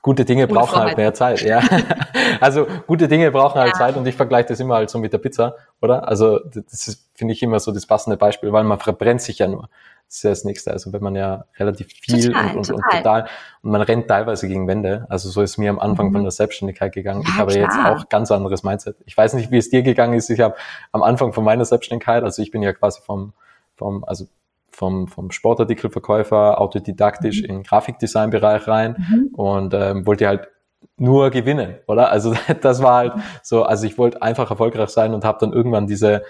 gute 0.02 0.26
Dinge 0.26 0.44
Ohne 0.44 0.52
brauchen 0.52 0.78
halt 0.78 0.98
mehr 0.98 1.14
Zeit, 1.14 1.40
ja. 1.40 1.62
also 2.42 2.66
gute 2.86 3.08
Dinge 3.08 3.30
brauchen 3.30 3.58
halt 3.58 3.72
ja. 3.72 3.78
Zeit 3.78 3.96
und 3.96 4.06
ich 4.06 4.16
vergleiche 4.16 4.48
das 4.50 4.60
immer 4.60 4.74
halt 4.74 4.90
so 4.90 4.98
mit 4.98 5.14
der 5.14 5.18
Pizza, 5.18 5.56
oder? 5.80 6.06
Also 6.06 6.40
das 6.40 6.88
ist, 6.88 7.08
finde 7.14 7.32
ich, 7.32 7.42
immer 7.42 7.58
so 7.58 7.72
das 7.72 7.86
passende 7.86 8.18
Beispiel, 8.18 8.52
weil 8.52 8.64
man 8.64 8.78
verbrennt 8.78 9.22
sich 9.22 9.38
ja 9.38 9.48
nur. 9.48 9.70
Das 10.08 10.16
ist 10.16 10.22
ja 10.22 10.30
das 10.30 10.44
Nächste. 10.44 10.70
Also 10.70 10.92
wenn 10.94 11.02
man 11.02 11.14
ja 11.14 11.44
relativ 11.58 11.88
viel 11.88 12.28
total, 12.28 12.50
und, 12.50 12.56
und, 12.56 12.66
total. 12.66 12.76
und 12.76 12.96
total 12.96 13.28
und 13.62 13.70
man 13.70 13.82
rennt 13.82 14.08
teilweise 14.08 14.48
gegen 14.48 14.66
Wände. 14.66 15.06
Also 15.10 15.28
so 15.28 15.42
ist 15.42 15.58
mir 15.58 15.68
am 15.68 15.78
Anfang 15.78 16.08
mhm. 16.08 16.12
von 16.12 16.22
der 16.22 16.30
Selbstständigkeit 16.30 16.94
gegangen. 16.94 17.22
Ja, 17.22 17.28
ich 17.28 17.38
habe 17.38 17.52
klar. 17.52 17.64
jetzt 17.64 17.78
auch 17.78 18.08
ganz 18.08 18.32
anderes 18.32 18.62
Mindset. 18.62 18.96
Ich 19.04 19.16
weiß 19.16 19.34
nicht, 19.34 19.50
wie 19.50 19.58
es 19.58 19.68
dir 19.68 19.82
gegangen 19.82 20.14
ist. 20.14 20.30
Ich 20.30 20.40
habe 20.40 20.54
am 20.92 21.02
Anfang 21.02 21.34
von 21.34 21.44
meiner 21.44 21.66
Selbstständigkeit, 21.66 22.24
also 22.24 22.40
ich 22.40 22.50
bin 22.50 22.62
ja 22.62 22.72
quasi 22.72 23.02
vom, 23.02 23.34
vom, 23.76 24.02
also 24.04 24.26
vom, 24.70 25.08
vom 25.08 25.30
Sportartikelverkäufer 25.30 26.58
autodidaktisch 26.58 27.42
mhm. 27.42 27.48
in 27.48 27.54
den 27.56 27.62
Grafikdesign-Bereich 27.64 28.66
rein 28.66 28.96
mhm. 28.96 29.34
und 29.34 29.74
ähm, 29.74 30.06
wollte 30.06 30.26
halt 30.26 30.48
nur 30.96 31.28
gewinnen, 31.30 31.74
oder? 31.86 32.10
Also 32.10 32.34
das 32.62 32.82
war 32.82 32.94
halt 32.94 33.12
so, 33.42 33.64
also 33.64 33.86
ich 33.86 33.98
wollte 33.98 34.22
einfach 34.22 34.50
erfolgreich 34.50 34.88
sein 34.88 35.12
und 35.12 35.26
habe 35.26 35.38
dann 35.38 35.52
irgendwann 35.52 35.86
diese 35.86 36.22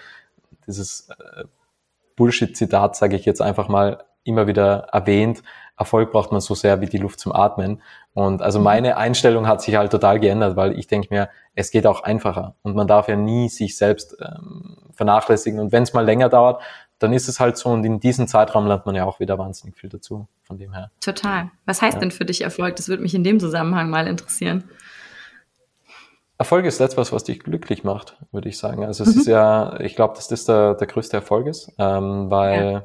dieses 0.66 1.09
äh, 1.09 1.45
Bullshit-Zitat, 2.19 2.97
sage 2.97 3.16
ich 3.16 3.25
jetzt 3.25 3.41
einfach 3.41 3.69
mal, 3.69 4.05
immer 4.25 4.47
wieder 4.47 4.89
erwähnt, 4.93 5.43
Erfolg 5.79 6.12
braucht 6.12 6.33
man 6.33 6.41
so 6.41 6.55
sehr 6.55 6.81
wie 6.81 6.87
die 6.87 6.99
Luft 6.99 7.21
zum 7.21 7.33
Atmen. 7.33 7.81
Und 8.12 8.43
also 8.43 8.59
mhm. 8.59 8.64
meine 8.64 8.97
Einstellung 8.97 9.47
hat 9.47 9.62
sich 9.62 9.77
halt 9.77 9.93
total 9.93 10.19
geändert, 10.19 10.57
weil 10.57 10.79
ich 10.79 10.87
denke 10.89 11.09
mir, 11.11 11.31
es 11.55 11.71
geht 11.71 11.87
auch 11.87 12.03
einfacher 12.03 12.57
und 12.62 12.77
man 12.77 12.87
darf 12.87 13.09
ja 13.09 13.16
nie 13.16 13.49
sich 13.49 13.77
selbst 13.77 14.16
ähm, 14.21 14.77
vernachlässigen. 14.93 15.61
Und 15.61 15.73
wenn 15.73 15.85
es 15.85 15.95
mal 15.95 16.05
länger 16.05 16.29
dauert, 16.29 16.61
dann 16.99 17.12
ist 17.12 17.29
es 17.29 17.39
halt 17.39 17.57
so 17.57 17.69
und 17.71 17.85
in 17.85 18.01
diesem 18.01 18.27
Zeitraum 18.27 18.66
lernt 18.66 18.87
man 18.87 18.97
ja 18.97 19.05
auch 19.05 19.21
wieder 19.21 19.39
wahnsinnig 19.39 19.77
viel 19.77 19.89
dazu, 19.89 20.27
von 20.43 20.59
dem 20.59 20.75
her. 20.75 20.91
Total. 21.01 21.51
Was 21.64 21.81
heißt 21.81 21.95
ja. 21.95 22.01
denn 22.01 22.11
für 22.11 22.25
dich 22.25 22.43
Erfolg? 22.43 22.75
Das 22.75 22.89
würde 22.89 23.03
mich 23.03 23.14
in 23.14 23.23
dem 23.23 23.39
Zusammenhang 23.39 23.89
mal 23.89 24.09
interessieren. 24.09 24.64
Erfolg 26.39 26.64
ist 26.66 26.80
etwas, 26.80 27.12
was 27.12 27.24
dich 27.24 27.41
glücklich 27.41 27.82
macht, 27.82 28.16
würde 28.30 28.49
ich 28.49 28.59
sagen. 28.59 28.84
Also 28.84 29.03
es 29.03 29.14
mhm. 29.14 29.20
ist 29.20 29.26
ja, 29.26 29.80
ich 29.80 29.97
glaube, 29.97 30.14
dass 30.14 30.28
das 30.28 30.45
der, 30.45 30.74
der 30.74 30.86
größte 30.86 31.16
Erfolg 31.16 31.49
ist, 31.49 31.72
ähm, 31.78 32.30
weil 32.30 32.84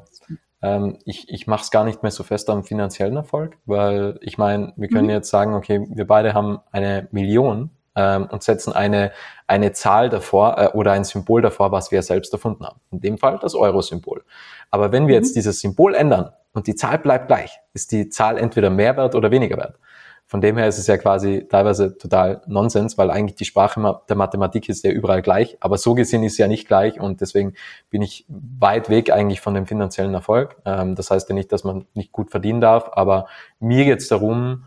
ja. 0.60 0.76
ähm, 0.76 0.98
ich, 1.04 1.28
ich 1.28 1.46
mache 1.46 1.62
es 1.62 1.70
gar 1.70 1.84
nicht 1.84 2.02
mehr 2.02 2.10
so 2.10 2.24
fest 2.24 2.50
am 2.50 2.64
finanziellen 2.64 3.14
Erfolg, 3.14 3.56
weil 3.64 4.18
ich 4.22 4.38
meine, 4.38 4.72
wir 4.76 4.88
können 4.88 5.04
mhm. 5.04 5.10
jetzt 5.10 5.30
sagen, 5.30 5.54
okay, 5.54 5.86
wir 5.88 6.04
beide 6.04 6.34
haben 6.34 6.58
eine 6.72 7.06
Million 7.12 7.70
ähm, 7.94 8.26
und 8.28 8.42
setzen 8.42 8.72
eine, 8.72 9.12
eine 9.46 9.72
Zahl 9.72 10.08
davor 10.08 10.58
äh, 10.58 10.68
oder 10.76 10.90
ein 10.90 11.04
Symbol 11.04 11.40
davor, 11.40 11.70
was 11.70 11.92
wir 11.92 12.02
selbst 12.02 12.32
erfunden 12.32 12.66
haben. 12.66 12.80
In 12.90 13.00
dem 13.00 13.18
Fall 13.18 13.38
das 13.40 13.54
Euro-Symbol. 13.54 14.24
Aber 14.72 14.90
wenn 14.90 15.06
wir 15.06 15.14
mhm. 15.14 15.22
jetzt 15.22 15.36
dieses 15.36 15.60
Symbol 15.60 15.94
ändern 15.94 16.32
und 16.54 16.66
die 16.66 16.74
Zahl 16.74 16.98
bleibt 16.98 17.28
gleich, 17.28 17.60
ist 17.72 17.92
die 17.92 18.08
Zahl 18.08 18.36
entweder 18.36 18.68
mehr 18.68 18.96
wert 18.96 19.14
oder 19.14 19.30
weniger 19.30 19.56
wert. 19.56 19.78
Von 20.26 20.40
dem 20.40 20.56
her 20.56 20.66
ist 20.66 20.78
es 20.78 20.86
ja 20.86 20.96
quasi 20.96 21.46
teilweise 21.48 21.98
total 21.98 22.40
Nonsens, 22.46 22.96
weil 22.96 23.10
eigentlich 23.10 23.36
die 23.36 23.44
Sprache 23.44 24.00
der 24.08 24.16
Mathematik 24.16 24.68
ist 24.68 24.82
ja 24.82 24.90
überall 24.90 25.20
gleich, 25.20 25.58
aber 25.60 25.76
so 25.76 25.94
gesehen 25.94 26.22
ist 26.22 26.36
sie 26.36 26.42
ja 26.42 26.48
nicht 26.48 26.66
gleich 26.66 26.98
und 26.98 27.20
deswegen 27.20 27.54
bin 27.90 28.00
ich 28.00 28.24
weit 28.28 28.88
weg 28.88 29.10
eigentlich 29.10 29.40
von 29.40 29.54
dem 29.54 29.66
finanziellen 29.66 30.14
Erfolg. 30.14 30.56
Ähm, 30.64 30.94
das 30.94 31.10
heißt 31.10 31.28
ja 31.28 31.34
nicht, 31.34 31.52
dass 31.52 31.62
man 31.62 31.84
nicht 31.94 32.10
gut 32.10 32.30
verdienen 32.30 32.60
darf, 32.60 32.90
aber 32.92 33.26
mir 33.60 33.84
geht 33.84 34.00
es 34.00 34.08
darum, 34.08 34.64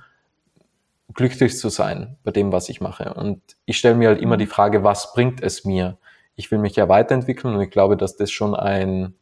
glücklich 1.13 1.57
zu 1.57 1.69
sein 1.69 2.17
bei 2.23 2.31
dem, 2.31 2.51
was 2.51 2.69
ich 2.69 2.79
mache. 2.79 3.13
Und 3.15 3.41
ich 3.65 3.77
stelle 3.77 3.95
mir 3.95 4.09
halt 4.09 4.21
immer 4.21 4.37
die 4.37 4.45
Frage, 4.45 4.83
was 4.83 5.13
bringt 5.13 5.41
es 5.41 5.65
mir? 5.65 5.97
Ich 6.35 6.51
will 6.51 6.59
mich 6.59 6.75
ja 6.75 6.87
weiterentwickeln 6.87 7.55
und 7.55 7.61
ich 7.61 7.71
glaube, 7.71 7.97
dass 7.97 8.15
das 8.15 8.29
schon 8.29 8.53
ein 8.53 9.15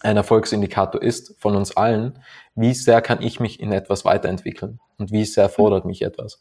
ein 0.00 0.16
Erfolgsindikator 0.16 1.02
ist 1.02 1.34
von 1.38 1.56
uns 1.56 1.76
allen, 1.76 2.18
wie 2.54 2.74
sehr 2.74 3.02
kann 3.02 3.22
ich 3.22 3.40
mich 3.40 3.60
in 3.60 3.72
etwas 3.72 4.04
weiterentwickeln 4.04 4.80
und 4.96 5.12
wie 5.12 5.24
sehr 5.24 5.48
fordert 5.48 5.84
mich 5.84 6.02
etwas. 6.02 6.40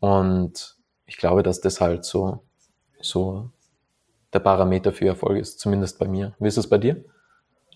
Und 0.00 0.76
ich 1.06 1.16
glaube, 1.16 1.42
dass 1.42 1.60
das 1.60 1.80
halt 1.80 2.04
so, 2.04 2.44
so 3.00 3.50
der 4.32 4.40
Parameter 4.40 4.92
für 4.92 5.06
Erfolg 5.06 5.38
ist, 5.38 5.60
zumindest 5.60 5.98
bei 5.98 6.08
mir. 6.08 6.34
Wie 6.38 6.48
ist 6.48 6.58
es 6.58 6.68
bei 6.68 6.78
dir? 6.78 7.04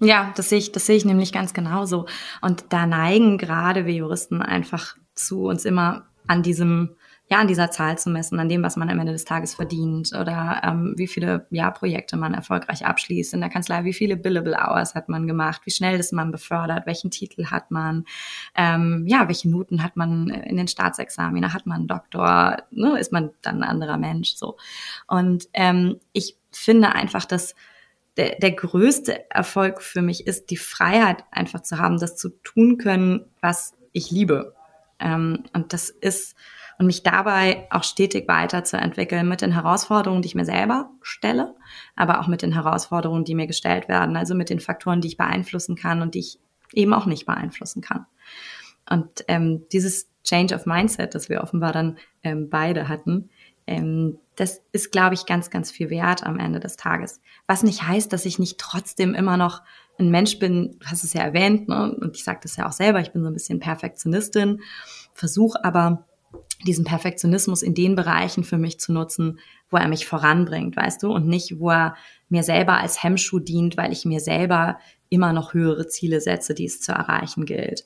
Ja, 0.01 0.33
das 0.37 0.49
sehe 0.49 0.59
ich, 0.59 0.73
das 0.73 0.87
sehe 0.87 0.97
ich 0.97 1.05
nämlich 1.05 1.33
ganz 1.33 1.53
genauso. 1.53 2.07
Und 2.41 2.65
da 2.71 2.87
neigen 2.87 3.39
gerade 3.39 3.87
wir 3.87 3.95
Juristen 3.95 4.43
einfach 4.43 4.97
zu 5.15 5.45
uns 5.45 5.65
immer 5.65 6.07
an 6.27 6.43
diesem 6.43 6.97
ja, 7.31 7.39
an 7.39 7.47
dieser 7.47 7.71
Zahl 7.71 7.97
zu 7.97 8.11
messen, 8.11 8.41
an 8.41 8.49
dem, 8.49 8.65
was 8.65 8.77
man 8.77 8.91
am 8.91 8.99
Ende 8.99 9.13
des 9.13 9.25
Tages 9.25 9.55
verdient 9.55 10.13
oder 10.13 10.63
ähm, 10.65 10.95
wie 10.97 11.07
viele 11.07 11.47
ja, 11.51 11.71
Projekte 11.71 12.17
man 12.17 12.35
erfolgreich 12.35 12.85
abschließt 12.85 13.35
in 13.35 13.41
der 13.41 13.51
Kanzlei, 13.51 13.85
wie 13.85 13.93
viele 13.93 14.17
Billable 14.17 14.57
Hours 14.57 14.97
hat 14.97 15.09
man 15.09 15.29
gemacht, 15.29 15.63
wie 15.65 15.71
schnell 15.71 16.01
ist 16.01 16.13
man 16.13 16.33
befördert, 16.33 16.87
welchen 16.87 17.13
Titel 17.13 17.47
hat 17.47 17.71
man, 17.71 18.05
ähm, 18.57 19.05
ja, 19.07 19.29
welche 19.29 19.49
Noten 19.49 19.85
hat 19.85 19.95
man 19.95 20.29
in 20.29 20.57
den 20.57 20.67
Staatsexamina, 20.67 21.53
hat 21.55 21.67
man 21.67 21.79
einen 21.79 21.89
Doktor, 21.89 22.65
ne, 22.73 22.99
ist 22.99 23.13
man 23.13 23.31
dann 23.43 23.63
ein 23.63 23.69
anderer 23.69 23.97
Mensch 23.97 24.35
so. 24.35 24.57
Und 25.07 25.49
ähm, 25.53 26.01
ich 26.13 26.37
finde 26.51 26.97
einfach, 26.97 27.27
dass 27.27 27.55
der, 28.17 28.41
der 28.41 28.53
größte 28.53 29.31
Erfolg 29.31 29.83
für 29.83 30.03
mich 30.03 30.27
ist, 30.27 30.51
die 30.51 30.57
Freiheit 30.57 31.23
einfach 31.31 31.63
zu 31.63 31.79
haben, 31.79 32.01
das 32.01 32.17
zu 32.17 32.31
tun 32.43 32.77
können, 32.77 33.27
was 33.41 33.75
ich 33.93 34.11
liebe. 34.11 34.57
Ähm, 34.99 35.45
und 35.53 35.73
das 35.73 35.91
ist 35.91 36.35
und 36.81 36.87
mich 36.87 37.03
dabei 37.03 37.67
auch 37.69 37.85
stetig 37.85 38.27
weiterzuentwickeln 38.27 39.29
mit 39.29 39.43
den 39.43 39.53
Herausforderungen, 39.53 40.23
die 40.23 40.29
ich 40.29 40.35
mir 40.35 40.47
selber 40.47 40.89
stelle, 41.03 41.55
aber 41.95 42.21
auch 42.21 42.27
mit 42.27 42.41
den 42.41 42.55
Herausforderungen, 42.55 43.27
die 43.27 43.35
mir 43.35 43.47
gestellt 43.47 43.87
werden, 43.87 44.17
also 44.17 44.35
mit 44.35 44.49
den 44.49 44.61
Faktoren, 44.61 45.03
die 45.03 45.09
ich 45.09 45.19
beeinflussen 45.19 45.77
kann 45.77 46.01
und 46.01 46.15
die 46.15 46.21
ich 46.21 46.39
eben 46.73 46.95
auch 46.95 47.05
nicht 47.05 47.27
beeinflussen 47.27 47.83
kann. 47.83 48.07
Und 48.89 49.27
ähm, 49.29 49.67
dieses 49.71 50.09
Change 50.25 50.55
of 50.55 50.65
Mindset, 50.65 51.15
das 51.15 51.29
wir 51.29 51.43
offenbar 51.43 51.73
dann 51.73 51.99
ähm, 52.23 52.49
beide 52.49 52.89
hatten, 52.89 53.29
ähm, 53.67 54.19
das 54.37 54.63
ist, 54.73 54.91
glaube 54.91 55.15
ich, 55.15 55.27
ganz, 55.27 55.51
ganz 55.51 55.71
viel 55.71 55.91
wert 55.91 56.25
am 56.25 56.39
Ende 56.39 56.61
des 56.61 56.79
Tages. 56.79 57.21
Was 57.47 57.63
nicht 57.63 57.83
heißt, 57.83 58.11
dass 58.11 58.25
ich 58.25 58.39
nicht 58.39 58.57
trotzdem 58.57 59.13
immer 59.13 59.37
noch 59.37 59.61
ein 59.99 60.11
Mensch 60.11 60.39
bin, 60.39 60.79
du 60.81 60.87
hast 60.87 61.05
es 61.05 61.13
ja 61.13 61.21
erwähnt, 61.21 61.69
ne? 61.69 61.95
und 61.95 62.17
ich 62.17 62.25
sage 62.25 62.41
das 62.43 62.57
ja 62.57 62.67
auch 62.67 62.73
selber, 62.73 63.01
ich 63.01 63.13
bin 63.13 63.23
so 63.23 63.29
ein 63.29 63.35
bisschen 63.35 63.61
Perfektionistin, 63.61 64.63
versuche 65.13 65.63
aber 65.63 66.07
diesen 66.67 66.85
Perfektionismus 66.85 67.63
in 67.63 67.75
den 67.75 67.95
Bereichen 67.95 68.45
für 68.45 68.59
mich 68.59 68.79
zu 68.79 68.93
nutzen, 68.93 69.39
wo 69.71 69.77
er 69.77 69.89
mich 69.89 70.07
voranbringt, 70.07 70.77
weißt 70.77 71.03
du, 71.03 71.13
und 71.13 71.27
nicht, 71.27 71.59
wo 71.59 71.71
er 71.71 71.97
mir 72.29 72.43
selber 72.43 72.79
als 72.79 73.03
Hemmschuh 73.03 73.39
dient, 73.39 73.77
weil 73.77 73.93
ich 73.93 74.05
mir 74.05 74.21
selber 74.21 74.79
immer 75.09 75.33
noch 75.33 75.55
höhere 75.55 75.89
Ziele 75.89 76.21
setze, 76.21 76.55
die 76.55 76.67
es 76.67 76.81
zu 76.81 76.93
erreichen 76.93 77.45
gilt. 77.45 77.85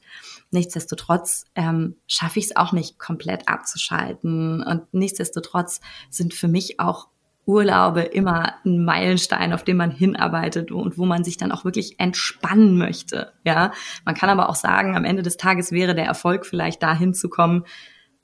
Nichtsdestotrotz 0.51 1.47
ähm, 1.55 1.97
schaffe 2.07 2.39
ich 2.39 2.47
es 2.47 2.57
auch 2.57 2.73
nicht 2.73 2.99
komplett 2.99 3.49
abzuschalten 3.49 4.63
und 4.63 4.83
nichtsdestotrotz 4.93 5.81
sind 6.11 6.35
für 6.35 6.49
mich 6.49 6.81
auch 6.81 7.09
Urlaube 7.47 8.01
immer 8.01 8.55
ein 8.65 8.85
Meilenstein, 8.85 9.53
auf 9.53 9.65
den 9.65 9.77
man 9.77 9.91
hinarbeitet 9.91 10.73
und 10.73 10.97
wo 10.97 11.05
man 11.05 11.25
sich 11.25 11.37
dann 11.37 11.53
auch 11.53 11.65
wirklich 11.65 12.01
entspannen 12.01 12.79
möchte. 12.79 13.33
Ja, 13.45 13.73
man 14.05 14.15
kann 14.15 14.31
aber 14.31 14.49
auch 14.49 14.55
sagen, 14.55 14.97
am 14.97 15.05
Ende 15.05 15.23
des 15.23 15.37
Tages 15.37 15.71
wäre 15.71 15.95
der 15.95 16.07
Erfolg 16.07 16.47
vielleicht 16.47 16.83
dahin 16.83 17.13
zu 17.13 17.29
kommen, 17.29 17.65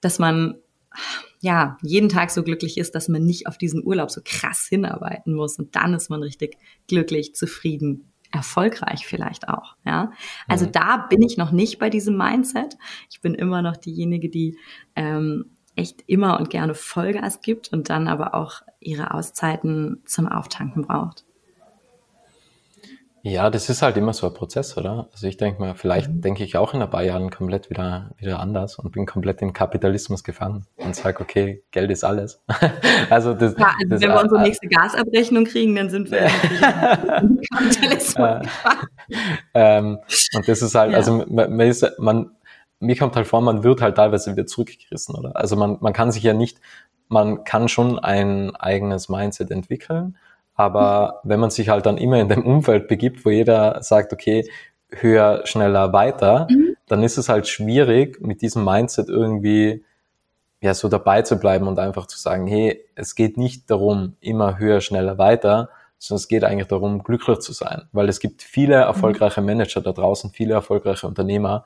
dass 0.00 0.18
man 0.18 0.56
ja 1.40 1.78
jeden 1.82 2.08
Tag 2.08 2.30
so 2.30 2.42
glücklich 2.42 2.78
ist, 2.78 2.94
dass 2.94 3.08
man 3.08 3.24
nicht 3.24 3.46
auf 3.46 3.58
diesen 3.58 3.84
Urlaub 3.84 4.10
so 4.10 4.20
krass 4.24 4.66
hinarbeiten 4.68 5.34
muss 5.34 5.58
und 5.58 5.74
dann 5.76 5.94
ist 5.94 6.10
man 6.10 6.22
richtig 6.22 6.58
glücklich, 6.88 7.34
zufrieden, 7.34 8.10
erfolgreich 8.32 9.06
vielleicht 9.06 9.48
auch. 9.48 9.76
Ja, 9.84 10.12
also 10.46 10.66
mhm. 10.66 10.72
da 10.72 10.96
bin 10.98 11.22
ich 11.22 11.36
noch 11.36 11.50
nicht 11.50 11.78
bei 11.78 11.90
diesem 11.90 12.16
Mindset. 12.16 12.76
Ich 13.10 13.20
bin 13.20 13.34
immer 13.34 13.62
noch 13.62 13.76
diejenige, 13.76 14.28
die 14.28 14.56
ähm, 14.94 15.56
echt 15.74 16.04
immer 16.06 16.38
und 16.38 16.50
gerne 16.50 16.74
Vollgas 16.74 17.40
gibt 17.40 17.72
und 17.72 17.90
dann 17.90 18.08
aber 18.08 18.34
auch 18.34 18.62
ihre 18.80 19.14
Auszeiten 19.14 20.02
zum 20.04 20.28
Auftanken 20.28 20.82
braucht. 20.82 21.24
Ja, 23.22 23.50
das 23.50 23.68
ist 23.68 23.82
halt 23.82 23.98
immer 23.98 24.14
so 24.14 24.26
ein 24.26 24.34
Prozess, 24.34 24.78
oder? 24.78 25.08
Also 25.12 25.26
ich 25.26 25.36
denke 25.36 25.60
mal, 25.60 25.74
vielleicht 25.74 26.08
mhm. 26.08 26.20
denke 26.22 26.42
ich 26.42 26.56
auch 26.56 26.72
in 26.72 26.80
ein 26.80 26.88
paar 26.88 27.02
Jahren 27.02 27.30
komplett 27.30 27.68
wieder, 27.68 28.12
wieder 28.16 28.40
anders 28.40 28.78
und 28.78 28.92
bin 28.92 29.04
komplett 29.04 29.42
im 29.42 29.52
Kapitalismus 29.52 30.24
gefangen 30.24 30.66
und 30.76 30.96
sage, 30.96 31.20
okay, 31.20 31.62
Geld 31.70 31.90
ist 31.90 32.02
alles. 32.02 32.42
also 33.10 33.34
das, 33.34 33.54
ja, 33.58 33.74
also 33.78 33.88
das, 33.88 34.00
wenn 34.00 34.10
wir 34.10 34.20
unsere 34.20 34.42
nächste 34.42 34.68
Gasabrechnung 34.68 35.44
kriegen, 35.44 35.74
dann 35.74 35.90
sind 35.90 36.10
wir 36.10 36.20
im 37.20 37.40
Kapitalismus 37.52 38.14
gefangen. 38.14 38.48
ähm, 39.54 39.98
und 40.34 40.48
das 40.48 40.62
ist 40.62 40.74
halt, 40.74 40.92
ja. 40.92 40.96
also 40.96 41.24
man, 41.26 41.56
man 41.56 41.68
ist, 41.68 41.86
man, 41.98 42.30
mir 42.78 42.96
kommt 42.96 43.16
halt 43.16 43.26
vor, 43.26 43.42
man 43.42 43.62
wird 43.62 43.82
halt 43.82 43.96
teilweise 43.96 44.32
wieder 44.32 44.46
zurückgerissen, 44.46 45.14
oder? 45.14 45.36
Also 45.36 45.56
man, 45.56 45.76
man 45.80 45.92
kann 45.92 46.10
sich 46.10 46.22
ja 46.22 46.32
nicht, 46.32 46.58
man 47.08 47.44
kann 47.44 47.68
schon 47.68 47.98
ein 47.98 48.56
eigenes 48.56 49.10
Mindset 49.10 49.50
entwickeln, 49.50 50.16
aber 50.60 51.20
wenn 51.24 51.40
man 51.40 51.48
sich 51.48 51.70
halt 51.70 51.86
dann 51.86 51.96
immer 51.96 52.20
in 52.20 52.28
dem 52.28 52.44
Umfeld 52.44 52.86
begibt, 52.86 53.24
wo 53.24 53.30
jeder 53.30 53.82
sagt, 53.82 54.12
okay, 54.12 54.46
höher, 54.90 55.40
schneller, 55.46 55.94
weiter, 55.94 56.48
mhm. 56.50 56.76
dann 56.86 57.02
ist 57.02 57.16
es 57.16 57.30
halt 57.30 57.48
schwierig, 57.48 58.20
mit 58.20 58.42
diesem 58.42 58.62
Mindset 58.62 59.08
irgendwie 59.08 59.86
ja 60.60 60.74
so 60.74 60.90
dabei 60.90 61.22
zu 61.22 61.38
bleiben 61.38 61.66
und 61.66 61.78
einfach 61.78 62.04
zu 62.04 62.18
sagen, 62.18 62.46
hey, 62.46 62.84
es 62.94 63.14
geht 63.14 63.38
nicht 63.38 63.70
darum, 63.70 64.16
immer 64.20 64.58
höher, 64.58 64.82
schneller, 64.82 65.16
weiter, 65.16 65.70
sondern 65.96 66.20
es 66.20 66.28
geht 66.28 66.44
eigentlich 66.44 66.68
darum, 66.68 67.02
glücklich 67.04 67.38
zu 67.38 67.54
sein, 67.54 67.88
weil 67.92 68.10
es 68.10 68.20
gibt 68.20 68.42
viele 68.42 68.76
mhm. 68.76 68.82
erfolgreiche 68.82 69.40
Manager 69.40 69.80
da 69.80 69.92
draußen, 69.92 70.30
viele 70.30 70.52
erfolgreiche 70.52 71.06
Unternehmer, 71.06 71.64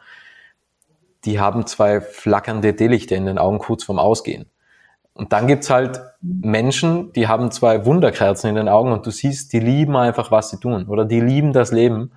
die 1.24 1.40
haben 1.40 1.66
zwei 1.66 2.00
flackernde 2.00 2.74
Delichte 2.74 3.16
in 3.16 3.26
den 3.26 3.38
Augen 3.38 3.58
kurz 3.58 3.82
vorm 3.82 3.98
Ausgehen. 3.98 4.46
Und 5.14 5.32
dann 5.32 5.46
gibt's 5.46 5.70
halt 5.70 6.00
Menschen, 6.20 7.12
die 7.12 7.28
haben 7.28 7.52
zwei 7.52 7.86
Wunderkerzen 7.86 8.50
in 8.50 8.56
den 8.56 8.68
Augen 8.68 8.90
und 8.92 9.06
du 9.06 9.10
siehst, 9.10 9.52
die 9.52 9.60
lieben 9.60 9.96
einfach, 9.96 10.32
was 10.32 10.50
sie 10.50 10.58
tun 10.58 10.86
oder 10.88 11.04
die 11.04 11.20
lieben 11.20 11.52
das 11.52 11.70
Leben. 11.70 12.10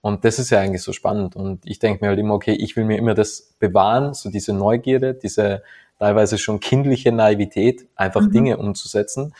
Und 0.00 0.24
das 0.24 0.38
ist 0.38 0.50
ja 0.50 0.60
eigentlich 0.60 0.82
so 0.82 0.92
spannend. 0.92 1.34
Und 1.34 1.66
ich 1.66 1.80
denke 1.80 2.04
mir 2.04 2.10
halt 2.10 2.20
immer, 2.20 2.34
okay, 2.34 2.52
ich 2.52 2.76
will 2.76 2.84
mir 2.84 2.98
immer 2.98 3.14
das 3.14 3.54
bewahren, 3.58 4.14
so 4.14 4.30
diese 4.30 4.52
Neugierde, 4.52 5.14
diese 5.14 5.64
teilweise 5.98 6.38
schon 6.38 6.60
kindliche 6.60 7.10
Naivität, 7.10 7.88
einfach 7.96 8.20
mhm. 8.20 8.30
Dinge 8.30 8.56
umzusetzen. 8.58 9.34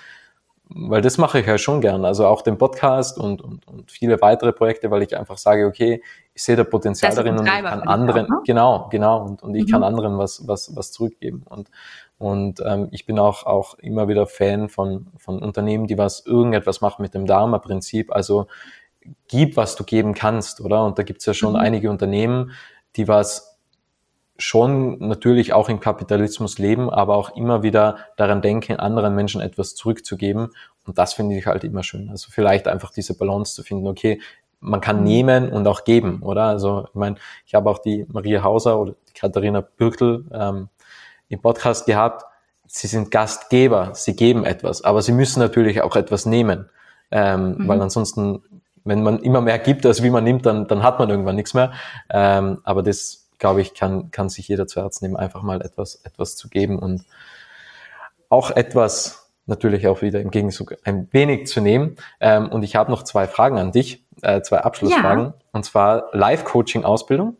Weil 0.69 1.01
das 1.01 1.17
mache 1.17 1.41
ich 1.41 1.47
ja 1.47 1.59
schon 1.59 1.81
gern. 1.81 2.05
Also 2.05 2.27
auch 2.27 2.43
den 2.43 2.59
Podcast 2.59 3.19
und, 3.19 3.41
und, 3.41 3.69
und 3.69 3.91
viele 3.91 4.21
weitere 4.21 4.53
Projekte, 4.53 4.91
weil 4.91 5.03
ich 5.03 5.17
einfach 5.17 5.39
sage, 5.39 5.67
okay, 5.67 6.03
ich 6.35 6.43
sehe 6.43 6.57
da 6.57 6.65
Potenzial 6.65 7.15
darin 7.15 7.39
und 7.39 7.47
ich 7.47 7.53
kann 7.53 7.83
anderen, 7.83 8.27
auch, 8.27 8.31
ne? 8.31 8.43
genau, 8.45 8.89
genau, 8.91 9.23
und, 9.25 9.43
und 9.43 9.55
ich 9.55 9.67
mhm. 9.67 9.71
kann 9.71 9.83
anderen 9.85 10.19
was, 10.19 10.47
was, 10.49 10.75
was 10.75 10.91
zurückgeben. 10.91 11.45
Und, 11.49 11.71
und 12.19 12.61
ähm, 12.67 12.89
ich 12.91 13.07
bin 13.07 13.19
auch, 13.21 13.47
auch 13.47 13.79
immer 13.79 14.09
wieder 14.09 14.27
Fan 14.27 14.69
von, 14.69 15.07
von 15.17 15.41
Unternehmen, 15.41 15.87
die 15.87 15.99
was 15.99 16.27
irgendetwas 16.27 16.81
machen 16.81 17.03
mit 17.03 17.15
dem 17.15 17.27
Dharma-Prinzip. 17.27 18.13
Also 18.13 18.49
gib, 19.29 19.57
was 19.57 19.77
du 19.77 19.85
geben 19.85 20.15
kannst, 20.15 20.61
oder? 20.61 20.85
Und 20.85 20.99
da 20.99 21.05
gibt's 21.05 21.27
ja 21.27 21.35
schon 21.35 21.53
mhm. 21.53 21.61
einige 21.61 21.91
Unternehmen, 21.91 22.51
die 22.97 23.07
was 23.07 23.46
schon 24.39 24.99
natürlich 24.99 25.53
auch 25.53 25.69
im 25.69 25.81
Kapitalismus 25.81 26.59
leben, 26.59 26.91
aber 26.91 27.17
auch 27.17 27.37
immer 27.37 27.63
wieder 27.63 27.97
daran 28.17 28.43
denken, 28.43 28.77
anderen 28.77 29.15
Menschen 29.15 29.41
etwas 29.41 29.75
zurückzugeben. 29.75 30.51
Und 30.85 30.99
das 30.99 31.15
finde 31.15 31.37
ich 31.37 31.47
halt 31.47 31.65
immer 31.65 31.83
schön. 31.83 32.11
Also 32.11 32.29
vielleicht 32.31 32.69
einfach 32.69 32.93
diese 32.93 33.17
Balance 33.17 33.55
zu 33.55 33.63
finden, 33.63 33.87
okay, 33.87 34.21
man 34.61 34.81
kann 34.81 34.99
mhm. 34.99 35.05
nehmen 35.05 35.53
und 35.53 35.67
auch 35.67 35.85
geben, 35.85 36.23
oder? 36.23 36.45
Also 36.45 36.87
ich 36.89 36.95
meine, 36.95 37.17
ich 37.47 37.55
habe 37.55 37.71
auch 37.71 37.79
die 37.79 38.07
Maria 38.09 38.43
Hauser 38.43 38.79
oder 38.79 38.95
die 39.09 39.13
Katharina 39.13 39.61
Bürkel 39.61 40.25
ähm, 40.33 40.69
im 41.29 41.41
Podcast 41.41 41.87
gehabt. 41.87 42.25
Sie 42.67 42.87
sind 42.87 43.11
Gastgeber, 43.11 43.91
sie 43.95 44.17
geben 44.17 44.45
etwas, 44.45 44.83
aber 44.83 45.03
sie 45.03 45.13
müssen 45.13 45.41
natürlich 45.41 45.83
auch 45.83 45.95
etwas 45.95 46.27
nehmen, 46.27 46.69
ähm, 47.11 47.59
mhm. 47.59 47.69
weil 47.69 47.81
ansonsten, 47.81 48.43
wenn 48.85 49.03
man 49.03 49.21
immer 49.21 49.41
mehr 49.41 49.59
gibt, 49.59 49.87
als 49.87 50.03
wie 50.03 50.11
man 50.11 50.25
nimmt, 50.25 50.47
dann, 50.47 50.67
dann 50.67 50.83
hat 50.83 50.99
man 50.99 51.11
irgendwann 51.11 51.37
nichts 51.37 51.55
mehr. 51.55 51.73
Ähm, 52.11 52.59
aber 52.65 52.83
das 52.83 53.26
glaube 53.39 53.61
ich, 53.61 53.75
kann, 53.75 54.11
kann 54.11 54.29
sich 54.29 54.49
jeder 54.49 54.67
zu 54.67 54.81
Herzen 54.81 55.05
nehmen, 55.05 55.17
einfach 55.17 55.43
mal 55.43 55.61
etwas, 55.63 55.97
etwas 56.05 56.37
zu 56.37 56.49
geben 56.49 56.79
und 56.79 57.05
auch 58.29 58.51
etwas 58.51 59.31
natürlich 59.47 59.87
auch 59.87 60.03
wieder 60.03 60.21
im 60.21 60.31
Gegenzug 60.31 60.77
ein 60.85 61.09
wenig 61.13 61.47
zu 61.47 61.61
nehmen. 61.61 61.97
Ähm, 62.21 62.49
und 62.49 62.63
ich 62.63 62.77
habe 62.77 62.91
noch 62.91 63.05
zwei 63.05 63.27
Fragen 63.27 63.59
an 63.59 63.73
dich, 63.73 64.05
äh, 64.23 64.43
zwei 64.43 64.59
Abschlussfragen. 64.59 65.25
Ja. 65.27 65.35
Und 65.53 65.65
zwar 65.65 66.09
Live-Coaching-Ausbildung. 66.13 67.37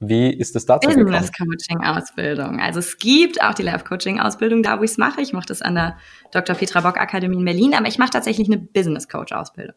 Wie 0.00 0.32
ist 0.32 0.56
es 0.56 0.66
dazu 0.66 0.88
gekommen? 0.88 1.06
Business-Coaching-Ausbildung. 1.06 2.58
Also 2.58 2.80
es 2.80 2.98
gibt 2.98 3.42
auch 3.42 3.54
die 3.54 3.62
Live-Coaching-Ausbildung, 3.62 4.62
da 4.62 4.78
wo 4.80 4.82
ich 4.82 4.92
es 4.92 4.98
mache. 4.98 5.20
Ich 5.20 5.32
mache 5.32 5.46
das 5.46 5.62
an 5.62 5.74
der 5.74 5.96
Dr. 6.32 6.56
Petra 6.56 6.80
Bock 6.80 6.98
Akademie 6.98 7.36
in 7.36 7.44
Berlin, 7.44 7.74
aber 7.74 7.86
ich 7.86 7.98
mache 7.98 8.10
tatsächlich 8.10 8.48
eine 8.48 8.58
Business-Coach-Ausbildung. 8.58 9.76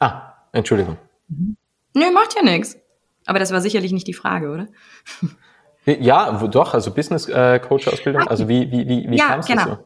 Ah, 0.00 0.32
Entschuldigung. 0.52 0.96
Mhm. 1.28 1.56
Nö, 1.94 2.10
macht 2.10 2.34
ja 2.34 2.42
nichts. 2.42 2.76
Aber 3.26 3.38
das 3.38 3.52
war 3.52 3.60
sicherlich 3.60 3.92
nicht 3.92 4.06
die 4.06 4.14
Frage, 4.14 4.50
oder? 4.50 4.66
Ja, 5.84 6.30
doch, 6.46 6.74
also 6.74 6.94
Business 6.94 7.28
äh, 7.28 7.58
Coach 7.58 7.88
Ausbildung. 7.88 8.28
Also 8.28 8.48
wie 8.48 8.70
wie 8.70 8.86
wie 8.88 9.10
wie 9.10 9.16
ja, 9.16 9.26
kam 9.26 9.40
es 9.40 9.46
genau. 9.46 9.64
dazu? 9.64 9.84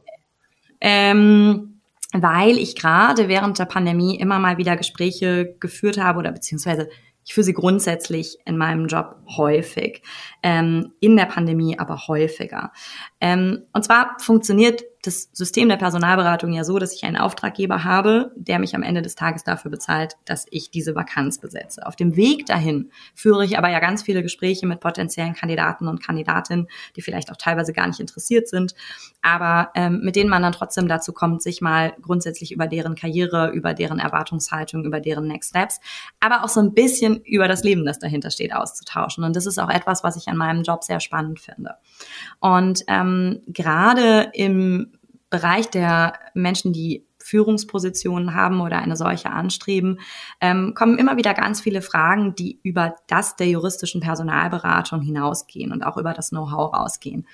Ähm, 0.81 1.81
weil 2.13 2.59
ich 2.59 2.77
gerade 2.77 3.29
während 3.29 3.59
der 3.59 3.65
Pandemie 3.65 4.17
immer 4.17 4.39
mal 4.39 4.59
wieder 4.59 4.77
Gespräche 4.77 5.57
geführt 5.59 5.99
habe 5.99 6.19
oder 6.19 6.33
beziehungsweise 6.33 6.89
ich 7.25 7.35
führe 7.35 7.45
sie 7.45 7.55
grundsätzlich 7.55 8.39
in 8.45 8.57
meinem 8.57 8.87
Job 8.87 9.17
häufig, 9.37 10.03
ähm, 10.45 10.93
in 11.01 11.17
der 11.17 11.25
Pandemie 11.25 11.77
aber 11.77 12.07
häufiger. 12.07 12.73
Ähm, 13.21 13.63
und 13.73 13.85
zwar 13.85 14.17
funktioniert 14.19 14.83
das 15.07 15.31
System 15.33 15.69
der 15.69 15.77
Personalberatung 15.77 16.53
ja 16.53 16.65
so, 16.65 16.79
dass 16.79 16.93
ich 16.93 17.05
einen 17.05 17.17
Auftraggeber 17.17 17.85
habe, 17.85 18.33
der 18.35 18.59
mich 18.59 18.75
am 18.75 18.83
Ende 18.83 19.03
des 19.03 19.15
Tages 19.15 19.45
dafür 19.45 19.71
bezahlt, 19.71 20.17
dass 20.25 20.47
ich 20.51 20.71
diese 20.71 20.95
Vakanz 20.95 21.39
besetze. 21.39 21.87
Auf 21.87 21.97
dem 21.97 22.17
Weg 22.17 22.47
dahin 22.47 22.91
führe 23.15 23.45
ich 23.45 23.57
aber 23.57 23.71
ja 23.71 23.79
ganz 23.79 24.03
viele 24.03 24.23
Gespräche 24.23 24.67
mit 24.67 24.81
potenziellen 24.81 25.35
Kandidaten 25.35 25.87
und 25.87 26.03
Kandidatinnen, 26.03 26.69
die 26.97 27.03
vielleicht 27.03 27.31
auch 27.31 27.37
teilweise 27.37 27.73
gar 27.73 27.87
nicht 27.87 28.01
interessiert 28.01 28.49
sind, 28.49 28.75
aber 29.23 29.71
ähm, 29.75 30.01
mit 30.03 30.17
denen 30.17 30.31
man 30.31 30.43
dann 30.43 30.53
trotzdem 30.53 30.89
dazu 30.89 31.13
kommt, 31.13 31.43
sich 31.43 31.61
mal 31.61 31.95
grundsätzlich 32.03 32.53
über 32.53 32.67
deren 32.67 32.97
Karriere, 32.97 33.51
über 33.51 33.75
deren 33.75 33.99
Erwartungshaltung, 33.99 34.85
über 34.85 35.01
deren 35.01 35.29
Next 35.29 35.51
Steps, 35.51 35.81
aber 36.21 36.45
auch 36.45 36.49
so 36.49 36.61
ein 36.61 36.75
bisschen 36.75 37.23
über 37.23 37.49
das 37.49 37.63
Leben, 37.63 37.85
das 37.85 37.99
dahinter 37.99 38.31
steht, 38.31 38.55
auszutauschen. 38.55 39.25
Und 39.25 39.37
das 39.37 39.47
ist 39.47 39.59
auch 39.59 39.71
etwas, 39.71 40.03
was 40.03 40.17
ich 40.17 40.29
an 40.29 40.37
meinem 40.37 40.63
Job 40.63 40.83
sehr 40.83 41.01
spannend 41.01 41.41
finde. 41.41 41.75
Und 42.41 42.83
ähm, 42.89 43.06
gerade 43.47 44.31
im 44.35 44.93
Bereich 45.31 45.69
der 45.71 46.15
Menschen, 46.35 46.73
die 46.73 47.07
Führungspositionen 47.27 48.35
haben 48.35 48.61
oder 48.61 48.79
eine 48.79 48.97
solche 48.97 49.31
anstreben, 49.31 49.99
ähm, 50.41 50.75
kommen 50.75 50.97
immer 50.97 51.17
wieder 51.17 51.35
ganz 51.35 51.61
viele 51.61 51.83
Fragen, 51.83 52.37
die 52.37 52.61
über 52.63 52.95
das 53.09 53.35
der 53.35 53.49
juristischen 53.49 54.01
Personalberatung 54.01 55.01
hinausgehen 55.01 55.73
und 55.73 55.83
auch 55.83 55.97
über 55.97 56.13
das 56.13 56.31
Know-how 56.31 56.73
rausgehen. 56.73 57.27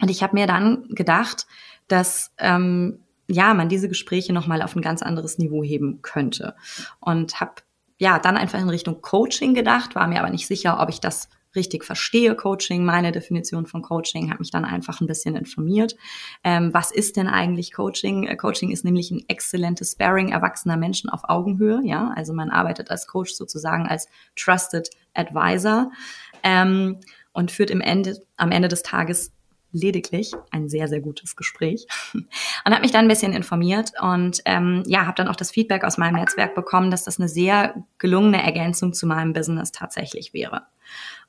Und 0.00 0.10
ich 0.10 0.22
habe 0.22 0.34
mir 0.34 0.46
dann 0.46 0.88
gedacht, 0.88 1.46
dass 1.88 2.32
ähm, 2.38 3.00
ja 3.28 3.52
man 3.52 3.68
diese 3.68 3.88
Gespräche 3.88 4.32
noch 4.32 4.46
mal 4.46 4.62
auf 4.62 4.74
ein 4.74 4.82
ganz 4.82 5.02
anderes 5.02 5.36
Niveau 5.36 5.62
heben 5.62 6.00
könnte 6.00 6.54
und 7.00 7.38
habe 7.38 7.56
ja 7.98 8.18
dann 8.18 8.38
einfach 8.38 8.60
in 8.60 8.70
Richtung 8.70 9.02
Coaching 9.02 9.52
gedacht, 9.52 9.94
war 9.94 10.08
mir 10.08 10.20
aber 10.20 10.30
nicht 10.30 10.46
sicher, 10.46 10.80
ob 10.80 10.88
ich 10.88 11.00
das 11.00 11.28
richtig 11.54 11.84
verstehe 11.84 12.34
Coaching, 12.34 12.84
meine 12.84 13.12
Definition 13.12 13.66
von 13.66 13.82
Coaching, 13.82 14.30
habe 14.30 14.40
mich 14.40 14.50
dann 14.50 14.64
einfach 14.64 15.00
ein 15.00 15.06
bisschen 15.06 15.36
informiert. 15.36 15.96
Ähm, 16.44 16.72
was 16.72 16.90
ist 16.90 17.16
denn 17.16 17.28
eigentlich 17.28 17.72
Coaching? 17.72 18.26
Äh, 18.26 18.36
Coaching 18.36 18.70
ist 18.70 18.84
nämlich 18.84 19.10
ein 19.10 19.24
exzellentes 19.28 19.92
Sparring 19.92 20.30
erwachsener 20.30 20.76
Menschen 20.76 21.10
auf 21.10 21.22
Augenhöhe. 21.24 21.80
Ja, 21.84 22.12
also 22.16 22.32
man 22.32 22.50
arbeitet 22.50 22.90
als 22.90 23.06
Coach 23.06 23.32
sozusagen 23.32 23.86
als 23.86 24.08
Trusted 24.36 24.90
Advisor 25.14 25.90
ähm, 26.42 27.00
und 27.32 27.50
führt 27.50 27.70
im 27.70 27.80
Ende, 27.80 28.22
am 28.36 28.50
Ende 28.50 28.68
des 28.68 28.82
Tages 28.82 29.32
lediglich 29.72 30.32
ein 30.50 30.68
sehr, 30.68 30.86
sehr 30.86 31.00
gutes 31.00 31.34
Gespräch 31.34 31.86
und 32.14 32.26
habe 32.66 32.82
mich 32.82 32.92
dann 32.92 33.06
ein 33.06 33.08
bisschen 33.08 33.32
informiert 33.32 33.92
und 34.00 34.42
ähm, 34.44 34.82
ja, 34.86 35.06
habe 35.06 35.16
dann 35.16 35.28
auch 35.28 35.36
das 35.36 35.50
Feedback 35.50 35.84
aus 35.84 35.98
meinem 35.98 36.16
Netzwerk 36.16 36.54
bekommen, 36.54 36.90
dass 36.90 37.04
das 37.04 37.18
eine 37.18 37.28
sehr 37.28 37.82
gelungene 37.98 38.42
Ergänzung 38.42 38.92
zu 38.92 39.06
meinem 39.06 39.32
Business 39.32 39.72
tatsächlich 39.72 40.34
wäre. 40.34 40.66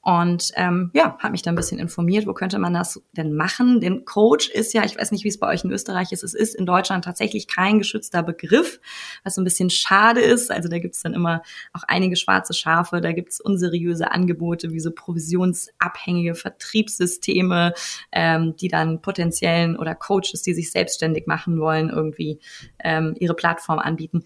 Und 0.03 0.51
ähm, 0.55 0.91
ja, 0.93 1.17
habe 1.19 1.31
mich 1.31 1.43
da 1.43 1.49
ein 1.49 1.55
bisschen 1.55 1.79
informiert, 1.79 2.27
wo 2.27 2.33
könnte 2.33 2.59
man 2.59 2.73
das 2.73 3.01
denn 3.13 3.33
machen? 3.33 3.79
Denn 3.79 4.03
Coach 4.03 4.49
ist 4.49 4.73
ja, 4.73 4.83
ich 4.83 4.97
weiß 4.97 5.11
nicht, 5.11 5.23
wie 5.23 5.29
es 5.29 5.39
bei 5.39 5.47
euch 5.47 5.63
in 5.63 5.71
Österreich 5.71 6.11
ist, 6.11 6.23
es 6.23 6.33
ist 6.33 6.55
in 6.55 6.65
Deutschland 6.65 7.05
tatsächlich 7.05 7.47
kein 7.47 7.79
geschützter 7.79 8.21
Begriff, 8.21 8.81
was 9.23 9.35
so 9.35 9.41
ein 9.41 9.45
bisschen 9.45 9.69
schade 9.69 10.19
ist. 10.19 10.51
Also 10.51 10.67
da 10.67 10.79
gibt 10.79 10.95
es 10.95 11.03
dann 11.03 11.13
immer 11.13 11.41
auch 11.71 11.83
einige 11.87 12.17
schwarze 12.17 12.53
Schafe, 12.53 12.99
da 12.99 13.13
gibt 13.13 13.31
es 13.31 13.39
unseriöse 13.39 14.11
Angebote 14.11 14.73
wie 14.73 14.81
so 14.81 14.91
provisionsabhängige 14.91 16.35
Vertriebssysteme, 16.35 17.73
ähm, 18.11 18.57
die 18.57 18.67
dann 18.67 19.01
potenziellen 19.01 19.77
oder 19.77 19.95
Coaches, 19.95 20.41
die 20.41 20.53
sich 20.53 20.69
selbstständig 20.69 21.27
machen 21.27 21.61
wollen, 21.61 21.89
irgendwie 21.89 22.41
ähm, 22.83 23.15
ihre 23.19 23.35
Plattform 23.35 23.79
anbieten. 23.79 24.25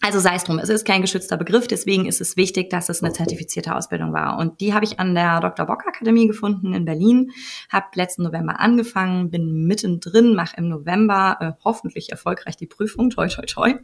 Also 0.00 0.20
sei 0.20 0.36
es 0.36 0.44
drum, 0.44 0.60
es 0.60 0.68
ist 0.68 0.86
kein 0.86 1.02
geschützter 1.02 1.36
Begriff, 1.36 1.66
deswegen 1.66 2.06
ist 2.06 2.20
es 2.20 2.36
wichtig, 2.36 2.70
dass 2.70 2.88
es 2.88 3.02
eine 3.02 3.12
zertifizierte 3.12 3.74
Ausbildung 3.74 4.12
war. 4.12 4.38
Und 4.38 4.60
die 4.60 4.72
habe 4.72 4.84
ich 4.84 5.00
an 5.00 5.14
der 5.14 5.40
Dr. 5.40 5.66
Bock 5.66 5.86
Akademie 5.88 6.28
gefunden 6.28 6.72
in 6.72 6.84
Berlin, 6.84 7.32
habe 7.68 7.86
letzten 7.94 8.22
November 8.22 8.60
angefangen, 8.60 9.30
bin 9.30 9.66
mittendrin, 9.66 10.36
mache 10.36 10.56
im 10.56 10.68
November 10.68 11.36
äh, 11.40 11.52
hoffentlich 11.64 12.10
erfolgreich 12.10 12.56
die 12.56 12.66
Prüfung, 12.66 13.10
toi 13.10 13.26
toi 13.26 13.44
toi. 13.44 13.74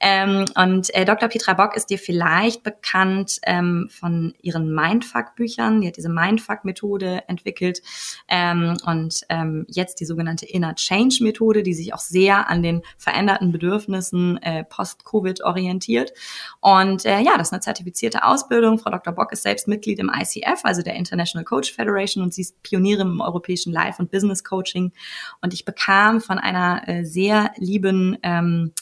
Ähm, 0.00 0.44
und 0.56 0.94
äh, 0.94 1.04
Dr. 1.04 1.28
Petra 1.28 1.54
Bock 1.54 1.76
ist 1.76 1.90
dir 1.90 1.98
vielleicht 1.98 2.62
bekannt 2.62 3.38
ähm, 3.44 3.88
von 3.90 4.34
ihren 4.42 4.74
Mindfuck-Büchern. 4.74 5.80
Die 5.80 5.88
hat 5.88 5.96
diese 5.96 6.10
Mindfuck-Methode 6.10 7.24
entwickelt 7.28 7.80
ähm, 8.28 8.76
und 8.84 9.22
ähm, 9.30 9.64
jetzt 9.68 10.00
die 10.00 10.04
sogenannte 10.04 10.46
Inner 10.46 10.74
Change-Methode, 10.74 11.62
die 11.62 11.74
sich 11.74 11.94
auch 11.94 12.00
sehr 12.00 12.48
an 12.48 12.62
den 12.62 12.82
veränderten 12.98 13.52
Bedürfnissen 13.52 14.36
äh, 14.42 14.64
post-Covid 14.64 15.42
orientiert. 15.44 16.12
Und 16.60 17.06
äh, 17.06 17.20
ja, 17.20 17.38
das 17.38 17.48
ist 17.48 17.52
eine 17.52 17.60
zertifizierte 17.60 18.24
Ausbildung. 18.24 18.78
Frau 18.78 18.90
Dr. 18.90 19.14
Bock 19.14 19.32
ist 19.32 19.42
selbst 19.42 19.66
Mitglied 19.66 19.98
im 19.98 20.10
ICF, 20.14 20.60
also 20.64 20.82
der 20.82 20.94
International 20.94 21.44
Coach 21.44 21.72
Federation, 21.72 22.22
und 22.22 22.34
sie 22.34 22.42
ist 22.42 22.62
Pionierin 22.62 23.08
im 23.08 23.20
europäischen 23.20 23.72
Life- 23.72 24.00
und 24.00 24.10
Business 24.10 24.44
Coaching. 24.44 24.92
Und 25.40 25.54
ich 25.54 25.64
bekam 25.64 26.20
von 26.20 26.38
einer 26.38 26.86
äh, 26.86 27.04
sehr 27.04 27.52
lieben 27.56 28.18
ähm, 28.22 28.72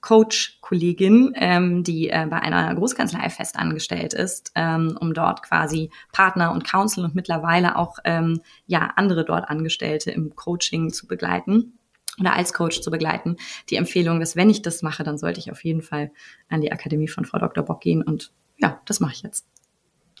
Coach-Kollegin, 0.00 1.32
ähm, 1.34 1.82
die 1.82 2.08
äh, 2.08 2.26
bei 2.30 2.40
einer 2.40 2.74
Großkanzlei 2.74 3.30
fest 3.30 3.56
angestellt 3.58 4.14
ist, 4.14 4.52
ähm, 4.54 4.96
um 5.00 5.12
dort 5.12 5.42
quasi 5.42 5.90
Partner 6.12 6.52
und 6.52 6.64
Counsel 6.64 7.04
und 7.04 7.14
mittlerweile 7.14 7.76
auch 7.76 7.98
ähm, 8.04 8.40
ja 8.66 8.92
andere 8.96 9.24
dort 9.24 9.50
Angestellte 9.50 10.10
im 10.10 10.36
Coaching 10.36 10.92
zu 10.92 11.06
begleiten 11.06 11.78
oder 12.20 12.34
als 12.34 12.52
Coach 12.52 12.80
zu 12.80 12.90
begleiten. 12.90 13.36
Die 13.70 13.76
Empfehlung, 13.76 14.20
dass 14.20 14.36
wenn 14.36 14.50
ich 14.50 14.62
das 14.62 14.82
mache, 14.82 15.02
dann 15.02 15.18
sollte 15.18 15.40
ich 15.40 15.50
auf 15.50 15.64
jeden 15.64 15.82
Fall 15.82 16.10
an 16.48 16.60
die 16.60 16.72
Akademie 16.72 17.08
von 17.08 17.24
Frau 17.24 17.38
Dr. 17.38 17.64
Bock 17.64 17.80
gehen 17.80 18.02
und 18.02 18.32
ja, 18.58 18.80
das 18.86 19.00
mache 19.00 19.12
ich 19.14 19.22
jetzt. 19.22 19.46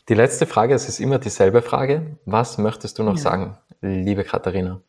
Die 0.08 0.14
letzte 0.14 0.46
Frage, 0.46 0.74
es 0.74 0.88
ist 0.88 1.00
immer 1.00 1.18
dieselbe 1.18 1.60
Frage. 1.60 2.18
Was 2.24 2.56
möchtest 2.56 2.98
du 2.98 3.02
noch 3.02 3.16
ja. 3.16 3.22
sagen, 3.22 3.58
liebe 3.80 4.24
Katharina? 4.24 4.80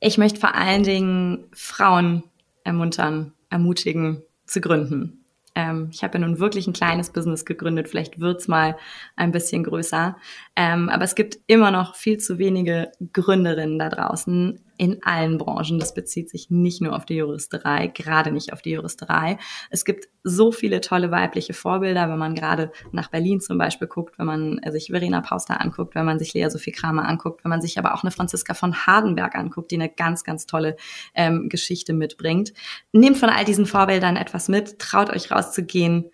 Ich 0.00 0.18
möchte 0.18 0.40
vor 0.40 0.54
allen 0.54 0.82
Dingen 0.82 1.46
Frauen 1.52 2.24
ermuntern, 2.68 3.32
ermutigen 3.50 4.22
zu 4.46 4.60
gründen. 4.60 5.24
Ähm, 5.54 5.88
ich 5.90 6.04
habe 6.04 6.18
ja 6.18 6.24
nun 6.24 6.38
wirklich 6.38 6.66
ein 6.66 6.72
kleines 6.72 7.10
Business 7.10 7.44
gegründet, 7.44 7.88
vielleicht 7.88 8.20
wird's 8.20 8.46
mal 8.46 8.76
ein 9.16 9.32
bisschen 9.32 9.64
größer. 9.64 10.16
Ähm, 10.54 10.88
aber 10.88 11.04
es 11.04 11.14
gibt 11.14 11.38
immer 11.46 11.70
noch 11.70 11.96
viel 11.96 12.18
zu 12.18 12.38
wenige 12.38 12.92
Gründerinnen 13.12 13.78
da 13.78 13.88
draußen, 13.88 14.60
in 14.78 15.02
allen 15.02 15.36
Branchen. 15.36 15.78
Das 15.78 15.92
bezieht 15.92 16.30
sich 16.30 16.50
nicht 16.50 16.80
nur 16.80 16.96
auf 16.96 17.04
die 17.04 17.16
Juristerei, 17.16 17.88
gerade 17.88 18.30
nicht 18.30 18.52
auf 18.52 18.62
die 18.62 18.70
Juristerei. 18.70 19.36
Es 19.70 19.84
gibt 19.84 20.08
so 20.22 20.52
viele 20.52 20.80
tolle 20.80 21.10
weibliche 21.10 21.52
Vorbilder, 21.52 22.08
wenn 22.08 22.18
man 22.18 22.34
gerade 22.34 22.72
nach 22.92 23.08
Berlin 23.10 23.40
zum 23.40 23.58
Beispiel 23.58 23.88
guckt, 23.88 24.18
wenn 24.18 24.26
man 24.26 24.60
sich 24.70 24.88
Verena 24.90 25.20
Pauster 25.20 25.60
anguckt, 25.60 25.94
wenn 25.94 26.06
man 26.06 26.18
sich 26.18 26.32
Lea 26.32 26.48
Sophie 26.48 26.72
Kramer 26.72 27.06
anguckt, 27.06 27.44
wenn 27.44 27.50
man 27.50 27.60
sich 27.60 27.78
aber 27.78 27.94
auch 27.94 28.02
eine 28.02 28.12
Franziska 28.12 28.54
von 28.54 28.86
Hardenberg 28.86 29.34
anguckt, 29.34 29.70
die 29.70 29.76
eine 29.76 29.88
ganz, 29.88 30.24
ganz 30.24 30.46
tolle 30.46 30.76
ähm, 31.14 31.48
Geschichte 31.48 31.92
mitbringt. 31.92 32.52
Nehmt 32.92 33.18
von 33.18 33.28
all 33.28 33.44
diesen 33.44 33.66
Vorbildern 33.66 34.16
etwas 34.16 34.48
mit, 34.48 34.78
traut 34.78 35.10
euch 35.10 35.30
rauszugehen 35.30 36.10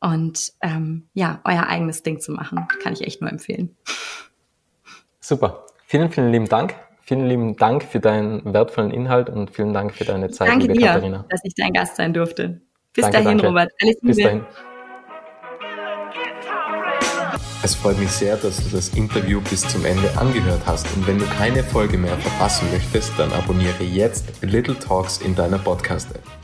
und 0.00 0.52
ähm, 0.62 1.08
ja, 1.14 1.40
euer 1.44 1.66
eigenes 1.66 2.02
Ding 2.02 2.20
zu 2.20 2.32
machen. 2.32 2.66
Kann 2.82 2.92
ich 2.92 3.02
echt 3.02 3.20
nur 3.20 3.30
empfehlen. 3.30 3.76
Super. 5.20 5.66
Vielen, 5.86 6.10
vielen 6.10 6.32
lieben 6.32 6.48
Dank. 6.48 6.85
Vielen 7.08 7.28
lieben 7.28 7.56
Dank 7.56 7.84
für 7.84 8.00
deinen 8.00 8.52
wertvollen 8.52 8.90
Inhalt 8.90 9.30
und 9.30 9.52
vielen 9.52 9.72
Dank 9.72 9.94
für 9.94 10.04
deine 10.04 10.28
Zeit, 10.30 10.48
danke 10.48 10.66
liebe 10.66 10.74
dir, 10.74 10.86
Katharina. 10.86 11.24
dass 11.28 11.40
ich 11.44 11.54
dein 11.54 11.72
Gast 11.72 11.94
sein 11.94 12.12
durfte. 12.12 12.60
Bis 12.92 13.02
danke, 13.02 13.18
dahin, 13.18 13.38
danke. 13.38 13.46
Robert. 13.46 13.72
Alles 13.80 13.96
Liebe. 14.02 14.14
Bis 14.14 14.24
dahin. 14.24 14.44
Es 17.62 17.76
freut 17.76 17.98
mich 18.00 18.10
sehr, 18.10 18.36
dass 18.36 18.56
du 18.56 18.76
das 18.76 18.88
Interview 18.90 19.40
bis 19.40 19.60
zum 19.60 19.84
Ende 19.84 20.10
angehört 20.18 20.62
hast 20.66 20.86
und 20.96 21.06
wenn 21.06 21.18
du 21.18 21.26
keine 21.26 21.62
Folge 21.62 21.96
mehr 21.96 22.16
verpassen 22.18 22.66
möchtest, 22.72 23.16
dann 23.16 23.32
abonniere 23.32 23.84
jetzt 23.84 24.42
Little 24.42 24.76
Talks 24.76 25.18
in 25.18 25.36
deiner 25.36 25.58
Podcast-App. 25.58 26.35